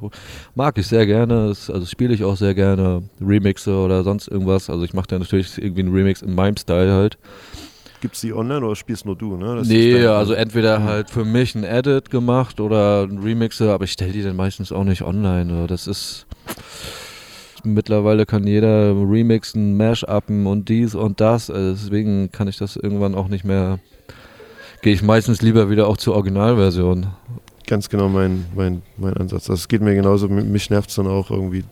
mag 0.56 0.78
ich 0.78 0.88
sehr 0.88 1.06
gerne, 1.06 1.52
ist, 1.52 1.70
also 1.70 1.86
spiele 1.86 2.14
ich 2.14 2.24
auch 2.24 2.38
sehr 2.38 2.56
gerne, 2.56 3.04
Remixe 3.22 3.74
oder 3.76 4.04
sonst 4.04 4.28
irgendwas, 4.28 4.70
also 4.70 4.84
ich 4.84 4.94
mache 4.94 5.08
da 5.08 5.20
natürlich 5.20 5.58
irgendwie 5.58 5.82
einen 5.82 5.94
Remix 5.94 6.22
in 6.22 6.34
meinem 6.34 6.58
Style 6.58 6.92
halt. 6.92 7.18
Gibt 8.02 8.16
es 8.16 8.22
die 8.22 8.34
online 8.34 8.66
oder 8.66 8.76
spielst 8.76 9.06
nur 9.06 9.16
du? 9.16 9.38
Ne? 9.38 9.56
Das 9.56 9.68
nee, 9.68 10.06
also 10.06 10.34
entweder 10.34 10.84
halt 10.84 11.10
für 11.10 11.24
mich 11.24 11.56
ein 11.56 11.64
Edit 11.64 12.10
gemacht 12.10 12.60
oder 12.60 13.04
ein 13.04 13.20
Remixe, 13.20 13.72
aber 13.72 13.86
ich 13.86 13.94
stelle 13.94 14.12
die 14.12 14.24
dann 14.24 14.36
meistens 14.36 14.72
auch 14.72 14.84
nicht 14.84 15.04
online, 15.04 15.68
das 15.68 15.88
ist... 15.88 16.26
Mittlerweile 17.64 18.26
kann 18.26 18.48
jeder 18.48 18.96
remixen, 18.96 19.78
Mash-upen 19.78 20.48
und 20.48 20.68
dies 20.68 20.96
und 20.96 21.22
das. 21.22 21.50
äh, 21.50 21.74
Deswegen 21.74 22.32
kann 22.32 22.48
ich 22.48 22.58
das 22.58 22.76
irgendwann 22.76 23.14
auch 23.14 23.28
nicht 23.28 23.46
mehr. 23.46 23.78
Gehe 24.82 24.94
ich 24.94 25.04
meistens 25.04 25.44
lieber 25.44 25.70
wieder 25.70 25.88
auch 25.88 25.98
zur 25.98 26.16
Originalversion. 26.16 27.08
Ganz 27.68 27.88
genau 27.90 28.10
mein, 28.10 28.46
mein, 28.56 28.82
mein 28.98 29.14
Ansatz. 29.16 29.50
Also 29.50 29.54
es 29.62 29.68
geht 29.68 29.82
mir 29.82 29.96
genauso, 29.96 30.28
mi- 30.28 30.44
mich 30.44 30.70
nervt 30.70 30.90
es 30.90 30.96
dann 30.96 31.08
auch 31.08 31.32
irgendwie. 31.32 31.64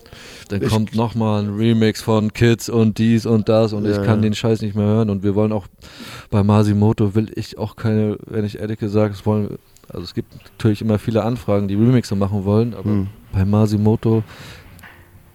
Dann 0.47 0.61
Ich- 0.61 0.69
kommt 0.69 0.95
nochmal 0.95 1.43
ein 1.43 1.55
Remix 1.55 2.01
von 2.01 2.31
Kids 2.33 2.69
und 2.69 2.97
dies 2.97 3.25
und 3.25 3.49
das 3.49 3.73
und 3.73 3.83
Ja, 3.85 3.91
ich 3.91 3.97
kann 3.97 4.17
ja. 4.19 4.29
den 4.29 4.33
Scheiß 4.35 4.61
nicht 4.61 4.75
mehr 4.75 4.85
hören. 4.85 5.09
Und 5.09 5.23
wir 5.23 5.35
wollen 5.35 5.51
auch 5.51 5.67
bei 6.29 6.43
Masimoto 6.43 7.15
will 7.15 7.31
ich 7.35 7.57
auch 7.57 7.75
keine, 7.75 8.17
wenn 8.27 8.45
ich 8.45 8.59
ehrlich 8.59 8.79
gesagt, 8.79 9.15
es 9.15 9.25
wollen, 9.25 9.57
also 9.89 10.03
es 10.03 10.13
gibt 10.13 10.33
natürlich 10.51 10.81
immer 10.81 10.99
viele 10.99 11.23
Anfragen, 11.23 11.67
die 11.67 11.75
Remixe 11.75 12.15
machen 12.15 12.45
wollen, 12.45 12.73
aber 12.73 12.85
Hm. 12.89 13.07
bei 13.33 13.43
Masimoto, 13.43 14.23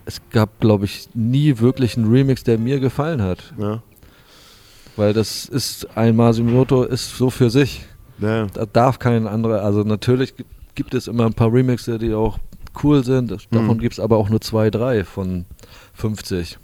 es 0.06 0.20
gab, 0.30 0.60
glaube 0.60 0.84
ich, 0.86 1.08
nie 1.14 1.58
wirklich 1.58 1.96
einen 1.96 2.10
Remix, 2.10 2.44
der 2.44 2.58
mir 2.58 2.78
gefallen 2.80 3.20
hat. 3.22 3.52
Ja. 3.58 3.82
Weil 4.96 5.12
das 5.12 5.46
ist, 5.46 5.88
ein 5.96 6.14
Masimoto 6.14 6.84
ist 6.84 7.16
so 7.16 7.28
für 7.30 7.50
sich. 7.50 7.84
Ja, 8.18 8.46
Da 8.46 8.66
darf 8.66 8.98
kein 8.98 9.26
anderer, 9.26 9.62
also 9.62 9.82
natürlich 9.82 10.36
gi- 10.36 10.44
gibt 10.74 10.94
es 10.94 11.06
immer 11.08 11.26
ein 11.26 11.34
paar 11.34 11.52
Remixe, 11.52 11.98
die 11.98 12.14
auch 12.14 12.38
cool 12.82 13.04
sind. 13.04 13.30
Davon 13.50 13.76
Mhm. 13.76 13.80
gibt 13.80 13.94
es 13.94 14.00
aber 14.00 14.16
auch 14.16 14.28
nur 14.28 14.40
zwei, 14.40 14.70
drei 14.70 15.04
von 15.04 15.44
50. 15.94 16.58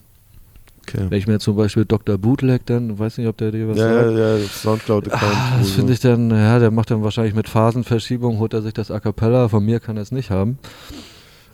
okay. 0.82 1.06
Wenn 1.08 1.18
ich 1.18 1.26
mir 1.28 1.38
zum 1.38 1.56
Beispiel 1.56 1.84
Dr. 1.84 2.18
Bootleg 2.18 2.66
dann, 2.66 2.98
weiß 2.98 3.18
nicht, 3.18 3.28
ob 3.28 3.36
der 3.36 3.52
dir 3.52 3.68
was 3.68 3.78
Ja, 3.78 3.94
sagt. 3.94 4.16
ja, 4.18 4.36
ja, 4.38 4.44
Soundcloud-Account. 4.48 5.22
Ah, 5.36 5.58
das 5.58 5.70
finde 5.70 5.92
ich 5.92 6.00
dann, 6.00 6.30
ja, 6.30 6.58
der 6.58 6.70
macht 6.72 6.90
dann 6.90 7.02
wahrscheinlich 7.04 7.34
mit 7.34 7.48
Phasenverschiebung, 7.48 8.38
holt 8.38 8.54
er 8.54 8.62
sich 8.62 8.74
das 8.74 8.90
A 8.90 8.98
Cappella, 8.98 9.48
von 9.48 9.64
mir 9.64 9.78
kann 9.80 9.96
er 9.96 10.02
es 10.02 10.10
nicht 10.12 10.30
haben. 10.30 10.58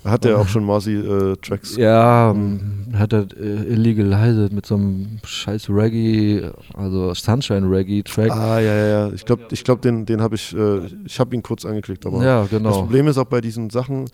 Hat 0.04 0.24
er 0.24 0.38
auch 0.38 0.48
schon 0.48 0.64
Marzi-Tracks? 0.64 1.76
Ja, 1.76 2.30
ähm, 2.30 2.86
hat 2.94 3.12
er 3.12 3.26
äh, 3.38 3.72
Illegalized 3.72 4.52
mit 4.52 4.66
so 4.66 4.76
einem 4.76 5.18
scheiß 5.24 5.68
Reggae, 5.70 6.52
also 6.74 7.12
Sunshine 7.14 7.68
Reggae 7.68 8.02
Track. 8.02 8.30
Ah, 8.30 8.60
ja, 8.60 8.74
ja, 8.74 8.86
ja. 8.86 9.12
Ich 9.12 9.24
glaube, 9.24 9.44
ich 9.50 9.64
glaub, 9.64 9.82
den, 9.82 10.06
den 10.06 10.20
habe 10.20 10.36
ich, 10.36 10.56
äh, 10.56 10.80
ich 11.04 11.18
habe 11.18 11.34
ihn 11.34 11.42
kurz 11.42 11.64
angeklickt, 11.64 12.06
aber 12.06 12.22
ja, 12.24 12.42
das 12.42 12.50
genau. 12.50 12.70
Problem 12.70 13.08
ist 13.08 13.18
auch 13.18 13.24
bei 13.24 13.40
diesen 13.40 13.70
Sachen, 13.70 14.06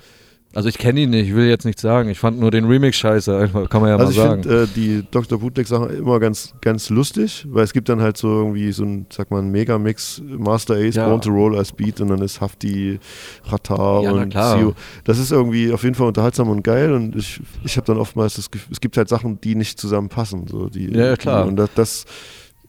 Also 0.55 0.69
ich 0.69 0.77
kenne 0.77 1.01
ihn 1.01 1.11
nicht, 1.11 1.29
ich 1.29 1.35
will 1.35 1.47
jetzt 1.49 1.65
nichts 1.65 1.81
sagen. 1.81 2.11
Ich 2.11 2.19
fand 2.19 2.39
nur 2.39 2.51
den 2.51 2.67
Remix 2.67 2.97
scheiße, 2.99 3.37
einfach, 3.39 3.69
kann 3.71 3.81
man 3.81 3.91
ja 3.91 3.97
also 3.97 4.11
ich 4.13 4.19
mal 4.19 4.29
sagen. 4.29 4.43
finde 4.43 4.63
äh, 4.65 4.67
die 4.75 5.03
Dr. 5.11 5.39
Bootleg-Sachen 5.39 5.97
immer 5.97 6.21
ganz, 6.21 6.53
ganz 6.61 6.91
lustig, 6.91 7.47
weil 7.49 7.65
es 7.65 7.73
gibt 7.73 7.89
dann 7.89 8.03
halt 8.03 8.17
so 8.19 8.29
irgendwie 8.29 8.71
so 8.73 8.85
ein, 8.85 9.07
sag 9.11 9.31
mal, 9.31 9.39
ein 9.41 9.51
Megamix, 9.51 10.21
Master 10.25 10.75
Ace, 10.75 10.97
Ja. 10.97 11.09
Born 11.09 11.21
to 11.23 11.31
Roll 11.31 11.57
als 11.57 11.73
Beat 11.73 12.01
und 12.03 12.09
dann 12.09 12.21
ist 12.21 12.41
Hafti, 12.41 12.99
Ratar 13.47 14.03
Ja, 14.03 14.11
und. 14.13 14.33
Sio. 14.33 14.75
Das 15.05 15.19
ist 15.19 15.33
irgendwie 15.33 15.73
auf 15.73 15.83
jeden 15.85 15.95
Fall 15.95 16.09
unterhaltsam 16.09 16.51
und 16.51 16.63
geil 16.63 16.93
und 16.93 17.17
ich, 17.17 17.41
ich 17.65 17.77
habe 17.77 17.87
dann 17.87 17.97
oftmals 17.97 18.35
das 18.35 18.51
Gefühl, 18.51 18.73
es 18.73 18.81
gibt 18.81 18.97
halt 18.97 19.09
Sachen, 19.09 19.41
die 19.41 19.55
nicht 19.55 19.81
zusammenpassen. 19.81 20.47
So, 20.49 20.69
die, 20.69 20.93
Ja, 20.93 21.07
ja, 21.07 21.17
klar. 21.17 21.45
Die, 21.45 21.49
und 21.49 21.57
das, 21.57 21.71
das 21.75 22.05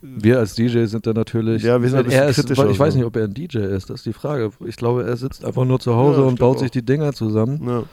wir 0.05 0.39
als 0.39 0.55
DJ 0.55 0.83
sind 0.85 1.07
da 1.07 1.13
natürlich. 1.13 1.63
Ja, 1.63 1.81
wir 1.81 1.89
sind 1.89 2.11
er 2.11 2.27
ist, 2.27 2.49
Ich 2.49 2.79
weiß 2.79 2.95
nicht, 2.95 3.05
ob 3.05 3.15
er 3.15 3.23
ein 3.23 3.33
DJ 3.33 3.59
ist, 3.59 3.89
das 3.89 4.01
ist 4.01 4.05
die 4.05 4.13
Frage. 4.13 4.51
Ich 4.65 4.75
glaube, 4.75 5.03
er 5.05 5.15
sitzt 5.15 5.45
einfach 5.45 5.63
nur 5.63 5.79
zu 5.79 5.95
Hause 5.95 6.21
Ja, 6.21 6.27
und 6.27 6.39
baut 6.39 6.59
sich 6.59 6.67
auch. 6.69 6.71
die 6.73 6.83
Dinger 6.85 7.13
zusammen 7.13 7.63
ne, 7.63 7.83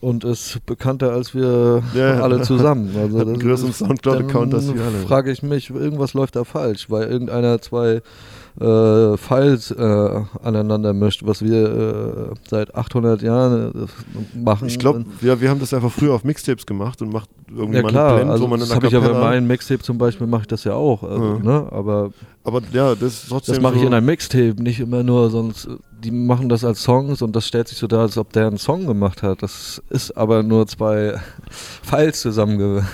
und 0.00 0.22
ist 0.24 0.64
bekannter 0.66 1.12
als 1.12 1.34
wir 1.34 1.82
Ja. 1.94 2.20
alle 2.22 2.42
zusammen. 2.42 2.90
Also 2.96 3.18
hat 3.18 3.26
das 3.28 3.38
größeren 3.40 3.72
Soundcloud-Account 3.72 4.54
als 4.54 4.66
dann 4.66 4.76
wir 4.76 4.84
alle. 4.84 4.98
frage 4.98 5.32
ich 5.32 5.42
mich, 5.42 5.70
irgendwas 5.70 6.14
läuft 6.14 6.36
da 6.36 6.44
falsch, 6.44 6.88
weil 6.90 7.08
irgendeiner 7.08 7.60
zwei 7.60 8.02
äh, 8.60 9.16
Files 9.16 9.70
äh, 9.70 10.20
aneinander 10.42 10.92
mischt, 10.92 11.22
was 11.24 11.42
wir 11.42 12.30
äh, 12.32 12.34
seit 12.48 12.74
800 12.74 13.22
Jahren 13.22 13.86
äh, 14.34 14.38
machen. 14.38 14.68
Ich 14.68 14.78
glaube, 14.78 15.04
ja, 15.22 15.40
wir 15.40 15.48
haben 15.50 15.60
das 15.60 15.72
einfach 15.72 15.90
früher 15.90 16.14
auf 16.14 16.24
Mixtapes 16.24 16.66
gemacht 16.66 17.00
und 17.02 17.12
macht 17.12 17.30
irgendwie 17.50 17.76
ja 17.76 17.82
mal 17.82 17.88
klar, 17.88 18.16
Blend, 18.16 18.30
also 18.30 18.44
wo 18.44 18.48
man 18.48 18.60
das 18.60 18.74
habe 18.74 18.86
ich 18.86 18.92
ja 18.92 19.00
bei 19.00 19.12
meinem 19.12 19.46
Mixtape 19.46 19.82
zum 19.82 19.98
Beispiel, 19.98 20.26
mache 20.26 20.42
ich 20.42 20.48
das 20.48 20.64
ja 20.64 20.74
auch. 20.74 21.02
Also, 21.02 21.24
Ja. 21.24 21.38
ne? 21.38 21.66
Aber 21.70 22.10
Aber 22.44 22.60
ja, 22.72 22.94
das 22.94 23.22
ist 23.22 23.28
trotzdem 23.28 23.54
das 23.54 23.62
mache 23.62 23.76
ich 23.76 23.82
in 23.82 23.94
einem 23.94 24.06
Mixtape, 24.06 24.62
nicht 24.62 24.80
immer 24.80 25.02
nur, 25.02 25.30
sonst 25.30 25.68
die 26.02 26.10
machen 26.10 26.48
das 26.48 26.64
als 26.64 26.82
Songs 26.82 27.22
und 27.22 27.36
das 27.36 27.46
stellt 27.46 27.68
sich 27.68 27.78
so 27.78 27.86
dar, 27.86 28.00
als 28.00 28.18
ob 28.18 28.32
der 28.32 28.48
einen 28.48 28.58
Song 28.58 28.86
gemacht 28.86 29.22
hat. 29.22 29.42
Das 29.42 29.80
ist 29.88 30.16
aber 30.16 30.42
nur 30.42 30.66
zwei 30.66 31.14
Files 31.50 32.20
zusammenge... 32.20 32.84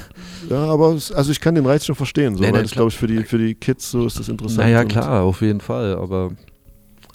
Ja, 0.50 0.64
aber 0.64 0.94
es, 0.94 1.10
also 1.12 1.30
ich 1.32 1.40
kann 1.40 1.54
den 1.54 1.66
Reiz 1.66 1.84
schon 1.86 1.94
verstehen, 1.94 2.34
so, 2.36 2.40
Nee, 2.42 2.48
weil 2.48 2.58
nee, 2.58 2.62
das 2.62 2.72
glaube 2.72 2.88
ich 2.90 2.96
für 2.96 3.06
die, 3.06 3.22
für 3.24 3.38
die 3.38 3.54
Kids 3.54 3.90
so 3.90 4.06
ist 4.06 4.18
das 4.18 4.28
interessant. 4.28 4.58
Naja, 4.60 4.84
klar, 4.84 5.22
auf 5.22 5.40
jeden 5.42 5.60
Fall, 5.60 5.96
aber 5.96 6.30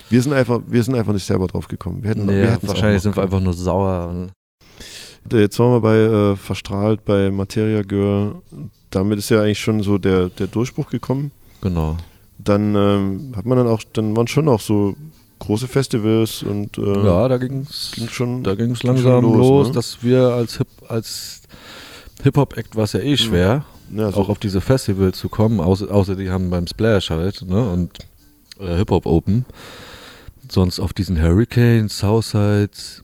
Wir 0.09 0.21
sind 0.21 0.34
einfach, 0.34 0.59
wir 0.67 0.84
sind 0.84 0.95
einfach 0.95 1.13
nicht 1.13 1.26
selber 1.26 1.47
drauf 1.47 1.67
gekommen. 1.67 2.03
Wir 2.03 2.11
hätten, 2.11 2.28
wir 2.28 2.36
nee, 2.36 2.47
hätten 2.47 2.67
wahrscheinlich 2.67 3.01
sind 3.01 3.15
wir 3.15 3.24
einfach 3.24 3.39
nur 3.39 3.53
sauer. 3.53 4.09
Und 4.09 4.32
Jetzt 5.32 5.57
waren 5.59 5.71
wir 5.71 5.80
bei 5.82 5.95
äh, 5.97 6.36
Verstrahlt, 6.36 7.05
bei 7.05 7.32
Materia 7.32 7.82
Girl. 7.82 8.36
Damit 8.89 9.19
ist 9.19 9.30
ja 9.30 9.41
eigentlich 9.41 9.59
schon 9.59 9.82
so 9.82 9.97
der, 9.97 10.30
der 10.30 10.47
Durchbruch 10.47 10.89
gekommen. 10.89 11.32
genau. 11.61 11.97
Dann 12.39 12.76
ähm, 12.76 13.34
hat 13.38 13.45
man 13.45 13.57
dann 13.57 13.67
auch, 13.67 13.82
dann 13.93 14.17
waren 14.17 14.28
schon 14.28 14.49
auch 14.49 14.59
so 14.59 14.95
große 15.39 15.67
Festivals 15.67 16.43
und 16.43 16.78
äh, 16.78 17.05
Ja, 17.05 17.28
da 17.30 17.38
ging's, 17.38 17.93
ging 17.95 18.09
schon. 18.09 18.43
da 18.43 18.55
ging's 18.55 18.80
ging 18.82 18.97
schon 18.97 19.03
langsam 19.13 19.24
los, 19.24 19.38
los, 19.38 19.67
ne? 19.67 19.74
dass 19.74 20.03
wir 20.03 20.24
als 20.34 20.57
Hip, 20.57 20.67
als 20.89 21.43
Hip-Hop-Act 22.24 22.76
war 22.76 22.86
es 22.86 22.93
ja 22.93 22.99
eh 23.01 23.17
schwer, 23.17 23.65
ja, 23.93 24.11
so, 24.11 24.21
auch 24.21 24.30
auf 24.30 24.39
diese 24.39 24.61
Festivals 24.61 25.17
zu 25.17 25.30
kommen, 25.30 25.59
außer, 25.59 25.91
außer 25.91 26.15
die 26.15 26.30
haben 26.30 26.49
beim 26.49 26.67
Splash 26.67 27.09
halt, 27.09 27.41
ne, 27.47 27.69
und 27.69 27.99
äh, 28.59 28.76
Hip-Hop 28.78 29.05
Open. 29.05 29.45
Sonst 30.49 30.80
auf 30.80 30.93
diesen 30.93 31.21
Hurricanes, 31.21 31.97
Southsides. 31.99 33.03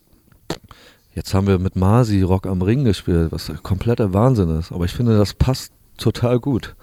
Jetzt 1.15 1.33
haben 1.33 1.47
wir 1.47 1.57
mit 1.59 1.75
Masi 1.75 2.21
Rock 2.21 2.45
am 2.45 2.61
Ring 2.61 2.83
gespielt, 2.83 3.31
was 3.31 3.51
kompletter 3.63 4.13
Wahnsinn 4.13 4.49
ist. 4.59 4.71
Aber 4.71 4.85
ich 4.85 4.91
finde, 4.93 5.17
das 5.17 5.33
passt 5.33 5.71
total 5.97 6.39
gut. 6.39 6.75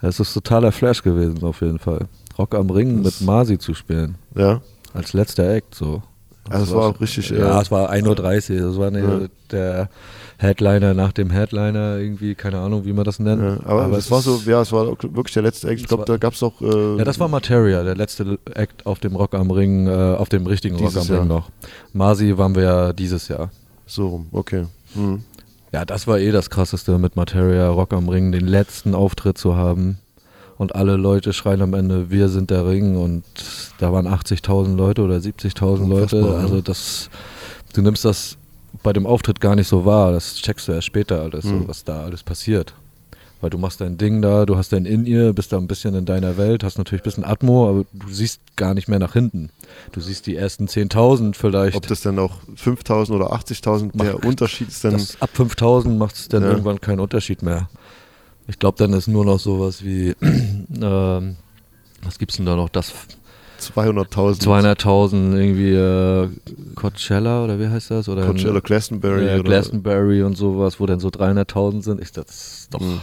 Es 0.00 0.20
ist 0.20 0.32
totaler 0.34 0.72
Flash 0.72 1.02
gewesen, 1.02 1.42
auf 1.42 1.60
jeden 1.60 1.78
Fall. 1.78 2.06
Rock 2.38 2.54
am 2.54 2.70
Ring 2.70 3.02
Das- 3.02 3.20
mit 3.20 3.26
Masi 3.26 3.58
zu 3.58 3.74
spielen. 3.74 4.16
ja. 4.34 4.60
Als 4.94 5.12
letzter 5.12 5.46
Act, 5.52 5.74
so. 5.74 6.02
Also 6.50 6.64
es 6.64 6.74
war 6.74 6.88
auch 6.90 7.00
richtig, 7.00 7.30
Ja, 7.30 7.58
äh, 7.58 7.62
es 7.62 7.70
war 7.70 7.90
1.30 7.90 8.60
Uhr. 8.60 8.68
Das 8.68 8.78
war 8.78 8.86
eine, 8.88 9.00
Ja. 9.00 9.20
der 9.50 9.88
Headliner 10.38 10.92
nach 10.94 11.12
dem 11.12 11.30
Headliner, 11.30 11.96
irgendwie, 11.98 12.34
keine 12.34 12.58
Ahnung, 12.58 12.84
wie 12.84 12.92
man 12.92 13.04
das 13.04 13.18
nennt. 13.18 13.42
Ja, 13.42 13.58
aber, 13.66 13.96
es 13.96 14.10
war 14.10 14.20
so, 14.20 14.40
ja, 14.44 14.60
es 14.60 14.70
war 14.72 14.86
wirklich 14.88 15.32
der 15.32 15.42
letzte 15.42 15.68
Act. 15.68 15.80
Ich 15.80 15.88
glaube, 15.88 16.04
da 16.04 16.16
gab 16.18 16.34
es 16.34 16.42
auch. 16.42 16.60
Äh, 16.60 16.98
Ja, 16.98 17.04
das 17.04 17.18
war 17.18 17.28
Materia, 17.28 17.82
der 17.82 17.94
letzte 17.96 18.38
Act 18.54 18.84
auf 18.86 18.98
dem 19.00 19.16
Rock 19.16 19.34
am 19.34 19.50
Ring, 19.50 19.86
äh, 19.86 19.90
auf 20.16 20.28
dem 20.28 20.46
richtigen 20.46 20.76
Rock 20.76 20.94
am 20.96 21.02
Ring 21.06 21.14
Jahr. 21.16 21.24
noch. 21.24 21.50
Masi 21.92 22.36
waren 22.36 22.54
wir 22.54 22.62
ja 22.62 22.92
dieses 22.92 23.28
Jahr. 23.28 23.50
so 23.86 24.08
rum, 24.08 24.26
okay. 24.32 24.66
Hm. 24.94 25.22
Ja, 25.72 25.84
das 25.84 26.06
war 26.06 26.18
eh 26.18 26.30
das 26.32 26.48
krasseste 26.50 26.98
mit 26.98 27.16
Materia, 27.16 27.68
Rock 27.68 27.92
am 27.92 28.08
Ring, 28.08 28.30
den 28.32 28.46
letzten 28.46 28.94
Auftritt 28.94 29.38
zu 29.38 29.56
haben. 29.56 29.98
Und 30.58 30.74
alle 30.74 30.96
Leute 30.96 31.32
schreien 31.32 31.60
am 31.60 31.74
Ende, 31.74 32.10
wir 32.10 32.28
sind 32.28 32.50
der 32.50 32.66
Ring. 32.66 32.96
Und 32.96 33.24
da 33.78 33.92
waren 33.92 34.06
80.000 34.06 34.74
Leute 34.76 35.02
oder 35.02 35.16
70.000 35.16 35.86
Leute. 35.88 36.36
Also 36.40 36.60
das, 36.62 37.10
du 37.74 37.82
nimmst 37.82 38.04
das 38.04 38.38
bei 38.82 38.92
dem 38.92 39.06
Auftritt 39.06 39.40
gar 39.40 39.54
nicht 39.54 39.68
so 39.68 39.84
wahr. 39.84 40.12
Das 40.12 40.36
checkst 40.36 40.68
du 40.68 40.72
erst 40.72 40.86
später 40.86 41.20
alles, 41.20 41.44
Mhm. 41.44 41.62
so, 41.62 41.68
was 41.68 41.84
da 41.84 42.02
alles 42.04 42.22
passiert. 42.22 42.72
Weil 43.42 43.50
du 43.50 43.58
machst 43.58 43.82
dein 43.82 43.98
Ding 43.98 44.22
da, 44.22 44.46
du 44.46 44.56
hast 44.56 44.72
dein 44.72 44.86
In-Ear, 44.86 45.34
bist 45.34 45.52
da 45.52 45.58
ein 45.58 45.66
bisschen 45.66 45.94
in 45.94 46.06
deiner 46.06 46.38
Welt, 46.38 46.64
hast 46.64 46.78
natürlich 46.78 47.02
ein 47.02 47.04
bisschen 47.04 47.24
Atmo, 47.24 47.68
aber 47.68 47.84
du 47.92 48.08
siehst 48.08 48.40
gar 48.56 48.72
nicht 48.72 48.88
mehr 48.88 48.98
nach 48.98 49.12
hinten. 49.12 49.50
Du 49.92 50.00
siehst 50.00 50.26
die 50.26 50.36
ersten 50.36 50.68
10.000 50.68 51.34
vielleicht. 51.36 51.76
Ob 51.76 51.86
das 51.86 52.00
dann 52.00 52.18
auch 52.18 52.36
5000 52.54 53.14
oder 53.14 53.34
80.000, 53.34 53.90
der 54.02 54.24
Unterschied 54.24 54.68
ist 54.68 54.82
dann. 54.84 54.92
das, 54.92 55.20
ab 55.20 55.28
5000 55.34 55.98
macht 55.98 56.14
es 56.14 56.28
dann 56.28 56.44
Ja. 56.44 56.48
irgendwann 56.50 56.80
keinen 56.80 56.98
Unterschied 57.00 57.42
mehr. 57.42 57.68
Ich 58.48 58.58
glaube, 58.58 58.78
dann 58.78 58.92
ist 58.92 59.08
nur 59.08 59.24
noch 59.24 59.38
sowas 59.40 59.84
wie, 59.84 60.14
ähm, 60.22 61.36
was 62.02 62.18
gibt's 62.18 62.36
denn 62.36 62.46
da 62.46 62.54
noch? 62.56 62.68
Das 62.68 62.92
200.000. 63.60 64.42
200.000 64.42 65.34
irgendwie 65.36 65.72
äh, 65.72 66.28
Coachella 66.74 67.44
oder 67.44 67.58
wie 67.58 67.66
heißt 67.68 67.90
das? 67.90 68.08
Oder 68.08 68.26
Coachella, 68.26 68.60
Glastonbury 68.60 69.26
ja, 69.26 69.34
oder 69.34 69.44
Glastonbury 69.44 70.22
und 70.22 70.36
sowas, 70.36 70.78
wo 70.78 70.86
dann 70.86 71.00
so 71.00 71.08
300.000 71.08 71.82
sind. 71.82 72.00
Ich, 72.02 72.12
das 72.12 72.26
ist 72.26 72.74
doch, 72.74 72.80
Mhm. 72.80 73.00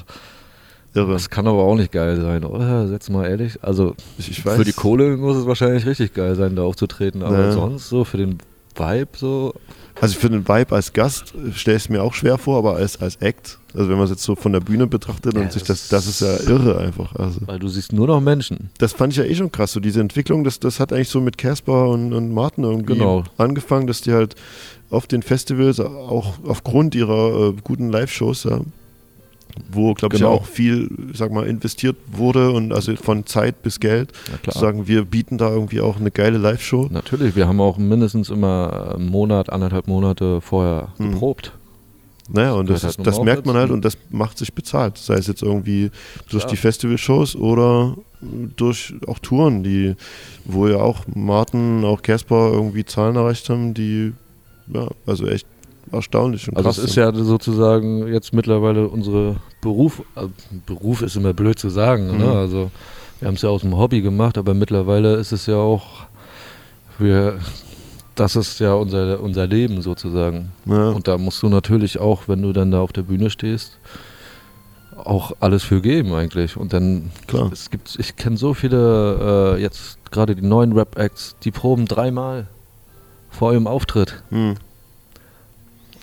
irre. 0.94 1.14
das 1.14 1.30
kann 1.32 1.48
aber 1.48 1.64
auch 1.64 1.76
nicht 1.76 1.92
geil 1.92 2.22
sein, 2.22 2.46
oder? 2.46 2.86
Jetzt 2.92 3.10
mal 3.10 3.26
ehrlich. 3.28 3.64
Also 3.64 3.96
Ich, 4.20 4.30
ich 4.30 4.46
weiß. 4.46 4.58
für 4.58 4.64
die 4.64 4.74
Kohle 4.74 5.18
muss 5.18 5.38
es 5.38 5.46
wahrscheinlich 5.48 5.86
richtig 5.88 6.14
geil 6.14 6.36
sein, 6.36 6.56
da 6.56 6.62
aufzutreten, 6.62 7.24
aber 7.24 7.46
Ja. 7.46 7.52
sonst 7.52 7.90
so 7.90 8.04
für 8.06 8.18
den 8.18 8.38
Vibe 8.76 9.10
so. 9.18 9.54
Also 10.02 10.20
für 10.20 10.30
den 10.30 10.48
Vibe 10.48 10.76
als 10.76 10.92
Gast 10.94 11.34
stelle 11.54 11.78
ich 11.78 11.84
es 11.84 11.90
mir 11.90 12.04
auch 12.04 12.14
schwer 12.14 12.38
vor, 12.38 12.58
aber 12.58 12.76
als, 12.76 13.00
als 13.00 13.16
Act, 13.18 13.60
also 13.74 13.90
wenn 13.90 13.96
man 13.98 14.06
es 14.06 14.10
jetzt 14.12 14.24
so 14.24 14.36
von 14.36 14.52
der 14.52 14.60
Bühne 14.60 14.88
betrachtet 14.88 15.34
Ja, 15.36 15.42
und 15.42 15.52
sich 15.52 15.64
das 15.64 15.88
das, 15.88 16.06
das 16.06 16.08
ist 16.08 16.22
ja 16.22 16.50
irre 16.52 16.78
einfach. 16.80 17.16
Also 17.16 17.40
Weil 17.46 17.60
du 17.60 17.68
siehst 17.70 17.94
nur 17.94 18.08
noch 18.08 18.20
Menschen. 18.20 18.70
das 18.80 18.94
fand 18.94 19.14
ich 19.14 19.20
ja 19.20 19.24
eh 19.26 19.36
schon 19.36 19.52
krass, 19.52 19.72
so 19.72 19.80
diese 19.80 20.02
Entwicklung, 20.02 20.44
das, 20.44 20.60
das 20.60 20.80
hat 20.80 20.92
eigentlich 20.92 21.10
so 21.10 21.22
mit 21.22 21.38
Casper 21.38 21.90
und, 21.90 22.12
und 22.14 22.32
Martin 22.34 22.64
irgendwie 22.64 22.94
Genau. 22.94 23.24
angefangen, 23.38 23.88
dass 23.88 24.02
die 24.02 24.12
halt 24.14 24.36
auf 24.90 25.08
den 25.08 25.22
Festivals 25.24 25.80
auch 25.80 26.34
aufgrund 26.46 26.96
ihrer 26.96 27.50
äh, 27.50 27.54
guten 27.64 27.90
Live-Shows, 27.90 28.44
ja, 28.46 28.60
wo 29.72 29.94
glaube 29.94 30.16
ich 30.16 30.22
Genau. 30.22 30.34
ja 30.34 30.40
auch 30.40 30.46
viel, 30.46 30.90
sag 31.14 31.32
mal, 31.32 31.46
investiert 31.46 31.96
wurde 32.12 32.52
und 32.52 32.72
also 32.74 32.96
von 32.96 33.26
Zeit 33.26 33.62
bis 33.64 33.80
Geld, 33.80 34.12
Ja 34.46 34.52
sagen, 34.54 34.88
wir 34.88 35.06
bieten 35.06 35.38
da 35.38 35.50
irgendwie 35.52 35.82
auch 35.82 35.98
eine 36.00 36.12
geile 36.12 36.38
Live-Show. 36.38 36.88
Natürlich, 36.92 37.36
wir 37.36 37.48
haben 37.48 37.62
auch 37.62 37.78
mindestens 37.78 38.30
immer 38.30 38.96
einen 38.96 39.10
Monat, 39.10 39.52
anderthalb 39.52 39.88
Monate 39.88 40.42
vorher 40.42 40.90
Mhm. 40.98 41.12
geprobt. 41.14 41.52
Naja, 42.30 42.54
und 42.54 42.70
das, 42.70 42.84
ist, 42.86 42.98
halt 43.00 43.08
das 43.08 43.22
merkt 43.22 43.46
man 43.46 43.56
halt 43.58 43.70
und 43.70 43.84
das 43.84 43.98
macht 44.10 44.38
sich 44.38 44.54
bezahlt. 44.54 44.98
Sei 44.98 45.16
es 45.16 45.28
jetzt 45.28 45.44
irgendwie 45.44 45.92
durch 46.30 46.44
Klar. 46.44 46.52
die 46.52 46.56
Festivalshows 46.58 47.36
oder 47.36 47.96
durch 48.56 48.94
auch 49.08 49.20
Touren, 49.20 49.62
die, 49.62 49.96
wo 50.46 50.68
ja 50.68 50.78
auch 50.78 51.02
Martin, 51.14 51.84
auch 51.84 52.02
Casper 52.02 52.52
irgendwie 52.54 52.86
Zahlen 52.86 53.18
erreicht 53.18 53.50
haben, 53.50 53.74
die, 53.74 54.14
ja, 54.74 54.88
also 55.06 55.28
echt 55.28 55.46
erstaunlich 55.94 56.48
und 56.50 56.58
Also 56.58 56.70
es 56.70 56.78
ist 56.78 56.96
ja 56.96 57.14
sozusagen 57.14 58.08
jetzt 58.12 58.34
mittlerweile 58.34 58.88
unsere 58.88 59.38
Beruf, 59.62 60.02
äh, 60.16 60.28
Beruf 60.66 61.02
ist 61.02 61.16
immer 61.16 61.34
blöd 61.34 61.58
zu 61.60 61.70
sagen, 61.70 62.12
Mhm. 62.12 62.18
ne? 62.18 62.32
also 62.32 62.72
wir 63.20 63.28
haben 63.28 63.36
es 63.36 63.42
ja 63.42 63.50
aus 63.50 63.62
dem 63.62 63.78
Hobby 63.78 64.02
gemacht, 64.02 64.38
aber 64.38 64.54
mittlerweile 64.54 65.16
ist 65.16 65.32
es 65.32 65.46
ja 65.46 65.56
auch, 65.56 65.86
wir, 67.00 67.40
das 68.16 68.36
ist 68.36 68.60
ja 68.60 68.74
unser, 68.74 69.20
unser 69.22 69.48
Leben 69.48 69.82
sozusagen. 69.82 70.52
Ja, 70.66 70.90
Und 70.90 71.08
da 71.08 71.18
musst 71.18 71.42
du 71.42 71.50
natürlich 71.50 72.00
auch, 72.00 72.28
wenn 72.28 72.42
du 72.42 72.52
dann 72.54 72.72
da 72.72 72.82
auf 72.82 72.92
der 72.92 73.04
Bühne 73.04 73.30
stehst, 73.30 73.80
auch 74.96 75.32
alles 75.40 75.64
für 75.64 75.82
geben 75.82 76.14
eigentlich. 76.14 76.56
Und 76.58 76.74
dann, 76.74 77.12
klar. 77.28 77.50
es 77.52 77.70
gibt, 77.70 77.96
ich 77.98 78.16
kenne 78.16 78.38
so 78.38 78.54
viele, 78.54 79.56
äh, 79.58 79.62
jetzt 79.62 79.98
gerade 80.12 80.36
die 80.36 80.42
neuen 80.46 80.74
Rap-Acts, 80.74 81.36
die 81.44 81.52
proben 81.52 81.86
dreimal 81.86 82.48
vor 83.32 83.54
ihrem 83.54 83.68
Auftritt. 83.68 84.22
Hm. 84.30 84.56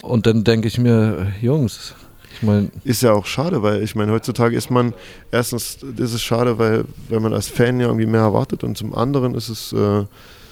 Und 0.02 0.26
dann 0.26 0.44
denke 0.44 0.68
ich 0.68 0.78
mir, 0.78 1.32
Jungs, 1.40 1.94
ich 2.40 2.42
meine, 2.46 2.70
Ist 2.84 3.02
ja 3.02 3.12
auch 3.12 3.26
schade, 3.26 3.62
weil 3.62 3.82
ich 3.82 3.94
meine, 3.94 4.12
heutzutage 4.12 4.56
ist 4.56 4.70
man, 4.70 4.94
erstens 5.30 5.78
ist 5.96 6.14
es 6.14 6.22
schade, 6.22 6.58
weil, 6.58 6.84
weil 7.08 7.20
man 7.20 7.34
als 7.34 7.48
Fan 7.48 7.80
ja 7.80 7.86
irgendwie 7.86 8.06
mehr 8.06 8.22
erwartet 8.22 8.64
und 8.64 8.78
zum 8.78 8.94
anderen 8.94 9.34
ist 9.34 9.48
es, 9.48 9.72
äh, 9.72 10.04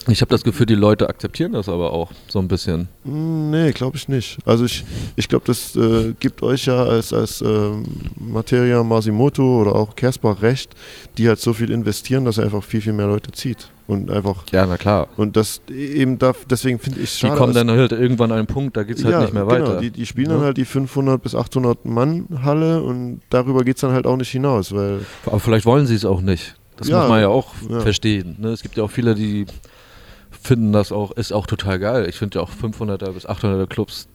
ich 0.09 0.21
habe 0.21 0.31
das 0.31 0.43
Gefühl, 0.45 0.67
die 0.67 0.75
Leute 0.75 1.09
akzeptieren 1.09 1.53
das 1.53 1.69
aber 1.69 1.93
auch 1.93 2.11
so 2.29 2.39
ein 2.39 2.49
bisschen. 2.49 2.89
Hm, 3.05 3.51
Nee, 3.51 3.73
glaube 3.73 3.97
ich 3.97 4.09
nicht. 4.09 4.39
Also 4.45 4.65
ich, 4.67 4.85
ich 5.17 5.29
glaube, 5.29 5.45
das 5.47 5.75
äh, 5.75 6.13
gibt 6.21 6.43
euch 6.43 6.67
ja 6.67 6.83
als, 6.85 7.13
als 7.13 7.41
ähm, 7.41 7.85
Materia 8.19 8.83
Masimoto 8.83 9.61
oder 9.63 9.75
auch 9.75 9.97
Kersbach 9.97 10.43
recht, 10.43 10.75
die 11.17 11.29
halt 11.29 11.41
so 11.41 11.53
viel 11.55 11.71
investieren, 11.71 12.25
dass 12.27 12.37
er 12.39 12.45
einfach 12.45 12.63
viel, 12.63 12.81
viel 12.83 12.93
mehr 12.93 13.07
Leute 13.07 13.33
zieht. 13.33 13.69
Und 13.87 14.11
einfach, 14.11 14.45
Ja, 14.53 14.67
na 14.67 14.77
klar. 14.77 15.09
und 15.17 15.35
das 15.37 15.63
eben 15.71 16.19
darf, 16.19 16.45
deswegen 16.51 16.79
finde 16.79 16.99
ich 17.01 17.05
es 17.11 17.15
Die 17.15 17.21
schade. 17.27 17.37
kommen 17.39 17.55
dass- 17.55 17.65
dann 17.67 17.75
halt 17.77 17.93
irgendwann 17.93 18.31
an 18.33 18.39
einen 18.39 18.47
Punkt, 18.47 18.77
da 18.77 18.83
geht 18.83 18.99
es 18.99 19.05
halt 19.05 19.15
ja, 19.15 19.21
nicht 19.23 19.33
mehr 19.33 19.47
genau, 19.47 19.55
weiter. 19.67 19.81
Die, 19.81 19.91
die 19.91 20.05
spielen 20.05 20.29
dann 20.29 20.41
Ja. 20.41 20.45
halt 20.45 20.59
die 20.59 20.67
500 20.67 21.23
bis 21.23 21.35
800 21.35 21.87
Mann 21.87 22.27
Halle 22.45 22.83
und 22.83 23.23
darüber 23.31 23.65
geht 23.65 23.77
es 23.77 23.81
dann 23.81 23.93
halt 23.93 24.07
auch 24.07 24.19
nicht 24.19 24.29
hinaus, 24.31 24.75
weil 24.75 25.01
Aber 25.25 25.41
vielleicht 25.41 25.65
wollen 25.65 25.87
sie 25.87 25.95
es 25.95 26.05
auch 26.05 26.21
nicht. 26.21 26.55
Das 26.77 26.89
Ja, 26.89 27.01
muss 27.01 27.09
man 27.09 27.21
ja 27.23 27.29
auch 27.29 27.55
verstehen. 27.81 28.37
Ne? 28.39 28.49
Es 28.51 28.63
gibt 28.63 28.77
ja 28.77 28.85
auch 28.85 28.91
viele, 28.91 29.15
die 29.15 29.47
finden 30.49 30.72
das 30.72 30.92
auch, 30.92 31.11
ist 31.12 31.32
auch 31.32 31.46
total 31.46 31.78
geil. 31.78 32.07
Ich 32.09 32.16
finde 32.16 32.38
ja 32.38 32.42
auch 32.42 32.51
500er 32.51 33.12
bis 33.12 33.28
800er 33.28 33.66
Clubs 33.66 34.09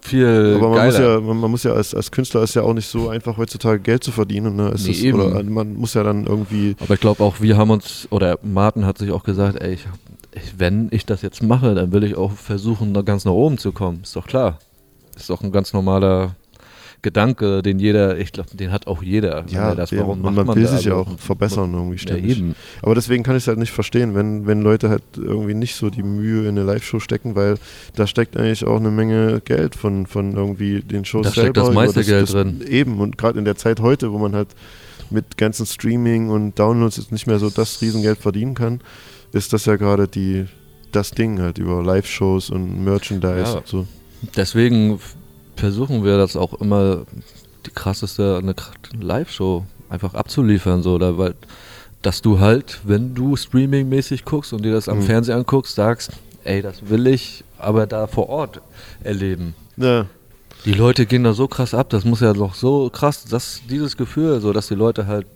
viel 0.00 0.54
aber 0.56 0.68
man 0.68 0.76
geiler. 0.76 0.86
muss 0.86 0.98
ja, 0.98 1.20
man, 1.20 1.40
man 1.40 1.50
muss 1.50 1.62
ja 1.64 1.72
als, 1.72 1.94
als 1.94 2.10
Künstler 2.10 2.42
ist 2.42 2.54
ja 2.54 2.62
auch 2.62 2.72
nicht 2.72 2.88
so 2.88 3.10
einfach 3.10 3.36
heutzutage 3.36 3.80
Geld 3.80 4.02
zu 4.02 4.12
verdienen. 4.12 4.56
Ne? 4.56 4.72
Nee, 4.74 4.90
ist, 4.90 5.02
eben. 5.02 5.20
Oder 5.20 5.42
man 5.42 5.74
muss 5.74 5.94
ja 5.94 6.02
dann 6.02 6.26
irgendwie 6.26 6.76
Aber 6.80 6.94
ich 6.94 7.00
glaube 7.00 7.22
auch, 7.22 7.40
wir 7.40 7.58
haben 7.58 7.70
uns, 7.70 8.06
oder 8.10 8.38
Martin 8.42 8.86
hat 8.86 8.98
sich 8.98 9.10
auch 9.10 9.24
gesagt, 9.24 9.60
ey, 9.60 9.74
ich, 9.74 9.86
ich, 10.32 10.58
wenn 10.58 10.88
ich 10.92 11.04
das 11.06 11.22
jetzt 11.22 11.42
mache, 11.42 11.74
dann 11.74 11.92
will 11.92 12.04
ich 12.04 12.14
auch 12.14 12.32
versuchen, 12.32 12.94
da 12.94 13.02
ganz 13.02 13.24
nach 13.24 13.32
oben 13.32 13.58
zu 13.58 13.72
kommen. 13.72 14.00
Ist 14.02 14.16
doch 14.16 14.26
klar. 14.26 14.58
Ist 15.16 15.28
doch 15.28 15.42
ein 15.42 15.52
ganz 15.52 15.72
normaler 15.72 16.36
Gedanke, 17.02 17.62
den 17.62 17.78
jeder, 17.78 18.18
ich 18.18 18.32
glaube, 18.32 18.50
den 18.54 18.70
hat 18.72 18.86
auch 18.86 19.02
jeder. 19.02 19.44
Ja, 19.48 19.74
das, 19.74 19.90
eben. 19.92 20.02
warum 20.02 20.18
und 20.18 20.22
macht 20.22 20.34
man, 20.36 20.46
man 20.46 20.56
will 20.56 20.66
sich 20.66 20.84
ja 20.84 20.96
also- 20.98 21.12
auch 21.12 21.18
verbessern 21.18 21.72
irgendwie 21.72 21.96
Ja, 21.96 22.02
ständig. 22.02 22.38
eben. 22.38 22.54
Aber 22.82 22.94
deswegen 22.94 23.22
kann 23.22 23.36
ich 23.36 23.44
es 23.44 23.48
halt 23.48 23.58
nicht 23.58 23.72
verstehen, 23.72 24.14
wenn, 24.14 24.46
wenn 24.46 24.60
Leute 24.62 24.90
halt 24.90 25.02
irgendwie 25.16 25.54
nicht 25.54 25.74
so 25.76 25.88
die 25.90 26.02
Mühe 26.02 26.42
in 26.42 26.50
eine 26.50 26.62
Live-Show 26.64 27.00
stecken, 27.00 27.34
weil 27.36 27.56
da 27.96 28.06
steckt 28.06 28.36
eigentlich 28.36 28.66
auch 28.66 28.76
eine 28.76 28.90
Menge 28.90 29.40
Geld 29.44 29.74
von, 29.76 30.06
von 30.06 30.34
irgendwie 30.34 30.80
den 30.80 31.04
Shows 31.04 31.26
Da 31.26 31.32
steckt 31.32 31.44
selber. 31.56 31.60
das 31.60 31.68
über 31.70 31.74
meiste 31.80 32.04
Geld 32.04 32.32
drin. 32.32 32.62
Eben, 32.68 33.00
und 33.00 33.16
gerade 33.16 33.38
in 33.38 33.44
der 33.44 33.56
Zeit 33.56 33.80
heute, 33.80 34.12
wo 34.12 34.18
man 34.18 34.34
halt 34.34 34.48
mit 35.10 35.36
ganzen 35.36 35.66
Streaming 35.66 36.28
und 36.28 36.58
Downloads 36.58 36.98
jetzt 36.98 37.12
nicht 37.12 37.26
mehr 37.26 37.38
so 37.38 37.50
das 37.50 37.80
Riesengeld 37.82 38.18
verdienen 38.18 38.54
kann, 38.54 38.80
ist 39.32 39.52
das 39.52 39.64
ja 39.66 39.76
gerade 39.76 40.06
die 40.06 40.44
das 40.92 41.12
Ding 41.12 41.40
halt 41.40 41.58
über 41.58 41.82
Live-Shows 41.82 42.50
und 42.50 42.84
Merchandise 42.84 43.42
Ja. 43.52 43.52
und 43.58 43.66
so. 43.66 43.86
Deswegen 44.36 44.98
versuchen 45.60 46.04
wir 46.04 46.16
das 46.18 46.36
auch 46.36 46.54
immer, 46.54 47.04
die 47.66 47.70
krasseste 47.70 48.38
eine 48.42 48.54
Live-Show 49.00 49.64
einfach 49.88 50.14
abzuliefern, 50.14 50.82
so, 50.82 50.94
oder 50.94 51.16
weil, 51.18 51.34
dass 52.02 52.22
du 52.22 52.40
halt, 52.40 52.80
wenn 52.84 53.14
du 53.14 53.36
streaming-mäßig 53.36 54.24
guckst 54.24 54.52
und 54.52 54.64
dir 54.64 54.72
das 54.72 54.88
am 54.88 54.98
Mhm. 54.98 55.02
Fernseher 55.02 55.36
anguckst, 55.36 55.74
sagst, 55.74 56.10
ey, 56.44 56.62
das 56.62 56.88
will 56.88 57.06
ich 57.06 57.44
aber 57.58 57.86
da 57.86 58.06
vor 58.06 58.28
Ort 58.28 58.60
erleben. 59.04 59.54
Ja, 59.76 60.06
Die 60.64 60.72
Leute 60.74 61.06
gehen 61.06 61.24
da 61.24 61.32
so 61.32 61.48
krass 61.48 61.72
ab, 61.72 61.88
das 61.90 62.04
muss 62.04 62.20
ja 62.20 62.32
doch 62.34 62.54
so 62.54 62.90
krass, 62.90 63.24
dass 63.24 63.62
dieses 63.70 63.96
Gefühl, 63.96 64.40
so 64.40 64.52
dass 64.52 64.68
die 64.68 64.74
Leute 64.74 65.06
halt 65.06 65.26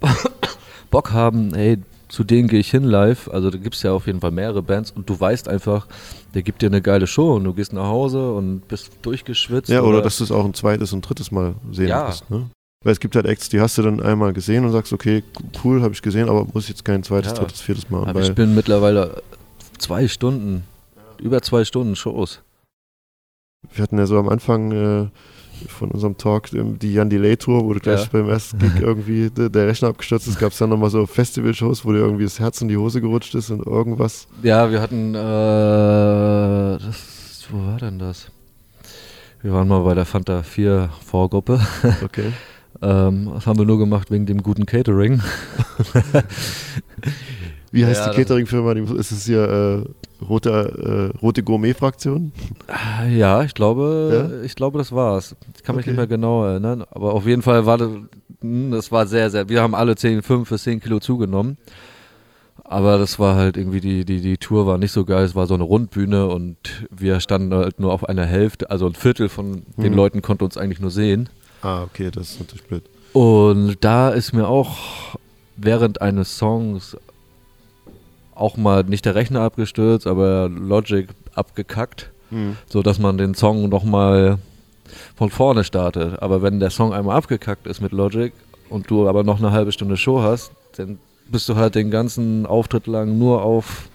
Bock 0.90 1.12
haben, 1.12 1.52
hey, 1.54 1.78
zu 2.10 2.24
denen 2.24 2.48
gehe 2.48 2.60
ich 2.60 2.70
hin 2.70 2.82
live. 2.84 3.28
Also 3.28 3.50
da 3.50 3.56
gibt 3.58 3.74
es 3.76 3.82
ja 3.82 3.92
auf 3.92 4.06
jeden 4.06 4.20
Fall 4.20 4.32
mehrere 4.32 4.62
Bands 4.62 4.90
und 4.90 5.08
du 5.08 5.18
weißt 5.18 5.48
einfach, 5.48 5.86
der 6.34 6.42
gibt 6.42 6.60
dir 6.60 6.66
eine 6.66 6.82
geile 6.82 7.06
Show 7.06 7.36
und 7.36 7.44
du 7.44 7.54
gehst 7.54 7.72
nach 7.72 7.86
Hause 7.86 8.32
und 8.32 8.66
bist 8.68 8.90
durchgeschwitzt. 9.02 9.70
ja 9.70 9.82
oder 9.82 10.02
dass 10.02 10.18
du 10.18 10.24
es 10.24 10.32
auch 10.32 10.44
ein 10.44 10.54
zweites 10.54 10.92
und 10.92 11.02
drittes 11.02 11.30
Mal 11.30 11.54
sehen 11.72 11.88
Ja. 11.88 12.08
wirst. 12.08 12.30
Ne? 12.30 12.50
Weil 12.84 12.92
es 12.92 13.00
gibt 13.00 13.14
halt 13.14 13.26
Acts, 13.26 13.48
die 13.48 13.60
hast 13.60 13.76
du 13.78 13.82
dann 13.82 14.00
einmal 14.00 14.32
gesehen 14.32 14.64
und 14.64 14.72
sagst, 14.72 14.92
okay, 14.92 15.22
cool, 15.62 15.82
habe 15.82 15.92
ich 15.94 16.02
gesehen, 16.02 16.28
aber 16.28 16.46
muss 16.52 16.68
jetzt 16.68 16.84
kein 16.84 17.02
zweites, 17.02 17.32
Ja. 17.32 17.38
drittes, 17.38 17.60
viertes 17.60 17.90
Mal. 17.90 18.06
Aber 18.08 18.20
ich 18.22 18.34
bin 18.34 18.54
mittlerweile 18.54 19.22
zwei 19.78 20.08
Stunden, 20.08 20.64
über 21.20 21.42
zwei 21.42 21.64
Stunden 21.64 21.94
Shows. 21.96 22.40
wir 23.74 23.82
hatten 23.82 23.98
ja 23.98 24.06
so 24.06 24.18
am 24.18 24.28
Anfang 24.30 24.72
äh, 24.72 25.08
von 25.68 25.90
unserem 25.90 26.16
Talk 26.16 26.52
ähm, 26.52 26.78
die 26.78 26.92
Jan 26.94 27.10
Delay 27.10 27.36
Tour, 27.36 27.64
wo 27.64 27.72
du 27.74 27.80
gleich 27.80 28.00
Ja. 28.02 28.08
beim 28.12 28.28
ersten 28.28 28.58
Gig 28.58 28.72
irgendwie 28.80 29.30
de, 29.30 29.48
der 29.48 29.66
Rechner 29.68 29.88
abgestürzt 29.88 30.26
ist, 30.28 30.38
gab 30.38 30.52
es 30.52 30.58
dann 30.58 30.70
nochmal 30.70 30.90
so 30.90 31.06
Festival-Shows, 31.06 31.84
wo 31.84 31.92
dir 31.92 31.98
irgendwie 31.98 32.24
das 32.24 32.38
Herz 32.40 32.60
in 32.60 32.68
die 32.68 32.76
Hose 32.76 33.00
gerutscht 33.00 33.34
ist 33.34 33.50
und 33.50 33.66
irgendwas. 33.66 34.26
Ja, 34.42 34.70
wir 34.70 34.80
hatten, 34.80 35.14
äh, 35.14 35.18
das, 36.84 37.46
wo 37.50 37.58
war 37.66 37.78
denn 37.78 37.98
das? 37.98 38.30
Wir 39.42 39.52
waren 39.52 39.68
mal 39.68 39.80
bei 39.82 39.94
der 39.94 40.04
Fanta 40.04 40.42
4 40.42 40.90
Vorgruppe. 41.04 41.60
Okay. 42.04 42.32
Ähm, 42.82 43.30
das 43.34 43.46
haben 43.46 43.58
wir 43.58 43.66
nur 43.66 43.78
gemacht 43.78 44.10
wegen 44.10 44.24
dem 44.24 44.42
guten 44.42 44.64
Catering. 44.64 45.20
Wie 47.72 47.84
heißt 47.84 48.06
Ja, 48.06 48.10
die 48.10 48.16
Catering-Firma? 48.16 48.72
Ist 48.96 49.12
es 49.12 49.26
hier 49.26 49.84
äh, 49.86 49.90
rote, 50.28 51.12
äh, 51.14 51.18
rote 51.18 51.42
Gourmet-Fraktion? 51.42 52.32
Ah, 52.68 53.04
Ja, 53.06 53.42
ich 53.42 53.54
glaube, 53.54 54.40
ich 54.44 54.54
glaube, 54.54 54.78
das 54.78 54.92
war's. 54.92 55.34
Ich 55.56 55.62
kann 55.62 55.76
mich 55.76 55.84
Okay. 55.84 55.90
nicht 55.90 55.96
mehr 55.98 56.06
genau 56.06 56.44
erinnern, 56.44 56.84
aber 56.90 57.14
auf 57.14 57.26
jeden 57.26 57.42
Fall 57.42 57.66
war 57.66 57.78
das, 57.78 57.90
hm, 58.40 58.70
das 58.70 58.90
war 58.92 59.06
sehr, 59.06 59.30
sehr. 59.30 59.48
Wir 59.48 59.62
haben 59.62 59.74
alle 59.74 59.96
10, 59.96 60.22
5 60.22 60.48
bis 60.48 60.62
10 60.64 60.80
Kilo 60.80 61.00
zugenommen. 61.00 61.56
Aber 62.64 62.98
das 62.98 63.18
war 63.18 63.34
halt 63.34 63.56
irgendwie, 63.56 63.80
die, 63.80 64.04
die, 64.04 64.20
die 64.20 64.38
Tour 64.38 64.64
war 64.66 64.78
nicht 64.78 64.92
so 64.92 65.04
geil. 65.04 65.24
Es 65.24 65.34
war 65.34 65.46
so 65.48 65.54
eine 65.54 65.64
Rundbühne 65.64 66.28
und 66.28 66.56
wir 66.90 67.18
standen 67.18 67.52
halt 67.52 67.80
nur 67.80 67.92
auf 67.92 68.08
einer 68.08 68.26
Hälfte, 68.26 68.70
also 68.70 68.86
ein 68.86 68.94
Viertel 68.94 69.28
von 69.28 69.62
den 69.76 69.90
Mhm. 69.90 69.96
Leuten 69.96 70.22
konnte 70.22 70.44
uns 70.44 70.56
eigentlich 70.56 70.78
nur 70.80 70.92
sehen. 70.92 71.28
Ah, 71.62 71.82
okay, 71.82 72.10
das 72.12 72.30
ist 72.30 72.38
natürlich 72.40 72.64
blöd. 72.66 72.84
Und 73.12 73.78
da 73.80 74.10
ist 74.10 74.32
mir 74.32 74.46
auch 74.46 74.76
während 75.56 76.00
eines 76.00 76.38
Songs 76.38 76.96
auch 78.40 78.56
mal 78.56 78.82
nicht 78.84 79.04
der 79.04 79.14
Rechner 79.14 79.42
abgestürzt, 79.42 80.06
aber 80.06 80.48
Logic 80.48 81.08
abgekackt, 81.34 82.10
Mhm. 82.30 82.56
so 82.68 82.82
dass 82.82 82.98
man 83.00 83.18
den 83.18 83.34
Song 83.34 83.68
nochmal 83.68 84.38
von 85.16 85.30
vorne 85.30 85.64
startet. 85.64 86.22
Aber 86.22 86.42
wenn 86.42 86.60
der 86.60 86.70
Song 86.70 86.92
einmal 86.92 87.16
abgekackt 87.16 87.66
ist 87.66 87.80
mit 87.80 87.92
Logic 87.92 88.32
und 88.68 88.88
du 88.90 89.08
aber 89.08 89.24
noch 89.24 89.38
eine 89.38 89.50
halbe 89.50 89.72
Stunde 89.72 89.96
Show 89.96 90.22
hast, 90.22 90.52
dann 90.76 90.98
bist 91.28 91.48
du 91.48 91.56
halt 91.56 91.74
den 91.74 91.90
ganzen 91.90 92.46
Auftritt 92.46 92.86
lang 92.86 93.18
nur 93.18 93.42
auf 93.42 93.88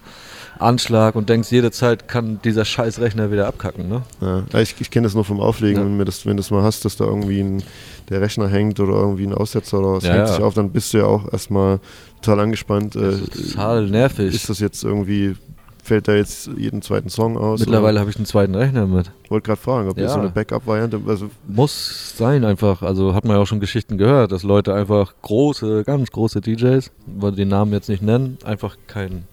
Anschlag 0.58 1.14
und 1.16 1.28
denkst, 1.28 1.50
jede 1.52 1.70
Zeit 1.70 2.08
kann 2.08 2.40
dieser 2.44 2.64
scheiß 2.64 3.00
Rechner 3.00 3.30
wieder 3.30 3.46
abkacken, 3.46 3.88
ne? 3.88 4.02
Ja, 4.20 4.60
ich, 4.60 4.74
ich 4.80 4.90
kenne 4.90 5.06
das 5.06 5.14
nur 5.14 5.24
vom 5.24 5.40
Auflegen, 5.40 5.82
Ja. 5.82 5.98
wenn, 5.98 6.04
das, 6.06 6.24
wenn 6.26 6.36
du 6.36 6.42
das 6.42 6.50
mal 6.50 6.62
hast, 6.62 6.84
dass 6.84 6.96
da 6.96 7.04
irgendwie 7.04 7.40
ein, 7.40 7.62
der 8.08 8.20
Rechner 8.20 8.48
hängt 8.48 8.80
oder 8.80 8.94
irgendwie 8.94 9.26
ein 9.26 9.34
Aussetzer 9.34 9.78
oder 9.78 9.92
was 9.94 10.04
Ja, 10.04 10.14
hängt 10.14 10.28
sich 10.28 10.40
auf, 10.42 10.54
dann 10.54 10.70
bist 10.70 10.92
du 10.94 10.98
ja 10.98 11.04
auch 11.06 11.32
erstmal 11.32 11.80
total 12.22 12.40
angespannt. 12.40 12.96
Äh, 12.96 13.00
Das 13.00 13.20
total 13.52 13.86
nervig. 13.88 14.34
ist 14.34 14.48
das 14.48 14.58
jetzt 14.60 14.82
irgendwie, 14.84 15.36
fällt 15.84 16.08
da 16.08 16.14
jetzt 16.14 16.48
jeden 16.56 16.82
zweiten 16.82 17.08
Song 17.10 17.36
aus? 17.36 17.60
Mittlerweile 17.60 18.00
habe 18.00 18.10
ich 18.10 18.16
einen 18.16 18.26
zweiten 18.26 18.54
Rechner 18.54 18.86
mit. 18.86 19.10
Ich 19.24 19.30
wollte 19.30 19.46
gerade 19.46 19.60
fragen, 19.60 19.88
ob 19.88 19.98
Ja. 19.98 20.08
so 20.08 20.18
eine 20.18 20.30
Backup-Variante, 20.30 21.00
also 21.06 21.30
Muss 21.46 22.14
sein 22.16 22.44
einfach. 22.44 22.82
Also 22.82 23.14
hat 23.14 23.24
man 23.24 23.36
ja 23.36 23.42
auch 23.42 23.46
schon 23.46 23.60
Geschichten 23.60 23.98
gehört, 23.98 24.32
dass 24.32 24.42
Leute 24.42 24.74
einfach 24.74 25.14
große, 25.22 25.84
ganz 25.84 26.10
große 26.10 26.40
DJs, 26.40 26.90
wollen 27.06 27.36
den 27.36 27.48
Namen 27.48 27.72
jetzt 27.72 27.88
nicht 27.88 28.02
nennen, 28.02 28.38
einfach 28.44 28.76
kein 28.86 29.24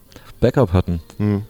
Backup 0.43 0.73
hatten. 0.73 0.99
hm. 1.17 1.41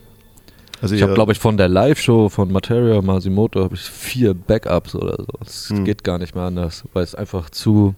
Also 0.82 0.96
Ich 0.96 1.02
habe, 1.02 1.14
glaube 1.14 1.32
ich, 1.32 1.39
von 1.39 1.56
der 1.56 1.70
Live-Show 1.70 2.28
von 2.28 2.52
Materia 2.52 3.02
Masimoto 3.02 3.64
habe 3.64 3.76
ich 3.76 3.82
vier 3.82 4.34
Backups 4.34 4.96
oder 4.96 5.16
so. 5.18 5.28
Es 5.41 5.70
Hm. 5.70 5.86
geht 5.86 6.04
gar 6.04 6.18
nicht 6.18 6.36
mehr 6.36 6.44
anders, 6.44 6.84
weil 6.94 7.04
es 7.06 7.16
einfach 7.16 7.50
zu 7.50 7.96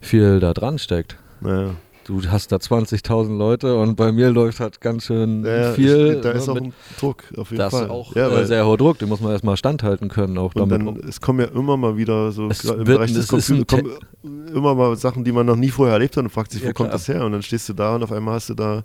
viel 0.00 0.40
da 0.40 0.52
dran 0.52 0.78
steckt. 0.78 1.16
naja. 1.40 1.70
Du 2.06 2.20
hast 2.28 2.50
da 2.50 2.56
20.000 2.56 3.36
Leute 3.38 3.76
und 3.78 3.94
bei 3.94 4.10
mir 4.10 4.30
läuft 4.30 4.58
halt 4.58 4.80
ganz 4.80 5.04
schön 5.04 5.44
Ja, 5.44 5.56
ja, 5.66 5.72
viel. 5.72 6.14
ich, 6.16 6.20
da 6.22 6.30
ne, 6.32 6.38
ist 6.38 6.48
auch 6.48 6.56
ein 6.56 6.72
Druck, 6.98 7.22
auf 7.36 7.50
jeden 7.50 7.58
das 7.60 7.72
Fall. 7.72 7.84
ist 7.84 7.90
auch 7.90 8.16
ja, 8.16 8.26
äh, 8.26 8.32
weil, 8.32 8.46
sehr 8.46 8.66
hoher 8.66 8.76
Druck, 8.78 8.98
den 8.98 9.08
muss 9.08 9.20
man 9.20 9.30
erstmal 9.30 9.56
standhalten 9.56 10.08
können. 10.08 10.36
Auch 10.36 10.52
und 10.56 10.68
damit 10.72 10.86
dann, 11.04 11.08
es 11.08 11.20
kommen 11.20 11.38
ja 11.38 11.46
immer 11.46 11.76
mal 11.76 11.96
wieder 11.96 12.32
so, 12.32 12.48
Es 12.48 12.64
im 12.64 12.78
wird- 12.78 12.86
Bereich 12.86 13.12
des 13.12 13.28
Computers, 13.28 13.66
kommen 13.68 14.48
immer 14.52 14.74
mal 14.74 14.96
Sachen, 14.96 15.22
die 15.22 15.30
man 15.30 15.46
noch 15.46 15.54
nie 15.54 15.68
vorher 15.70 15.92
erlebt 15.92 16.16
hat 16.16 16.24
und 16.24 16.30
fragt 16.30 16.50
sich, 16.50 16.62
wo 16.62 16.66
Ja, 16.68 16.72
kommt 16.72 16.88
klar. 16.88 16.98
das 16.98 17.06
her? 17.06 17.24
Und 17.24 17.30
dann 17.32 17.42
stehst 17.42 17.68
du 17.68 17.74
da 17.74 17.94
und 17.94 18.02
auf 18.02 18.10
einmal 18.10 18.34
hast 18.34 18.48
du 18.48 18.54
da 18.54 18.82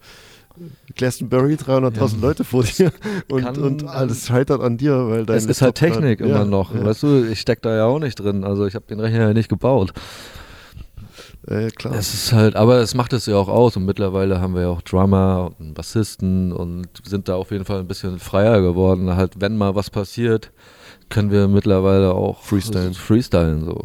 Glastonbury, 0.95 1.56
300.000 1.56 2.20
Leute 2.22 2.43
vor 2.43 2.64
dir 2.64 2.91
und, 3.30 3.43
Kann- 3.43 3.58
und 3.58 3.88
alles 3.88 4.28
scheitert 4.28 4.62
an 4.62 4.78
dir, 4.78 5.10
weil 5.10 5.26
dein 5.26 5.38
Es 5.38 5.45
ist 5.45 5.62
halt 5.62 5.76
Technik 5.76 6.20
immer 6.22 6.30
ja, 6.30 6.45
noch. 6.45 6.74
Ja, 6.74 6.86
Weißt 6.86 7.03
du, 7.03 7.26
ich 7.26 7.39
steck 7.41 7.62
da 7.62 7.76
ja 7.76 7.86
auch 7.86 7.99
nicht 7.99 8.16
drin. 8.16 8.43
Also 8.43 8.66
ich 8.66 8.76
habe 8.76 8.86
den 8.86 8.99
Rechner 8.99 9.28
ja 9.28 9.34
nicht 9.34 9.49
gebaut. 9.49 9.91
äh, 11.47 11.70
klar. 11.72 11.95
Es 11.95 12.14
ist 12.14 12.34
halt, 12.34 12.56
aber 12.56 12.78
es 12.80 12.95
macht 12.95 13.14
es 13.14 13.26
ja 13.26 13.36
auch 13.36 13.47
aus 13.49 13.76
und 13.78 13.86
mittlerweile 13.86 14.41
haben 14.41 14.56
wir 14.56 14.62
ja 14.64 14.70
auch 14.70 14.82
Drummer 14.82 15.51
und 15.60 15.74
Bassisten 15.74 16.51
und 16.51 16.88
sind 17.03 17.28
da 17.30 17.36
auf 17.36 17.51
jeden 17.51 17.66
Fall 17.66 17.80
ein 17.80 17.88
bisschen 17.88 18.20
freier 18.20 18.62
geworden. 18.62 19.16
Halt, 19.16 19.34
wenn 19.39 19.58
mal 19.58 19.76
was 19.76 19.89
passiert, 19.89 20.51
können 21.10 21.32
wir 21.32 21.47
mittlerweile 21.47 22.14
auch 22.14 22.41
Freestylen. 22.41 22.93
freestylen 22.93 23.66
so 23.66 23.84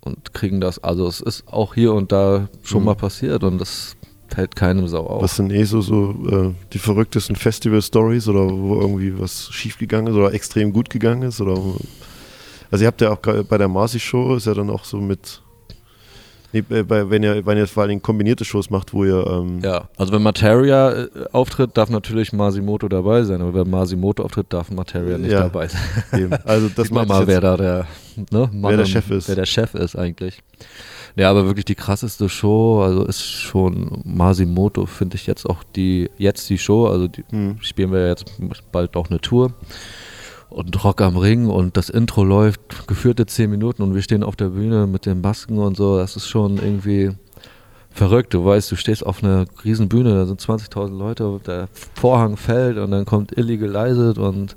und 0.00 0.32
kriegen 0.34 0.60
das. 0.60 0.82
Also 0.82 1.06
es 1.06 1.20
ist 1.20 1.44
auch 1.48 1.74
hier 1.74 1.92
und 1.92 2.12
da 2.12 2.48
schon 2.62 2.80
Mhm. 2.80 2.86
mal 2.86 2.94
passiert 2.94 3.42
und 3.44 3.58
das 3.60 3.96
fällt 4.34 4.56
keinem 4.56 4.88
Sau 4.88 5.06
auf. 5.06 5.22
Was 5.22 5.36
sind 5.36 5.52
eh 5.52 5.64
so, 5.64 5.80
so 5.80 6.10
äh, 6.28 6.54
die 6.72 6.78
verrücktesten 6.78 7.36
Festival-Stories 7.36 8.28
oder 8.28 8.48
wo 8.50 8.80
irgendwie 8.80 9.18
was 9.18 9.48
schiefgegangen 9.52 10.12
ist 10.12 10.18
oder 10.18 10.32
extrem 10.32 10.72
gut 10.72 10.90
gegangen 10.90 11.22
ist? 11.22 11.40
Oder 11.40 11.58
also 12.70 12.84
ihr 12.84 12.86
habt 12.88 13.00
ja 13.00 13.10
auch 13.10 13.18
bei 13.18 13.58
der 13.58 13.68
Marcy-Show 13.68 14.36
ist 14.36 14.46
ja 14.46 14.54
dann 14.54 14.70
auch 14.70 14.84
so 14.84 14.96
mit 14.98 15.42
nee, 16.52 16.62
bei, 16.62 17.10
wenn 17.10 17.22
ihr, 17.22 17.44
wenn 17.44 17.58
ihr 17.58 17.66
vor 17.66 17.82
allen 17.82 17.90
Dingen 17.90 18.02
kombinierte 18.02 18.44
Shows 18.44 18.70
macht, 18.70 18.92
wo 18.94 19.04
ihr 19.04 19.26
ähm, 19.26 19.60
Ja, 19.62 19.88
also 19.96 20.12
wenn 20.12 20.22
Materia 20.22 20.92
äh, 20.92 21.08
auftritt, 21.32 21.76
darf 21.76 21.90
natürlich 21.90 22.32
Masimoto 22.32 22.88
dabei 22.88 23.22
sein, 23.24 23.42
aber 23.42 23.54
wenn 23.54 23.70
Masimoto 23.70 24.22
auftritt, 24.22 24.46
darf 24.50 24.70
Materia 24.70 25.18
nicht 25.18 25.32
Ja. 25.32 25.40
dabei 25.42 25.68
sein. 25.68 25.80
eben. 26.14 26.32
Also 26.44 26.68
das 26.76 26.86
ich 26.86 26.92
mal, 26.92 27.26
wer 27.26 27.40
da 27.40 27.56
der, 27.56 27.86
ne, 28.30 28.48
Mann 28.52 28.70
Wer 28.70 28.76
der 28.78 28.86
Chef 28.86 29.10
ist. 29.10 29.28
Wer 29.28 29.36
der 29.36 29.46
Chef 29.46 29.74
ist 29.74 29.96
eigentlich. 29.96 30.42
Ja, 31.14 31.30
aber 31.30 31.44
wirklich 31.46 31.66
die 31.66 31.74
krasseste 31.74 32.28
Show, 32.28 32.82
also 32.82 33.04
ist 33.04 33.22
schon 33.22 34.00
Masimoto, 34.04 34.86
finde 34.86 35.16
ich 35.16 35.26
jetzt 35.26 35.48
auch 35.48 35.62
die, 35.76 36.10
jetzt 36.16 36.48
die 36.48 36.58
Show, 36.58 36.86
also 36.86 37.08
die 37.08 37.24
Hm. 37.30 37.56
spielen 37.60 37.92
wir 37.92 38.00
ja 38.00 38.08
jetzt 38.08 38.24
bald 38.72 38.96
auch 38.96 39.10
eine 39.10 39.20
Tour. 39.20 39.52
Und 40.48 40.84
Rock 40.84 41.00
am 41.00 41.16
Ring 41.16 41.46
und 41.46 41.78
das 41.78 41.88
Intro 41.88 42.24
läuft 42.24 42.86
geführte 42.86 43.24
zehn 43.24 43.50
Minuten 43.50 43.82
und 43.82 43.94
wir 43.94 44.02
stehen 44.02 44.22
auf 44.22 44.36
der 44.36 44.48
Bühne 44.48 44.86
mit 44.86 45.06
den 45.06 45.22
Masken 45.22 45.58
und 45.58 45.76
so, 45.76 45.96
das 45.96 46.16
ist 46.16 46.28
schon 46.28 46.58
irgendwie 46.58 47.10
verrückt. 47.94 48.34
Du 48.34 48.44
weißt, 48.44 48.70
du 48.72 48.76
stehst 48.76 49.04
auf 49.04 49.22
einer 49.22 49.44
riesen 49.64 49.88
Bühne, 49.88 50.14
da 50.14 50.26
sind 50.26 50.40
20.000 50.40 50.96
Leute, 50.96 51.40
der 51.46 51.68
Vorhang 51.94 52.36
fällt 52.36 52.78
und 52.78 52.90
dann 52.90 53.04
kommt 53.04 53.36
Illegalized 53.36 54.18
und 54.18 54.56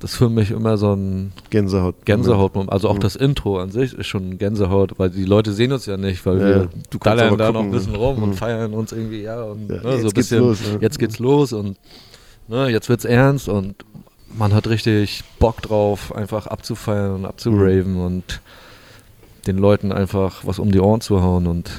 das 0.00 0.12
ist 0.12 0.16
für 0.18 0.28
mich 0.28 0.50
immer 0.50 0.76
so 0.76 0.92
ein 0.94 1.32
Gänsehaut. 1.48 1.94
Gänsehaut. 2.04 2.52
Also 2.68 2.88
auch 2.90 2.96
Mhm. 2.96 3.00
das 3.00 3.16
Intro 3.16 3.58
an 3.58 3.70
sich 3.70 3.94
ist 3.94 4.06
schon 4.06 4.36
Gänsehaut, 4.36 4.98
weil 4.98 5.08
die 5.08 5.24
Leute 5.24 5.52
sehen 5.52 5.72
uns 5.72 5.86
ja 5.86 5.96
nicht, 5.96 6.26
weil 6.26 6.40
Ja, 6.40 6.46
wir. 6.46 6.68
Du 6.90 6.98
dallern 6.98 7.38
da 7.38 7.50
noch 7.52 7.62
ein 7.62 7.70
bisschen 7.70 7.92
ne? 7.92 7.98
rum 7.98 8.16
Mhm. 8.18 8.22
und 8.24 8.34
feiern 8.34 8.74
uns 8.74 8.92
irgendwie, 8.92 9.22
ja, 9.22 9.42
und 9.44 9.70
Ja, 9.70 9.76
ne, 9.76 9.80
so 9.82 9.88
jetzt 9.88 9.94
ein 9.98 10.02
geht's 10.02 10.14
bisschen, 10.14 10.38
los, 10.40 10.58
ja. 10.74 10.78
jetzt 10.80 10.98
geht's 10.98 11.18
los 11.20 11.52
und 11.54 11.78
ne, 12.48 12.68
jetzt 12.68 12.88
wird's 12.90 13.06
ernst 13.06 13.48
und 13.48 13.76
man 14.36 14.52
hat 14.52 14.66
richtig 14.66 15.22
Bock 15.38 15.62
drauf, 15.62 16.14
einfach 16.14 16.48
abzufeiern 16.48 17.14
und 17.14 17.24
abzuraven 17.24 17.96
und 17.96 18.42
den 19.46 19.56
Leuten 19.58 19.92
einfach 19.92 20.42
was 20.44 20.58
um 20.58 20.70
die 20.72 20.80
Ohren 20.80 21.00
zu 21.00 21.22
hauen 21.22 21.46
und 21.46 21.70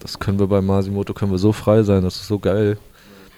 das 0.00 0.18
können 0.18 0.38
wir 0.38 0.46
bei 0.46 0.60
Masimoto, 0.60 1.14
können 1.14 1.30
wir 1.30 1.38
so 1.38 1.52
frei 1.52 1.82
sein, 1.82 2.02
das 2.02 2.16
ist 2.16 2.26
so 2.26 2.38
geil. 2.38 2.78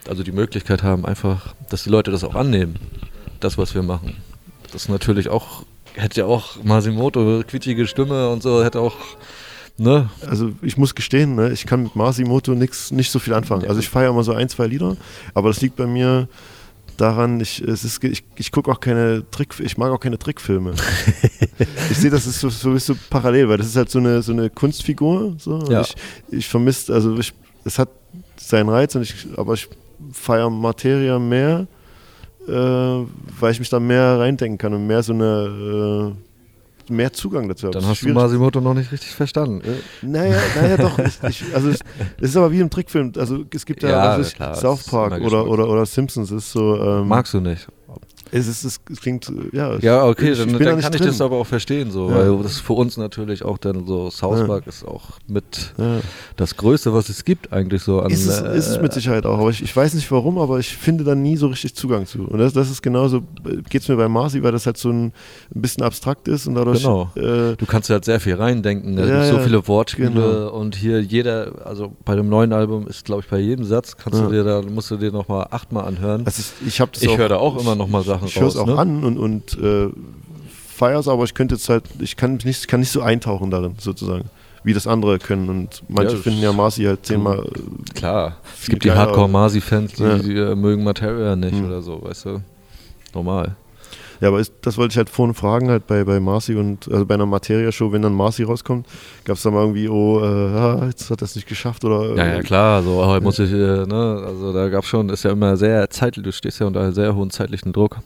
Also 0.08 0.22
die 0.22 0.32
Möglichkeit 0.32 0.82
haben 0.82 1.04
einfach, 1.04 1.54
dass 1.68 1.84
die 1.84 1.90
Leute 1.90 2.10
das 2.10 2.24
auch 2.24 2.34
annehmen, 2.34 2.76
das, 3.40 3.58
was 3.58 3.74
wir 3.74 3.82
machen. 3.82 4.16
Das 4.72 4.84
ist 4.84 4.88
natürlich 4.88 5.28
auch, 5.28 5.64
hätte 5.94 6.20
ja 6.20 6.26
auch 6.26 6.62
Masimoto, 6.64 7.42
quietschige 7.46 7.86
Stimme 7.86 8.28
und 8.30 8.42
so, 8.42 8.64
hätte 8.64 8.80
auch, 8.80 8.96
ne? 9.76 10.08
Also 10.26 10.52
ich 10.62 10.76
muss 10.76 10.94
gestehen, 10.94 11.34
ne, 11.34 11.52
ich 11.52 11.66
kann 11.66 11.82
mit 11.84 11.96
Masimoto 11.96 12.54
nix, 12.54 12.90
nicht 12.90 13.10
so 13.10 13.18
viel 13.18 13.34
anfangen. 13.34 13.68
Also 13.68 13.80
ich 13.80 13.88
feiere 13.88 14.10
immer 14.10 14.24
so 14.24 14.32
ein, 14.32 14.48
zwei 14.48 14.66
Lieder, 14.66 14.96
aber 15.34 15.48
das 15.48 15.60
liegt 15.60 15.76
bei 15.76 15.86
mir 15.86 16.28
daran, 17.02 17.40
ich, 17.40 17.60
es 17.60 17.84
ist, 17.84 18.02
ich, 18.04 18.24
ich 18.36 18.52
gucke 18.52 18.70
auch 18.70 18.78
keine 18.78 19.28
Trick, 19.30 19.58
ich 19.58 19.76
mag 19.76 19.90
auch 19.90 19.98
keine 19.98 20.18
Trickfilme. 20.18 20.74
ich 21.90 21.96
sehe, 21.96 22.10
das 22.10 22.26
ist 22.26 22.38
so, 22.38 22.48
so, 22.48 22.78
so 22.78 22.94
parallel, 23.10 23.48
weil 23.48 23.58
das 23.58 23.66
ist 23.66 23.76
halt 23.76 23.90
so 23.90 23.98
eine, 23.98 24.22
so 24.22 24.32
eine 24.32 24.48
Kunstfigur. 24.50 25.34
So. 25.38 25.58
Ja. 25.68 25.80
Ich, 25.80 25.94
ich 26.30 26.48
vermisse, 26.48 26.94
also 26.94 27.18
ich, 27.18 27.34
es 27.64 27.78
hat 27.78 27.88
seinen 28.36 28.68
Reiz, 28.68 28.94
und 28.94 29.02
ich, 29.02 29.26
aber 29.36 29.54
ich 29.54 29.68
feiere 30.12 30.48
Materia 30.48 31.18
mehr, 31.18 31.66
äh, 32.46 32.52
weil 32.52 33.50
ich 33.50 33.58
mich 33.58 33.68
da 33.68 33.80
mehr 33.80 34.20
reindenken 34.20 34.58
kann 34.58 34.72
und 34.72 34.86
mehr 34.86 35.02
so 35.02 35.12
eine 35.12 36.14
äh, 36.14 36.31
mehr 36.92 37.12
Zugang 37.12 37.48
dazu 37.48 37.66
habe. 37.66 37.78
Dann 37.78 37.88
hast 37.88 38.02
du. 38.02 38.08
Masimoto 38.08 38.60
noch 38.60 38.74
nicht 38.74 38.92
richtig 38.92 39.10
verstanden. 39.10 39.62
Naja, 40.02 40.36
naja, 40.54 40.76
doch. 40.76 40.98
Ich, 40.98 41.18
ich, 41.28 41.54
also 41.54 41.70
es, 41.70 41.80
es 42.20 42.30
ist 42.30 42.36
aber 42.36 42.52
wie 42.52 42.60
im 42.60 42.70
Trickfilm. 42.70 43.12
Also 43.16 43.44
es 43.52 43.66
gibt 43.66 43.82
ja, 43.82 44.18
Ja, 44.18 44.54
South 44.54 44.84
Park 44.84 45.20
oder, 45.20 45.46
oder, 45.46 45.68
oder 45.68 45.86
Simpsons 45.86 46.30
ist 46.30 46.52
so. 46.52 46.76
Ähm, 46.76 47.08
Magst 47.08 47.34
du 47.34 47.40
nicht? 47.40 47.66
Es, 48.32 48.48
ist, 48.48 48.64
es, 48.90 49.00
klingt, 49.00 49.28
äh, 49.28 49.56
ja. 49.56 49.78
Ja, 49.78 50.04
okay, 50.06 50.32
ich, 50.32 50.38
dann, 50.38 50.48
ich 50.48 50.54
dann 50.58 50.66
kann 50.66 50.78
ich 50.78 50.86
drin. 50.86 51.06
das 51.06 51.20
aber 51.20 51.36
auch 51.36 51.46
verstehen, 51.46 51.90
so, 51.90 52.08
Ja. 52.10 52.16
weil 52.36 52.42
das 52.42 52.58
für 52.58 52.72
uns 52.72 52.96
natürlich 52.96 53.44
auch 53.44 53.58
dann 53.58 53.86
so, 53.86 54.10
South 54.10 54.40
Ja. 54.40 54.46
Park 54.46 54.66
ist 54.66 54.86
auch 54.86 55.02
mit 55.28 55.74
ja. 55.78 56.00
das 56.36 56.56
Größte, 56.56 56.92
was 56.94 57.08
es 57.08 57.24
gibt 57.24 57.52
eigentlich 57.52 57.82
so 57.82 58.00
an 58.00 58.10
Ist, 58.10 58.26
es, 58.26 58.40
äh, 58.40 58.56
ist 58.56 58.68
es 58.68 58.80
mit 58.80 58.92
Sicherheit 58.92 59.26
auch, 59.26 59.38
aber 59.38 59.50
ich, 59.50 59.62
ich 59.62 59.74
weiß 59.76 59.94
nicht 59.94 60.10
warum, 60.10 60.38
aber 60.38 60.58
ich 60.58 60.76
finde 60.76 61.04
da 61.04 61.14
nie 61.14 61.36
so 61.36 61.46
richtig 61.48 61.74
Zugang 61.74 62.06
zu. 62.06 62.22
Und 62.24 62.38
das, 62.38 62.52
das 62.52 62.70
ist 62.70 62.82
genauso, 62.82 63.22
geht 63.68 63.82
es 63.82 63.88
mir 63.88 63.96
bei 63.96 64.08
Marcy, 64.08 64.42
weil 64.42 64.52
das 64.52 64.66
halt 64.66 64.78
so 64.78 64.88
ein, 64.90 65.12
ein 65.54 65.60
bisschen 65.62 65.82
abstrakt 65.84 66.26
ist 66.28 66.46
und 66.46 66.54
dadurch. 66.54 66.80
Genau. 66.82 67.10
Äh, 67.16 67.56
Du 67.56 67.66
kannst 67.66 67.90
halt 67.90 68.04
sehr 68.04 68.18
viel 68.20 68.34
reindenken. 68.34 68.96
Da 68.96 69.04
Ja, 69.04 69.16
gibt 69.20 69.30
so 69.30 69.36
ja, 69.36 69.42
viele 69.42 69.68
Wortspiele 69.68 70.10
genau. 70.10 70.48
und 70.52 70.74
hier 70.74 71.00
jeder, 71.02 71.52
also 71.66 71.92
bei 72.04 72.16
dem 72.16 72.28
neuen 72.28 72.52
Album 72.52 72.86
ist, 72.86 73.04
glaube 73.04 73.22
ich, 73.22 73.28
bei 73.28 73.38
jedem 73.38 73.64
Satz 73.64 73.96
kannst 73.96 74.18
Ja. 74.18 74.26
du 74.26 74.32
dir 74.32 74.44
da, 74.44 74.62
musst 74.62 74.90
du 74.90 74.96
dir 74.96 75.12
nochmal 75.12 75.46
achtmal 75.50 75.84
anhören. 75.84 76.22
also 76.24 76.42
ich, 76.66 76.80
ich 76.80 77.02
Ich 77.02 77.16
höre 77.18 77.28
da 77.28 77.36
auch 77.36 77.60
immer 77.60 77.74
noch 77.74 77.88
mal 77.88 78.02
Sachen 78.22 78.28
Ich 78.28 78.40
höre 78.40 78.48
es 78.48 78.56
raus, 78.56 78.62
auch 78.62 78.66
ne? 78.74 78.78
an 78.78 79.04
und, 79.04 79.18
und 79.18 79.58
äh, 79.62 79.88
feier's, 80.74 81.08
aber 81.08 81.24
ich 81.24 81.34
könnte 81.34 81.54
jetzt 81.54 81.68
halt, 81.68 81.84
ich 82.00 82.16
kann 82.16 82.34
mich 82.34 82.44
nicht, 82.44 82.68
kann 82.68 82.80
nicht 82.80 82.90
so 82.90 83.02
eintauchen 83.02 83.50
darin, 83.50 83.74
sozusagen. 83.78 84.24
Wie 84.64 84.74
das 84.74 84.86
andere 84.86 85.18
können. 85.18 85.48
Und 85.48 85.82
manche 85.88 86.14
Ja, 86.16 86.22
finden 86.22 86.40
ja 86.40 86.52
Marcy 86.52 86.84
halt 86.84 87.04
zehnmal. 87.04 87.40
äh, 87.40 87.92
Klar, 87.94 88.36
es 88.54 88.60
Viel 88.60 88.72
gibt 88.74 88.84
die 88.84 88.88
geiler. 88.88 89.00
Hardcore-Masi-Fans, 89.00 89.92
die, 89.94 90.02
Ja. 90.04 90.18
die 90.18 90.36
äh, 90.36 90.54
mögen 90.54 90.84
Materia 90.84 91.34
nicht 91.34 91.54
Hm. 91.56 91.66
oder 91.66 91.82
so, 91.82 92.00
weißt 92.02 92.26
du. 92.26 92.42
Normal. 93.12 93.56
Ja, 94.20 94.28
aber 94.28 94.38
ist, 94.38 94.52
das 94.62 94.78
wollte 94.78 94.92
ich 94.92 94.96
halt 94.98 95.10
vorhin 95.10 95.34
fragen, 95.34 95.68
halt 95.68 95.88
bei, 95.88 96.04
bei 96.04 96.20
Marcy 96.20 96.54
und 96.54 96.88
also 96.92 97.04
bei 97.04 97.14
einer 97.14 97.26
Materia-Show, 97.26 97.90
wenn 97.90 98.02
dann 98.02 98.14
Marcy 98.14 98.44
rauskommt, 98.44 98.86
gab 99.24 99.36
es 99.36 99.42
da 99.42 99.50
mal 99.50 99.62
irgendwie, 99.62 99.88
oh, 99.88 100.20
äh, 100.20 100.24
ah, 100.24 100.84
jetzt 100.86 101.10
hat 101.10 101.22
das 101.22 101.34
nicht 101.34 101.48
geschafft 101.48 101.84
oder. 101.84 102.14
Ja, 102.14 102.34
ja, 102.34 102.40
klar, 102.40 102.84
so 102.84 103.04
heute 103.04 103.24
muss 103.24 103.40
ich, 103.40 103.50
äh, 103.50 103.56
ne, 103.84 104.22
also 104.24 104.52
da 104.52 104.68
gab 104.68 104.84
es 104.84 104.88
schon, 104.88 105.08
ist 105.08 105.24
ja 105.24 105.32
immer 105.32 105.56
sehr 105.56 105.90
zeitlich, 105.90 106.22
du 106.24 106.30
stehst 106.30 106.60
ja 106.60 106.68
unter 106.68 106.92
sehr 106.92 107.16
hohen 107.16 107.30
zeitlichen 107.30 107.72
Druck. 107.72 107.96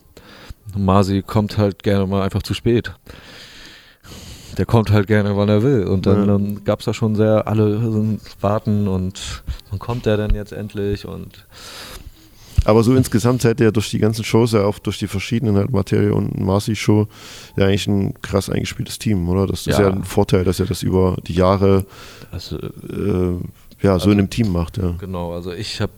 Marcy 0.76 1.22
kommt 1.22 1.58
halt 1.58 1.82
gerne 1.82 2.06
mal 2.06 2.22
einfach 2.22 2.42
zu 2.42 2.54
spät. 2.54 2.92
Der 4.58 4.64
kommt 4.64 4.90
halt 4.90 5.06
gerne, 5.06 5.36
wann 5.36 5.48
er 5.50 5.62
will. 5.62 5.84
Und 5.84 6.06
dann, 6.06 6.20
Ja. 6.20 6.26
dann 6.26 6.64
gab 6.64 6.78
es 6.80 6.86
da 6.86 6.94
schon 6.94 7.14
sehr, 7.14 7.46
alle 7.46 7.78
sind 7.92 8.20
warten 8.40 8.88
und 8.88 9.42
wann 9.70 9.78
kommt 9.78 10.06
der 10.06 10.16
denn 10.16 10.34
jetzt 10.34 10.52
endlich? 10.52 11.04
Und 11.06 11.46
Aber 12.64 12.82
so 12.82 12.96
insgesamt 12.96 13.42
seid 13.42 13.60
ihr 13.60 13.66
ja 13.66 13.70
durch 13.70 13.90
die 13.90 13.98
ganzen 13.98 14.24
Shows, 14.24 14.52
ja 14.52 14.64
auch 14.64 14.78
durch 14.80 14.98
die 14.98 15.06
verschiedenen 15.06 15.56
halt 15.56 15.70
Materia 15.70 16.12
und 16.12 16.40
Marcy-Show, 16.40 17.06
ja 17.56 17.66
eigentlich 17.66 17.86
ein 17.86 18.14
krass 18.22 18.50
eingespieltes 18.50 18.98
Team, 18.98 19.28
oder? 19.28 19.46
Das 19.46 19.60
ist 19.68 19.78
Ja. 19.78 19.82
ja 19.82 19.90
ein 19.92 20.02
Vorteil, 20.04 20.42
dass 20.42 20.58
ihr 20.58 20.66
das 20.66 20.82
über 20.82 21.16
die 21.26 21.34
Jahre 21.34 21.84
also, 22.32 22.56
äh, 22.58 23.34
ja, 23.82 23.90
so 23.90 23.90
Also- 23.90 24.10
in 24.10 24.18
einem 24.18 24.30
Team 24.30 24.50
macht, 24.52 24.78
ja. 24.78 24.94
Genau, 24.98 25.32
also 25.32 25.52
ich 25.52 25.80
habe 25.80 25.92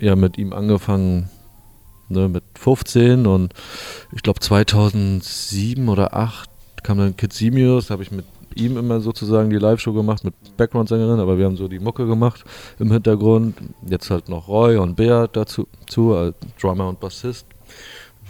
ja 0.00 0.16
mit 0.16 0.38
ihm 0.38 0.52
angefangen 0.54 1.28
ne, 2.08 2.28
mit 2.28 2.44
15 2.58 3.26
und 3.26 3.52
ich 4.14 4.22
glaube 4.22 4.40
2007 4.40 5.88
oder 5.88 6.14
8 6.14 6.48
kam 6.82 6.98
dann 6.98 7.16
Kid 7.16 7.32
Simius, 7.32 7.90
habe 7.90 8.02
ich 8.02 8.10
mit 8.12 8.24
ihm 8.54 8.76
immer 8.78 9.00
sozusagen 9.00 9.50
die 9.50 9.56
Live-Show 9.58 9.92
gemacht 9.92 10.24
mit 10.24 10.34
Background-Sängerin, 10.56 11.20
aber 11.20 11.36
wir 11.36 11.44
haben 11.44 11.56
so 11.56 11.68
die 11.68 11.78
Mucke 11.78 12.06
gemacht 12.06 12.44
im 12.78 12.90
Hintergrund. 12.90 13.56
Jetzt 13.86 14.08
halt 14.10 14.28
noch 14.28 14.48
Roy 14.48 14.76
und 14.78 14.96
Beat 14.96 15.36
dazu, 15.36 15.66
zu, 15.88 16.14
als 16.14 16.34
Drummer 16.60 16.88
und 16.88 16.98
Bassist. 17.00 17.46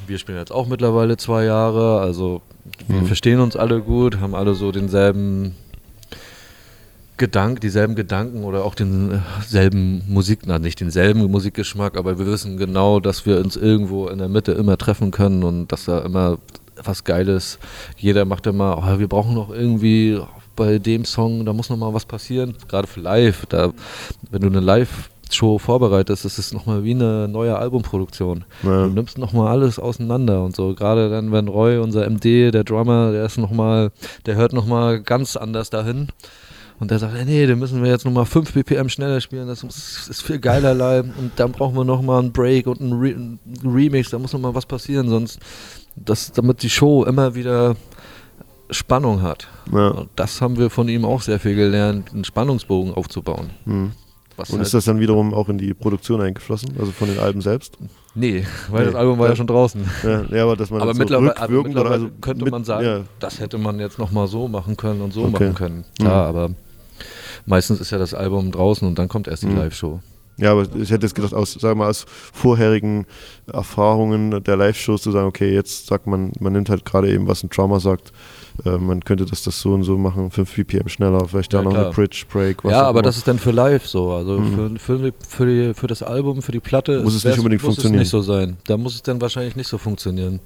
Wir 0.07 0.19
spielen 0.19 0.39
jetzt 0.39 0.53
auch 0.53 0.67
mittlerweile 0.67 1.17
zwei 1.17 1.45
Jahre, 1.45 2.01
also 2.01 2.43
wir 2.89 3.03
Mhm. 3.03 3.07
verstehen 3.07 3.41
uns 3.41 3.57
alle 3.57 3.81
gut, 3.81 4.19
haben 4.21 4.35
alle 4.35 4.55
so 4.55 4.73
denselben 4.73 5.55
Gedank, 7.17 7.61
dieselben 7.61 7.95
Gedanken 7.95 8.45
oder 8.45 8.65
auch 8.65 8.75
denselben 8.75 10.03
Musik, 10.07 10.41
na 10.47 10.59
nicht 10.59 10.81
denselben 10.81 11.21
Musikgeschmack, 11.31 11.97
aber 11.97 12.19
wir 12.19 12.27
wissen 12.27 12.59
genau, 12.59 13.01
dass 13.01 13.25
wir 13.25 13.39
uns 13.39 13.57
irgendwo 13.57 14.09
in 14.09 14.19
der 14.19 14.29
Mitte 14.29 14.53
immer 14.53 14.77
treffen 14.77 15.11
können 15.11 15.43
und 15.43 15.73
dass 15.73 15.87
da 15.87 16.01
immer 16.01 16.39
was 16.83 17.05
Geiles, 17.05 17.59
jeder 17.97 18.25
macht 18.25 18.47
immer, 18.47 18.79
oh, 18.79 18.99
wir 18.99 19.09
brauchen 19.09 19.35
noch 19.35 19.51
irgendwie 19.51 20.21
bei 20.57 20.79
dem 20.79 21.05
Song, 21.05 21.45
da 21.45 21.53
muss 21.53 21.71
noch 21.71 21.77
mal 21.77 21.95
was 21.95 22.05
passieren, 22.05 22.55
gerade 22.69 22.87
für 22.87 23.01
live, 23.01 23.47
da, 23.47 23.73
wenn 24.31 24.43
du 24.43 24.49
eine 24.49 24.61
Live-Show 24.61 25.59
vorbereitest, 25.59 26.25
ist 26.25 26.39
es 26.39 26.53
nochmal 26.53 26.85
wie 26.85 26.95
eine 26.95 27.29
neue 27.29 27.57
Albumproduktion. 27.57 28.45
Ja. 28.63 28.87
Du 28.87 28.93
nimmst 28.93 29.19
nochmal 29.19 29.49
alles 29.49 29.79
auseinander 29.79 30.43
und 30.43 30.57
so. 30.57 30.75
Gerade 30.75 31.11
dann, 31.11 31.33
wenn 31.33 31.49
Roy, 31.49 31.79
unser 31.79 32.09
MD, 32.09 32.53
der 32.53 32.65
Drummer, 32.65 33.13
der 33.13 33.27
ist 33.27 33.39
noch 33.39 33.51
mal, 33.51 33.91
der 34.25 34.37
hört 34.37 34.53
nochmal 34.53 35.01
ganz 35.01 35.37
anders 35.37 35.71
dahin. 35.71 36.09
Und 36.79 36.91
der 36.91 36.99
sagt, 36.99 37.15
"Ey, 37.17 37.25
nee, 37.25 37.47
den 37.47 37.59
müssen 37.59 37.83
wir 37.83 37.91
jetzt 37.91 38.05
nochmal 38.05 38.27
5 38.27 38.53
BPM 38.53 38.89
schneller 38.91 39.21
spielen, 39.23 39.47
das 39.49 39.63
ist, 39.65 40.23
viel 40.23 40.39
geiler 40.39 40.75
live. 40.75 41.07
Und 41.19 41.33
dann 41.37 41.53
brauchen 41.53 41.75
wir 41.75 41.85
nochmal 41.85 42.21
einen 42.21 42.33
Break 42.33 42.67
und 42.67 42.81
einen, 42.81 42.93
Re 43.01 43.09
einen 43.15 43.39
Remix, 43.65 44.11
da 44.11 44.19
muss 44.19 44.33
nochmal 44.35 44.55
was 44.55 44.67
passieren, 44.67 45.09
sonst, 45.09 45.39
das, 45.97 46.33
damit 46.33 46.63
die 46.63 46.69
Show 46.71 47.05
immer 47.05 47.35
wieder 47.35 47.77
Spannung 48.71 49.23
hat. 49.23 49.49
ja. 49.73 49.89
Und 49.89 50.09
das 50.17 50.41
haben 50.43 50.59
wir 50.59 50.71
von 50.71 50.89
ihm 50.89 51.05
auch 51.05 51.23
sehr 51.23 51.39
viel 51.41 51.55
gelernt, 51.55 52.13
einen 52.13 52.25
Spannungsbogen 52.25 52.93
aufzubauen. 52.95 53.51
Mhm. 53.65 53.93
Und 54.37 54.49
halt- 54.51 54.61
ist 54.61 54.75
das 54.75 54.85
dann 54.85 55.01
wiederum 55.01 55.33
auch 55.33 55.49
in 55.49 55.57
die 55.57 55.73
Produktion 55.73 56.21
eingeflossen, 56.21 56.75
also 56.79 56.93
von 56.93 57.09
den 57.09 57.19
Alben 57.19 57.41
selbst? 57.41 57.79
nee, 58.15 58.45
weil 58.71 58.81
Nee, 58.81 58.87
das 58.87 58.95
Album 58.97 59.19
war 59.19 59.27
ja 59.27 59.31
das- 59.31 59.39
schon 59.39 59.47
draußen. 59.47 59.83
Ja, 60.03 60.25
ja 60.31 60.43
aber 60.43 60.57
dass 60.57 60.71
man 60.71 60.81
Aber 60.83 60.91
das 60.91 60.97
so 60.97 61.03
mittlerweile, 61.05 61.33
oder 61.33 61.63
mittlerweile 61.63 61.95
also 61.95 62.09
könnte 62.21 62.45
mit- 62.45 62.51
man 62.51 62.65
sagen, 62.65 62.85
ja, 62.87 63.01
das 63.19 63.41
hätte 63.41 63.57
man 63.57 63.79
jetzt 63.81 63.99
nochmal 63.99 64.27
so 64.27 64.47
machen 64.49 64.77
können 64.77 65.01
und 65.01 65.13
so 65.15 65.23
Okay. 65.23 65.31
machen 65.31 65.55
können. 65.55 65.85
Klar, 65.99 66.27
aber 66.27 66.51
meistens 67.47 67.81
ist 67.81 67.91
ja 67.91 67.99
das 67.99 68.15
Album 68.15 68.51
draußen 68.53 68.87
und 68.87 68.99
dann 68.99 69.09
kommt 69.09 69.29
erst 69.29 69.43
die 69.43 69.47
Mhm. 69.49 69.57
Live-Show. 69.57 70.01
Ja, 70.39 70.53
aber 70.53 70.67
ich 70.77 70.91
hätte 70.91 71.07
jetzt 71.07 71.15
gedacht, 71.15 71.33
aus, 71.33 71.55
sagen 71.55 71.79
wir 71.79 71.85
mal, 71.85 71.89
aus 71.91 72.05
vorherigen 72.33 73.07
Erfahrungen 73.51 74.45
der 74.45 74.57
Live-Shows 74.57 75.01
zu 75.03 75.11
sagen, 75.11 75.27
okay, 75.27 75.53
jetzt 75.55 75.87
sagt 75.87 76.07
man, 76.07 76.33
man 76.41 76.53
nimmt 76.53 76.69
halt 76.69 76.85
gerade 76.85 77.11
eben, 77.11 77.27
was 77.27 77.43
ein 77.43 77.49
Drummer 77.49 77.81
sagt, 77.81 78.13
äh, 78.65 78.79
man 78.79 79.01
könnte 79.05 79.25
das, 79.27 79.43
das 79.43 79.61
so 79.61 79.73
und 79.75 79.83
so 79.85 79.99
machen, 79.99 80.31
5 80.31 80.55
BPM 80.55 80.89
schneller, 80.89 81.27
vielleicht 81.29 81.53
da 81.53 81.59
Ja, 81.59 81.65
noch 81.65 81.71
klar. 81.73 81.85
eine 81.87 81.95
Bridge, 81.95 82.25
Break, 82.33 82.65
was 82.65 82.73
Ja, 82.73 82.83
auch 82.83 82.87
aber 82.87 83.01
immer. 83.01 83.03
das 83.03 83.17
ist 83.19 83.29
dann 83.29 83.39
für 83.39 83.51
live 83.51 83.87
so. 83.87 84.13
Also 84.13 84.39
Mhm. 84.39 84.77
für, 84.79 84.99
für, 84.99 85.13
für, 85.29 85.47
die, 85.47 85.75
für 85.75 85.87
das 85.87 86.03
Album, 86.03 86.43
für 86.43 86.53
die 86.53 86.61
Platte 86.61 87.03
Muss 87.03 87.15
es 87.15 87.25
nicht 87.25 87.39
unbedingt 87.39 87.63
muss 87.63 87.75
funktionieren. 87.75 88.03
es 88.03 88.07
nicht 88.07 88.11
so 88.11 88.23
sein. 88.23 88.57
Da 88.67 88.77
muss 88.77 88.95
es 88.95 89.03
dann 89.03 89.21
wahrscheinlich 89.21 89.57
nicht 89.57 89.69
so 89.69 89.79
funktionieren. 89.79 90.41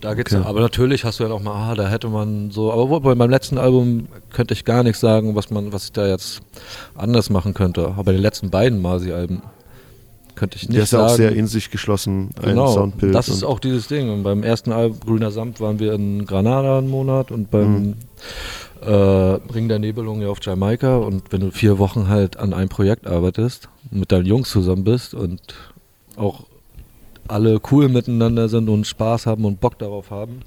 Da 0.00 0.14
geht's 0.14 0.32
Okay. 0.34 0.44
aber 0.46 0.60
natürlich 0.60 1.04
hast 1.04 1.18
du 1.20 1.24
ja 1.24 1.28
noch 1.30 1.42
mal, 1.42 1.70
ah, 1.70 1.74
da 1.74 1.88
hätte 1.88 2.08
man 2.08 2.50
so, 2.50 2.72
aber 2.72 3.00
bei 3.00 3.14
meinem 3.14 3.30
letzten 3.30 3.58
Album 3.58 4.08
könnte 4.32 4.54
ich 4.54 4.64
gar 4.64 4.82
nichts 4.82 5.00
sagen, 5.00 5.34
was 5.34 5.50
man, 5.50 5.72
was 5.72 5.84
ich 5.84 5.92
da 5.92 6.06
jetzt 6.06 6.40
anders 6.94 7.30
machen 7.30 7.54
könnte. 7.54 7.86
Aber 7.88 8.04
bei 8.04 8.12
den 8.12 8.22
letzten 8.22 8.50
beiden 8.50 8.80
Masi-Alben 8.82 9.42
könnte 10.38 10.56
ich 10.56 10.62
nicht 10.68 10.76
Der 10.76 10.84
ist 10.84 10.92
ja 10.92 11.00
sagen. 11.00 11.10
auch 11.12 11.16
sehr 11.16 11.32
in 11.32 11.46
sich 11.46 11.70
geschlossen, 11.70 12.30
ein 12.40 12.50
Genau, 12.50 12.72
Soundbild. 12.72 13.14
das 13.14 13.28
ist 13.28 13.42
auch 13.44 13.58
dieses 13.60 13.88
Ding. 13.88 14.10
Und 14.10 14.22
beim 14.22 14.42
ersten 14.42 14.72
Album 14.72 15.00
Grüner 15.00 15.30
Samt 15.30 15.60
waren 15.60 15.78
wir 15.78 15.92
in 15.92 16.24
Granada 16.26 16.78
einen 16.78 16.88
Monat 16.90 17.30
und 17.30 17.50
beim 17.50 17.80
Mhm. 17.88 17.94
äh, 18.82 18.92
Ring 18.92 19.68
der 19.68 19.78
Nebelung 19.78 20.22
ja 20.22 20.28
auf 20.28 20.38
Jamaika. 20.42 20.96
Und 20.98 21.32
wenn 21.32 21.40
du 21.40 21.50
vier 21.50 21.78
Wochen 21.78 22.08
halt 22.08 22.36
an 22.38 22.52
einem 22.54 22.68
Projekt 22.68 23.06
arbeitest, 23.06 23.68
mit 23.90 24.12
deinen 24.12 24.26
Jungs 24.26 24.50
zusammen 24.50 24.84
bist 24.84 25.14
und 25.14 25.40
auch 26.16 26.44
alle 27.26 27.60
cool 27.70 27.88
miteinander 27.88 28.48
sind 28.48 28.68
und 28.68 28.86
Spaß 28.86 29.26
haben 29.26 29.44
und 29.44 29.60
Bock 29.60 29.78
darauf 29.78 30.10
haben. 30.10 30.40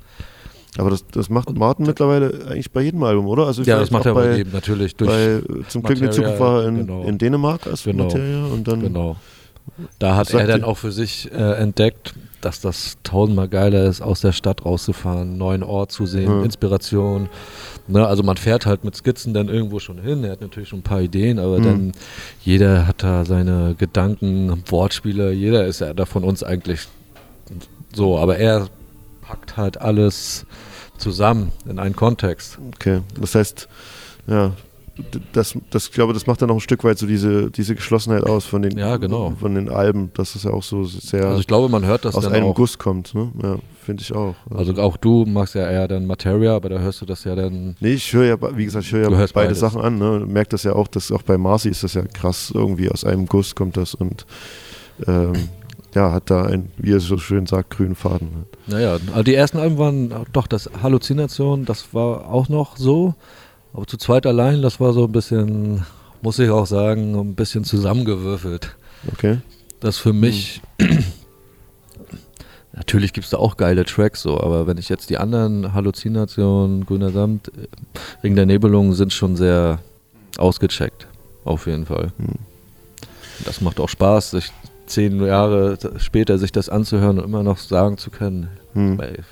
Aber 0.77 0.89
das, 0.89 1.05
das 1.07 1.29
macht 1.29 1.53
Martin 1.57 1.85
mittlerweile 1.85 2.45
eigentlich 2.49 2.71
bei 2.71 2.81
jedem 2.81 3.03
Album, 3.03 3.27
oder? 3.27 3.45
Also 3.45 3.61
Ja, 3.63 3.77
das 3.79 3.91
macht 3.91 4.05
er 4.05 4.13
bei, 4.13 4.37
jedem 4.37 4.53
natürlich 4.53 4.95
durch. 4.95 5.09
bei 5.09 5.23
äh, 5.23 5.41
Zum 5.67 5.83
Glück 5.83 5.99
Materia, 5.99 6.11
Zukunft 6.11 6.39
war 6.39 6.65
in, 6.65 6.87
genau. 6.87 7.03
in 7.03 7.17
Dänemark 7.17 7.67
als 7.67 7.83
Genau. 7.83 8.05
Materia 8.05 8.45
und 8.45 8.67
dann 8.67 8.79
Genau. 8.81 9.17
Da 9.99 10.15
hat 10.15 10.33
er 10.33 10.45
dann 10.47 10.63
auch 10.63 10.77
für 10.77 10.91
sich 10.91 11.31
äh, 11.31 11.53
entdeckt, 11.55 12.13
dass 12.41 12.59
das 12.61 12.97
tausendmal 13.03 13.47
geiler 13.47 13.85
ist, 13.85 14.01
aus 14.01 14.21
der 14.21 14.31
Stadt 14.31 14.65
rauszufahren, 14.65 15.21
einen 15.21 15.37
neuen 15.37 15.63
Ort 15.63 15.91
zu 15.91 16.05
sehen, 16.05 16.29
Ja. 16.39 16.43
Inspiration. 16.43 17.29
Ne, 17.87 18.05
also 18.07 18.23
man 18.23 18.37
fährt 18.37 18.65
halt 18.65 18.83
mit 18.83 18.95
Skizzen 18.95 19.33
dann 19.33 19.47
irgendwo 19.49 19.79
schon 19.79 19.99
hin. 19.99 20.23
Er 20.23 20.31
hat 20.31 20.41
natürlich 20.41 20.69
schon 20.69 20.79
ein 20.79 20.83
paar 20.83 21.01
Ideen, 21.01 21.39
aber 21.39 21.59
Mhm. 21.59 21.63
dann 21.63 21.91
jeder 22.43 22.87
hat 22.87 23.03
da 23.03 23.25
seine 23.25 23.75
Gedanken, 23.77 24.63
Wortspiele. 24.67 25.31
Jeder 25.33 25.65
ist 25.65 25.81
ja 25.81 25.93
da 25.93 26.05
von 26.05 26.23
uns 26.23 26.43
eigentlich 26.43 26.87
so, 27.93 28.17
aber 28.17 28.37
er 28.37 28.67
packt 29.21 29.57
halt 29.57 29.79
alles 29.81 30.45
zusammen 30.97 31.51
in 31.67 31.79
einen 31.79 31.95
Kontext. 31.95 32.57
Okay, 32.75 33.01
das 33.19 33.35
heißt, 33.35 33.67
ja, 34.27 34.51
das, 35.31 35.57
das, 35.69 35.85
ich 35.85 35.91
glaube, 35.93 36.13
das 36.13 36.27
macht 36.27 36.41
dann 36.41 36.49
auch 36.49 36.55
ein 36.55 36.59
Stück 36.59 36.83
weit 36.83 36.97
so 36.97 37.07
diese, 37.07 37.49
diese 37.49 37.75
Geschlossenheit 37.75 38.23
aus 38.23 38.45
von 38.45 38.61
den, 38.61 38.77
Ja, 38.77 38.97
genau. 38.97 39.33
von 39.39 39.55
den 39.55 39.69
Alben, 39.69 40.11
dass 40.15 40.35
es 40.35 40.43
ja 40.43 40.51
auch 40.51 40.63
so 40.63 40.83
sehr 40.83 41.25
Also 41.27 41.39
ich 41.39 41.47
glaube, 41.47 41.69
man 41.69 41.85
hört 41.85 42.05
das 42.05 42.15
aus 42.15 42.25
einem 42.27 42.47
auch. 42.47 42.55
Guss 42.55 42.77
kommt. 42.77 43.15
Ne? 43.15 43.31
Ja, 43.41 43.55
finde 43.83 44.03
ich 44.03 44.13
auch. 44.13 44.35
Also 44.53 44.73
auch 44.81 44.97
du 44.97 45.25
magst 45.25 45.55
ja 45.55 45.69
eher 45.69 45.87
dann 45.87 46.05
Materia, 46.05 46.55
aber 46.55 46.69
da 46.69 46.79
hörst 46.79 47.01
du 47.01 47.05
das 47.05 47.23
ja 47.23 47.35
dann 47.35 47.75
Nee, 47.79 47.93
ich 47.93 48.11
höre 48.13 48.25
ja, 48.25 48.57
wie 48.57 48.65
gesagt, 48.65 48.85
ich 48.85 48.91
höre 48.91 49.03
ja 49.03 49.09
beide 49.09 49.31
beides. 49.33 49.59
Sachen 49.59 49.81
an. 49.81 49.97
Ne? 49.97 50.23
Merkt 50.27 50.53
das 50.53 50.63
ja 50.63 50.73
auch, 50.73 50.87
dass 50.87 51.11
auch 51.11 51.23
bei 51.23 51.37
Marcy 51.37 51.69
ist 51.69 51.83
das 51.83 51.93
ja 51.93 52.03
krass, 52.03 52.51
irgendwie 52.53 52.89
aus 52.89 53.05
einem 53.05 53.25
Guss 53.27 53.55
kommt 53.55 53.77
das 53.77 53.95
und 53.95 54.25
ähm, 55.07 55.33
ja, 55.95 56.11
hat 56.11 56.29
da 56.29 56.43
ein, 56.45 56.69
wie 56.77 56.93
er 56.93 56.99
so 56.99 57.17
schön 57.17 57.45
sagt, 57.47 57.71
grünen 57.71 57.95
Faden. 57.95 58.45
Naja, 58.67 58.97
also 59.11 59.23
die 59.23 59.35
ersten 59.35 59.57
Alben 59.57 59.77
waren 59.77 60.13
doch 60.31 60.47
das 60.47 60.69
Halluzination, 60.81 61.65
das 61.65 61.93
war 61.93 62.29
auch 62.31 62.49
noch 62.49 62.77
so. 62.77 63.15
Aber 63.73 63.87
zu 63.87 63.97
zweit 63.97 64.25
allein, 64.25 64.61
das 64.61 64.79
war 64.79 64.93
so 64.93 65.05
ein 65.05 65.11
bisschen, 65.11 65.85
muss 66.21 66.39
ich 66.39 66.49
auch 66.49 66.65
sagen, 66.65 67.17
ein 67.17 67.35
bisschen 67.35 67.63
zusammengewürfelt. 67.63 68.75
Okay. 69.11 69.37
Das 69.79 69.97
für 69.97 70.13
mich, 70.13 70.61
natürlich 72.73 73.13
gibt 73.13 73.25
es 73.25 73.31
da 73.31 73.37
auch 73.37 73.57
geile 73.57 73.85
Tracks 73.85 74.21
so, 74.21 74.39
aber 74.39 74.67
wenn 74.67 74.77
ich 74.77 74.89
jetzt 74.89 75.09
die 75.09 75.17
anderen 75.17 75.73
Halluzinationen, 75.73 76.85
Grüner 76.85 77.11
Samt, 77.11 77.47
äh, 77.49 77.67
Ring 78.23 78.35
der 78.35 78.45
Nebelung 78.45 78.93
sind 78.93 79.13
schon 79.13 79.35
sehr 79.35 79.79
ausgecheckt, 80.37 81.07
auf 81.45 81.65
jeden 81.67 81.85
Fall. 81.85 82.11
Hm. 82.17 82.35
Das 83.45 83.61
macht 83.61 83.79
auch 83.79 83.89
Spaß, 83.89 84.31
sich 84.31 84.51
zehn 84.85 85.25
Jahre 85.25 85.77
später 85.97 86.37
sich 86.37 86.51
das 86.51 86.69
anzuhören 86.69 87.17
und 87.17 87.25
immer 87.25 87.43
noch 87.43 87.57
sagen 87.57 87.97
zu 87.97 88.11
können, 88.11 88.49
Hm. 88.73 88.97
weil 88.97 89.23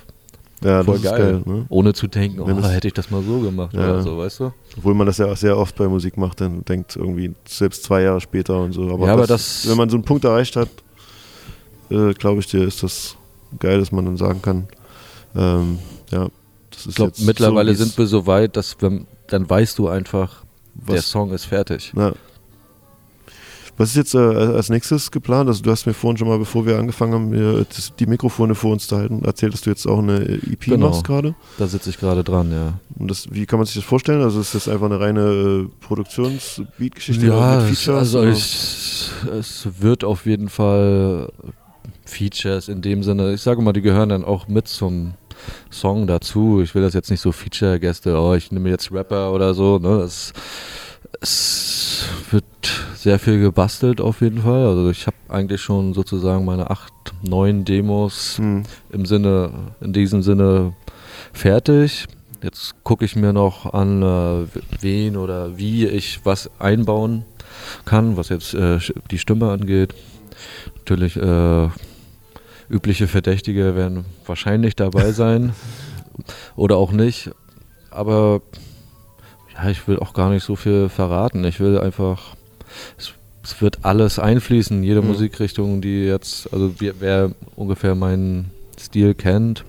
Ja, 0.62 0.84
voll 0.84 0.96
das 0.96 1.04
ist 1.04 1.10
geil. 1.10 1.32
geil. 1.32 1.42
ne? 1.46 1.66
ohne 1.70 1.94
zu 1.94 2.06
denken, 2.06 2.40
oh, 2.40 2.62
hätte 2.68 2.88
ich 2.88 2.94
das 2.94 3.10
mal 3.10 3.22
so 3.22 3.40
gemacht 3.40 3.72
Ja. 3.74 3.80
oder 3.80 4.02
so, 4.02 4.18
weißt 4.18 4.40
du? 4.40 4.52
Obwohl 4.76 4.94
man 4.94 5.06
das 5.06 5.16
ja 5.18 5.26
auch 5.26 5.36
sehr 5.36 5.56
oft 5.56 5.74
bei 5.76 5.88
Musik 5.88 6.16
macht, 6.18 6.40
dann 6.40 6.64
denkt 6.64 6.96
irgendwie 6.96 7.34
selbst 7.48 7.84
zwei 7.84 8.02
Jahre 8.02 8.20
später 8.20 8.58
und 8.60 8.72
so. 8.72 8.90
Aber, 8.90 9.06
Ja, 9.06 9.12
aber 9.14 9.26
das, 9.26 9.62
das- 9.62 9.68
wenn 9.70 9.76
man 9.78 9.88
so 9.88 9.96
einen 9.96 10.04
Punkt 10.04 10.24
erreicht 10.24 10.56
hat, 10.56 10.68
äh, 11.90 12.12
glaube 12.14 12.40
ich 12.40 12.46
dir, 12.46 12.62
ist 12.64 12.82
das 12.82 13.16
geil, 13.58 13.78
dass 13.80 13.90
man 13.90 14.04
dann 14.04 14.16
sagen 14.16 14.42
kann, 14.42 14.68
ähm, 15.34 15.78
ja, 16.10 16.28
das 16.70 16.80
ist 16.80 16.86
Ich 16.88 16.94
glaube, 16.96 17.12
mittlerweile 17.20 17.74
so, 17.74 17.84
sind 17.84 17.96
wir 17.98 18.06
so 18.06 18.26
weit, 18.26 18.56
dass 18.56 18.76
wenn, 18.80 19.06
dann 19.28 19.48
weißt 19.48 19.78
du 19.78 19.88
einfach, 19.88 20.44
der 20.74 20.98
was, 20.98 21.10
Song 21.10 21.32
ist 21.32 21.46
fertig. 21.46 21.92
na, 21.94 22.12
Was 23.80 23.90
ist 23.90 23.96
jetzt 23.96 24.14
äh, 24.14 24.18
als 24.18 24.68
nächstes 24.68 25.10
geplant? 25.10 25.48
Also 25.48 25.62
du 25.62 25.70
hast 25.70 25.86
mir 25.86 25.94
vorhin 25.94 26.18
schon 26.18 26.28
mal, 26.28 26.38
bevor 26.38 26.66
wir 26.66 26.78
angefangen 26.78 27.14
haben, 27.14 27.30
mir 27.30 27.64
das, 27.74 27.94
die 27.98 28.04
Mikrofone 28.04 28.54
vor 28.54 28.72
uns 28.72 28.86
zu 28.86 28.98
halten, 28.98 29.24
erzählt, 29.24 29.54
dass 29.54 29.62
du 29.62 29.70
jetzt 29.70 29.86
auch 29.86 30.00
eine 30.00 30.20
EP 30.20 30.60
Genau. 30.66 30.88
machst 30.90 31.04
gerade. 31.04 31.34
Da 31.56 31.66
sitze 31.66 31.88
ich 31.88 31.98
gerade 31.98 32.22
dran, 32.22 32.52
ja. 32.52 32.74
Und 32.98 33.10
das, 33.10 33.28
wie 33.32 33.46
kann 33.46 33.58
man 33.58 33.64
sich 33.64 33.76
das 33.76 33.84
vorstellen? 33.84 34.20
Also 34.20 34.38
ist 34.38 34.54
das 34.54 34.68
einfach 34.68 34.84
eine 34.84 35.00
reine 35.00 35.20
äh, 35.66 35.68
Produktions-Beat-Geschichte 35.86 37.26
Ja, 37.26 37.62
mit 37.62 37.72
es, 37.72 37.78
Features? 37.80 37.98
also 38.14 38.22
ich, 38.24 39.10
es 39.38 39.68
wird 39.78 40.04
auf 40.04 40.26
jeden 40.26 40.50
Fall 40.50 41.32
Features 42.04 42.68
in 42.68 42.82
dem 42.82 43.02
Sinne, 43.02 43.32
ich 43.32 43.40
sage 43.40 43.62
mal, 43.62 43.72
die 43.72 43.80
gehören 43.82 44.10
dann 44.10 44.24
auch 44.24 44.46
mit 44.46 44.68
zum 44.68 45.14
Song 45.70 46.06
dazu. 46.06 46.60
Ich 46.62 46.74
will 46.74 46.82
das 46.82 46.94
jetzt 46.94 47.10
nicht 47.10 47.20
so 47.20 47.32
Feature-Gäste, 47.32 48.18
oh, 48.18 48.34
ich 48.34 48.50
nehme 48.52 48.68
jetzt 48.70 48.92
Rapper 48.92 49.32
oder 49.32 49.54
so. 49.54 49.78
Ne? 49.78 50.00
Es, 50.00 50.32
es 51.20 52.04
wird 52.30 52.44
sehr 52.96 53.18
viel 53.18 53.40
gebastelt 53.40 54.00
auf 54.00 54.20
jeden 54.20 54.42
Fall. 54.42 54.66
Also 54.66 54.90
ich 54.90 55.06
habe 55.06 55.16
eigentlich 55.28 55.60
schon 55.60 55.94
sozusagen 55.94 56.44
meine 56.44 56.70
acht, 56.70 56.92
neun 57.22 57.64
Demos 57.64 58.38
Hm. 58.38 58.64
im 58.90 59.06
Sinne, 59.06 59.50
in 59.80 59.92
diesem 59.92 60.22
Sinne 60.22 60.74
fertig. 61.32 62.06
Jetzt 62.42 62.74
gucke 62.84 63.04
ich 63.04 63.16
mir 63.16 63.32
noch 63.32 63.72
an, 63.74 64.02
äh, 64.02 64.46
wen 64.80 65.16
oder 65.16 65.58
wie 65.58 65.86
ich 65.86 66.20
was 66.24 66.50
einbauen 66.58 67.24
kann, 67.84 68.16
was 68.16 68.30
jetzt 68.30 68.54
äh, 68.54 68.78
die 69.10 69.18
Stimme 69.18 69.50
angeht. 69.50 69.94
Natürlich 70.76 71.16
äh, 71.16 71.68
übliche 72.70 73.08
Verdächtige 73.08 73.74
werden 73.74 74.04
wahrscheinlich 74.26 74.76
dabei 74.76 75.12
sein 75.12 75.52
oder 76.56 76.76
auch 76.76 76.92
nicht. 76.92 77.30
Aber 77.90 78.40
ja, 79.54 79.68
ich 79.70 79.86
will 79.88 79.98
auch 79.98 80.12
gar 80.14 80.30
nicht 80.30 80.44
so 80.44 80.56
viel 80.56 80.88
verraten. 80.88 81.44
Ich 81.44 81.58
will 81.60 81.78
einfach, 81.80 82.36
es, 82.96 83.12
es 83.42 83.60
wird 83.60 83.78
alles 83.84 84.18
einfließen, 84.18 84.82
jede 84.84 85.02
Mhm. 85.02 85.08
Musikrichtung, 85.08 85.80
die 85.80 86.04
jetzt, 86.04 86.52
also 86.52 86.72
wer, 86.78 86.94
wer 87.00 87.30
ungefähr 87.56 87.94
meinen 87.94 88.50
Stil 88.78 89.14
kennt, 89.14 89.64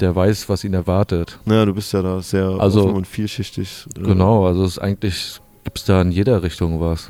der 0.00 0.14
weiß, 0.14 0.48
was 0.48 0.62
ihn 0.62 0.74
erwartet. 0.74 1.38
Naja, 1.46 1.64
du 1.64 1.74
bist 1.74 1.92
ja 1.92 2.02
da 2.02 2.20
sehr 2.22 2.44
Also- 2.46 2.84
offen 2.84 2.94
und 2.96 3.06
vielschichtig. 3.06 3.86
Genau, 3.94 4.46
also 4.46 4.64
es 4.64 4.72
ist 4.72 4.78
eigentlich, 4.78 5.40
gibt 5.64 5.78
es 5.78 5.84
da 5.86 6.00
in 6.02 6.12
jeder 6.12 6.42
Richtung 6.42 6.80
was. 6.80 7.08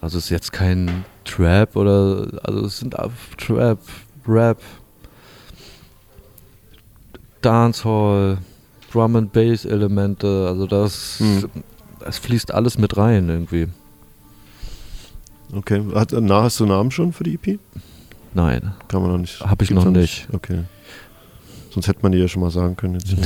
Also 0.00 0.18
es 0.18 0.24
ist 0.24 0.30
jetzt 0.30 0.52
kein 0.52 1.04
Trap 1.24 1.74
oder, 1.76 2.28
also 2.44 2.64
es 2.66 2.78
sind 2.78 2.94
Trap, 3.36 3.78
Rap, 4.26 4.60
Dancehall, 7.42 8.38
Drum 8.92 9.16
and 9.16 9.32
Bass 9.32 9.64
Elemente, 9.64 10.46
also 10.48 10.66
das, 10.66 11.18
Hm. 11.20 11.48
es 12.06 12.18
fließt 12.18 12.52
alles 12.52 12.78
mit 12.78 12.96
rein 12.96 13.28
irgendwie. 13.28 13.68
Okay. 15.52 15.82
Hat, 15.94 16.12
na, 16.12 16.42
hast 16.42 16.60
du 16.60 16.64
einen 16.64 16.72
Namen 16.72 16.90
schon 16.90 17.12
für 17.12 17.24
die 17.24 17.34
EP? 17.34 17.58
Nein, 18.34 18.74
Kann 18.88 19.02
man 19.02 19.10
noch 19.12 19.18
nicht. 19.18 19.40
Hab 19.40 19.62
ich 19.62 19.70
noch 19.70 19.86
nicht. 19.86 20.28
Okay. 20.32 20.64
Sonst 21.70 21.88
hätte 21.88 22.00
man 22.02 22.12
die 22.12 22.18
ja 22.18 22.28
schon 22.28 22.42
mal 22.42 22.50
sagen 22.50 22.76
können. 22.76 22.94
Jetzt. 22.94 23.14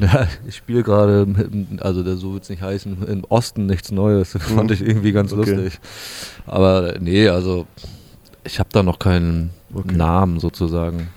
Ja, 0.12 0.26
ich 0.48 0.56
spiele 0.56 0.82
gerade, 0.82 1.26
also 1.80 2.02
der, 2.02 2.16
so 2.16 2.32
wird 2.32 2.44
es 2.44 2.48
nicht 2.48 2.62
heißen, 2.62 3.06
im 3.06 3.24
Osten 3.24 3.66
nichts 3.66 3.90
Neues. 3.90 4.32
Das 4.34 4.42
fand 4.44 4.70
Mhm. 4.70 4.74
ich 4.74 4.80
irgendwie 4.82 5.12
ganz 5.12 5.32
Okay. 5.32 5.52
lustig. 5.52 5.78
Aber 6.46 6.94
nee, 7.00 7.28
also 7.28 7.66
ich 8.44 8.58
habe 8.58 8.70
da 8.72 8.82
noch 8.82 8.98
keinen 8.98 9.50
Okay. 9.74 9.94
Namen 9.94 10.40
sozusagen. 10.40 11.08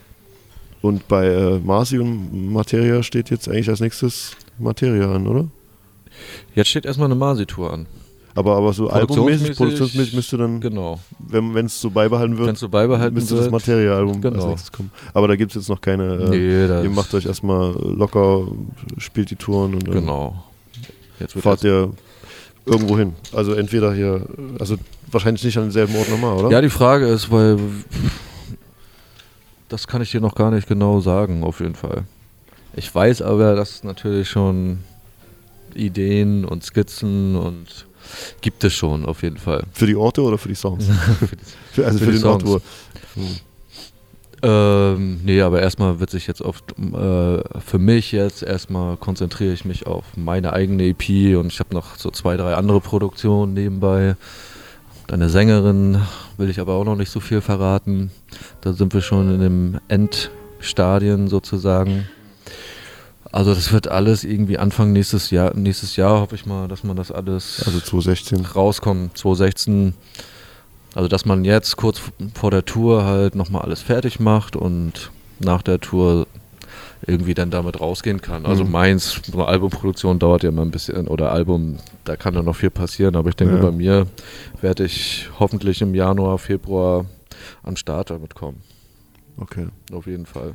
Und 0.82 1.08
bei 1.08 1.28
äh, 1.28 1.60
und 1.64 2.52
Materia 2.52 3.02
steht 3.04 3.30
jetzt 3.30 3.48
eigentlich 3.48 3.70
als 3.70 3.80
nächstes 3.80 4.36
Materia 4.60 5.12
an, 5.16 5.28
oder? 5.28 5.48
Jetzt 6.54 6.68
steht 6.70 6.86
erstmal 6.86 7.06
eine 7.08 7.16
Masi-Tour 7.16 7.72
an. 7.74 7.86
Aber, 8.36 8.56
aber 8.56 8.74
so 8.74 8.90
albummäßig, 8.90 9.52
Produktionsmäßig- 9.58 10.16
müsste 10.16 10.38
dann, 10.38 10.60
Genau. 10.60 11.00
wenn 11.30 11.66
es 11.68 11.80
so 11.80 11.92
beibehalten 11.92 12.38
wird, 12.38 12.58
so 12.58 12.68
beibehalten 12.70 13.14
müsste 13.14 13.36
wird. 13.36 13.46
das 13.46 13.52
Material-Album 13.52 14.14
als 14.16 14.22
Genau. 14.22 14.48
nächstes 14.50 14.72
kommen. 14.72 14.92
Aber 15.14 15.28
da 15.28 15.36
gibt 15.36 15.52
es 15.52 15.56
jetzt 15.56 15.70
noch 15.70 15.80
keine. 15.82 16.16
Äh, 16.16 16.30
nee, 16.30 16.84
Ihr 16.84 16.90
macht 16.90 17.14
euch 17.14 17.26
erstmal 17.28 17.74
locker, 17.74 18.48
spielt 18.98 19.30
die 19.30 19.36
Touren 19.36 19.76
und 19.76 19.88
dann 19.88 19.94
Genau. 19.94 20.44
Jetzt 21.20 21.34
fahrt 21.34 21.64
ihr 21.64 21.92
irgendwo 22.66 22.98
hin. 22.98 23.14
Also 23.34 23.54
entweder 23.54 23.94
hier, 23.94 24.26
also 24.60 24.78
wahrscheinlich 25.12 25.44
nicht 25.44 25.58
an 25.58 25.66
denselben 25.66 25.96
Ort 25.96 26.10
nochmal, 26.10 26.34
oder? 26.38 26.50
Ja, 26.50 26.62
die 26.62 26.70
Frage 26.70 27.06
ist, 27.08 27.32
weil 27.32 27.60
das 29.70 29.88
kann 29.88 30.02
ich 30.02 30.12
dir 30.12 30.22
noch 30.22 30.36
gar 30.36 30.52
nicht 30.52 30.68
genau 30.68 31.00
sagen, 31.00 31.44
auf 31.44 31.60
jeden 31.60 31.76
Fall. 31.76 32.04
Ich 32.76 32.94
weiß 32.94 33.22
aber, 33.22 33.56
dass 33.56 33.84
natürlich 33.84 34.30
schon 34.30 34.80
Ideen 35.76 36.46
und 36.46 36.64
Skizzen 36.64 37.36
und 37.36 37.86
gibt 38.42 38.64
es 38.64 38.74
schon 38.74 39.06
auf 39.06 39.24
jeden 39.24 39.38
Fall. 39.38 39.64
Für 39.74 39.88
die 39.88 39.96
Orte 39.96 40.22
oder 40.22 40.38
für 40.38 40.50
die 40.50 40.56
Songs? 40.56 40.86
für, 41.72 41.86
also 41.86 42.00
für, 42.00 42.06
für 42.06 42.12
die 42.12 42.18
den 42.20 42.28
Ort, 42.28 42.46
wo. 42.46 42.60
Songs. 43.14 43.44
Ähm, 44.46 45.22
nee, 45.24 45.40
aber 45.40 45.62
erstmal 45.62 46.02
wird 46.02 46.10
sich 46.10 46.28
jetzt 46.28 46.42
oft 46.42 46.78
äh, 46.78 47.60
für 47.62 47.80
mich 47.80 48.12
jetzt 48.12 48.44
erstmal 48.44 48.98
konzentriere 48.98 49.54
ich 49.54 49.64
mich 49.64 49.88
auf 49.88 50.04
meine 50.18 50.52
eigene 50.52 50.84
EP 50.84 51.38
und 51.38 51.48
ich 51.48 51.60
habe 51.62 51.74
noch 51.74 51.96
so 51.96 52.12
zwei, 52.12 52.36
drei 52.36 52.56
andere 52.56 52.82
Produktionen 52.82 53.54
nebenbei. 53.54 54.18
Eine 55.10 55.30
Sängerin 55.30 56.02
will 56.38 56.50
ich 56.50 56.60
aber 56.60 56.74
auch 56.74 56.84
noch 56.84 56.98
nicht 56.98 57.10
so 57.10 57.22
viel 57.22 57.40
verraten. 57.40 58.12
Da 58.60 58.74
sind 58.74 58.94
wir 58.94 59.02
schon 59.02 59.34
in 59.34 59.40
dem 59.40 59.80
Endstadien 59.88 61.30
sozusagen. 61.30 62.06
Also 63.34 63.54
das 63.56 63.72
wird 63.74 63.88
alles 63.88 64.24
irgendwie 64.24 64.60
Anfang 64.60 64.94
nächstes 64.94 65.32
Jahr, 65.32 65.56
nächstes 65.56 65.96
Jahr 65.96 66.22
hoffe 66.22 66.36
ich 66.36 66.46
mal, 66.46 66.68
dass 66.68 66.84
man 66.84 66.96
das 66.96 67.12
alles 67.12 67.64
Also 67.66 67.80
2016. 67.80 68.46
rauskommt, 68.46 69.18
2016. 69.18 69.96
Also, 70.94 71.08
dass 71.10 71.26
man 71.26 71.44
jetzt 71.44 71.76
kurz 71.76 72.00
vor 72.36 72.52
der 72.52 72.64
Tour 72.64 73.04
halt 73.06 73.34
nochmal 73.34 73.64
alles 73.64 73.82
fertig 73.82 74.20
macht 74.20 74.56
und 74.56 75.10
nach 75.40 75.64
der 75.64 75.80
Tour 75.80 76.28
irgendwie 77.08 77.34
dann 77.34 77.50
damit 77.50 77.82
rausgehen 77.82 78.22
kann. 78.22 78.46
Also 78.46 78.64
Mhm. 78.64 78.72
meins, 78.72 79.20
so 79.26 79.34
eine 79.40 79.48
Albumproduktion 79.48 80.20
dauert 80.20 80.44
ja 80.44 80.50
immer 80.50 80.62
ein 80.62 80.70
bisschen, 80.70 81.08
oder 81.08 81.32
Album, 81.32 81.78
da 82.04 82.16
kann 82.16 82.36
ja 82.36 82.44
noch 82.44 82.56
viel 82.56 82.70
passieren, 82.70 83.16
aber 83.16 83.30
ich 83.30 83.36
denke, 83.36 83.56
Ja. 83.56 83.62
bei 83.62 83.72
mir 83.72 84.06
werde 84.62 84.86
ich 84.86 85.28
hoffentlich 85.40 85.82
im 85.82 85.96
Januar, 85.96 86.38
Februar 86.38 87.06
am 87.64 87.76
Start 87.76 88.12
damit 88.12 88.36
kommen. 88.36 88.62
Okay. 89.38 89.68
Auf 89.92 90.06
jeden 90.06 90.28
Fall. 90.28 90.54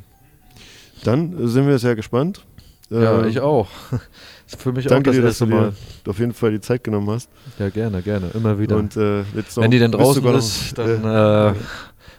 Dann 1.03 1.47
sind 1.49 1.67
wir 1.67 1.77
sehr 1.79 1.95
gespannt. 1.95 2.45
Ja, 2.89 3.21
Äh, 3.21 3.27
ich 3.29 3.39
auch. 3.39 3.67
für 4.57 4.71
mich 4.71 4.85
Danke 4.87 5.09
auch 5.11 5.13
das 5.13 5.15
dir, 5.15 5.21
dass 5.27 5.37
du 5.39 5.45
Mal. 5.45 5.73
dir 6.05 6.09
auf 6.09 6.19
jeden 6.19 6.33
Fall 6.33 6.51
die 6.51 6.61
Zeit 6.61 6.83
genommen 6.83 7.09
hast. 7.09 7.29
Ja, 7.59 7.69
gerne, 7.69 8.01
gerne. 8.01 8.29
Immer 8.33 8.57
wieder. 8.59 8.77
Und 8.77 8.95
äh, 8.97 9.21
jetzt 9.35 9.55
noch, 9.57 9.63
Wenn 9.63 9.71
die 9.71 9.79
denn 9.79 9.91
bist 9.91 10.03
draußen 10.03 10.23
noch- 10.23 10.37
ist, 10.37 10.77
dann 10.77 10.89
äh, 11.03 11.53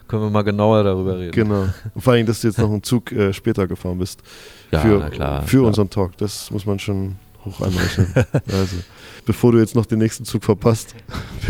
können 0.08 0.22
wir 0.22 0.30
mal 0.30 0.42
genauer 0.42 0.82
darüber 0.84 1.18
reden. 1.18 1.32
Genau. 1.32 1.62
Und 1.94 2.00
vor 2.02 2.12
allem, 2.12 2.26
dass 2.26 2.40
du 2.40 2.46
jetzt 2.48 2.58
noch 2.58 2.70
einen 2.70 2.82
Zug 2.82 3.10
äh, 3.12 3.32
später 3.32 3.66
gefahren 3.66 3.98
bist. 3.98 4.20
Ja, 4.70 4.80
für 4.80 4.98
na 4.98 5.08
klar. 5.10 5.42
für 5.42 5.56
klar. 5.58 5.66
unseren 5.68 5.90
Talk. 5.90 6.16
Das 6.18 6.50
muss 6.50 6.66
man 6.66 6.78
schon 6.78 7.16
hoch 7.44 7.60
anrechnen. 7.60 8.12
also, 8.52 8.76
bevor 9.26 9.52
du 9.52 9.58
jetzt 9.58 9.74
noch 9.74 9.86
den 9.86 9.98
nächsten 9.98 10.24
Zug 10.24 10.44
verpasst, 10.44 10.94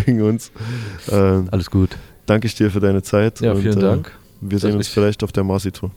wegen 0.07 0.23
uns, 0.23 0.51
äh, 1.11 1.15
Alles 1.51 1.71
gut. 1.71 1.91
danke 2.27 2.47
ich 2.47 2.55
dir 2.55 2.71
für 2.71 2.81
deine 2.81 3.03
Zeit. 3.03 3.41
Ja, 3.41 3.53
und, 3.53 3.61
vielen 3.63 3.79
äh, 3.79 3.83
Dank. 3.83 4.13
Wir 4.41 4.59
sehen 4.59 4.77
uns 4.77 4.87
ich- 4.87 4.93
vielleicht 4.95 5.23
auf 5.25 5.33
der 5.33 5.45
Marsi-Tour. 5.45 5.91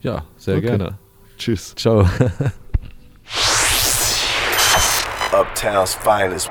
Ja, 0.00 0.24
sehr 0.36 0.56
Okay. 0.56 0.66
gerne. 0.66 0.98
Tschüss. 1.38 1.74
Ciao. 1.76 2.08
Uptown's 5.34 5.94
finest. 5.94 6.48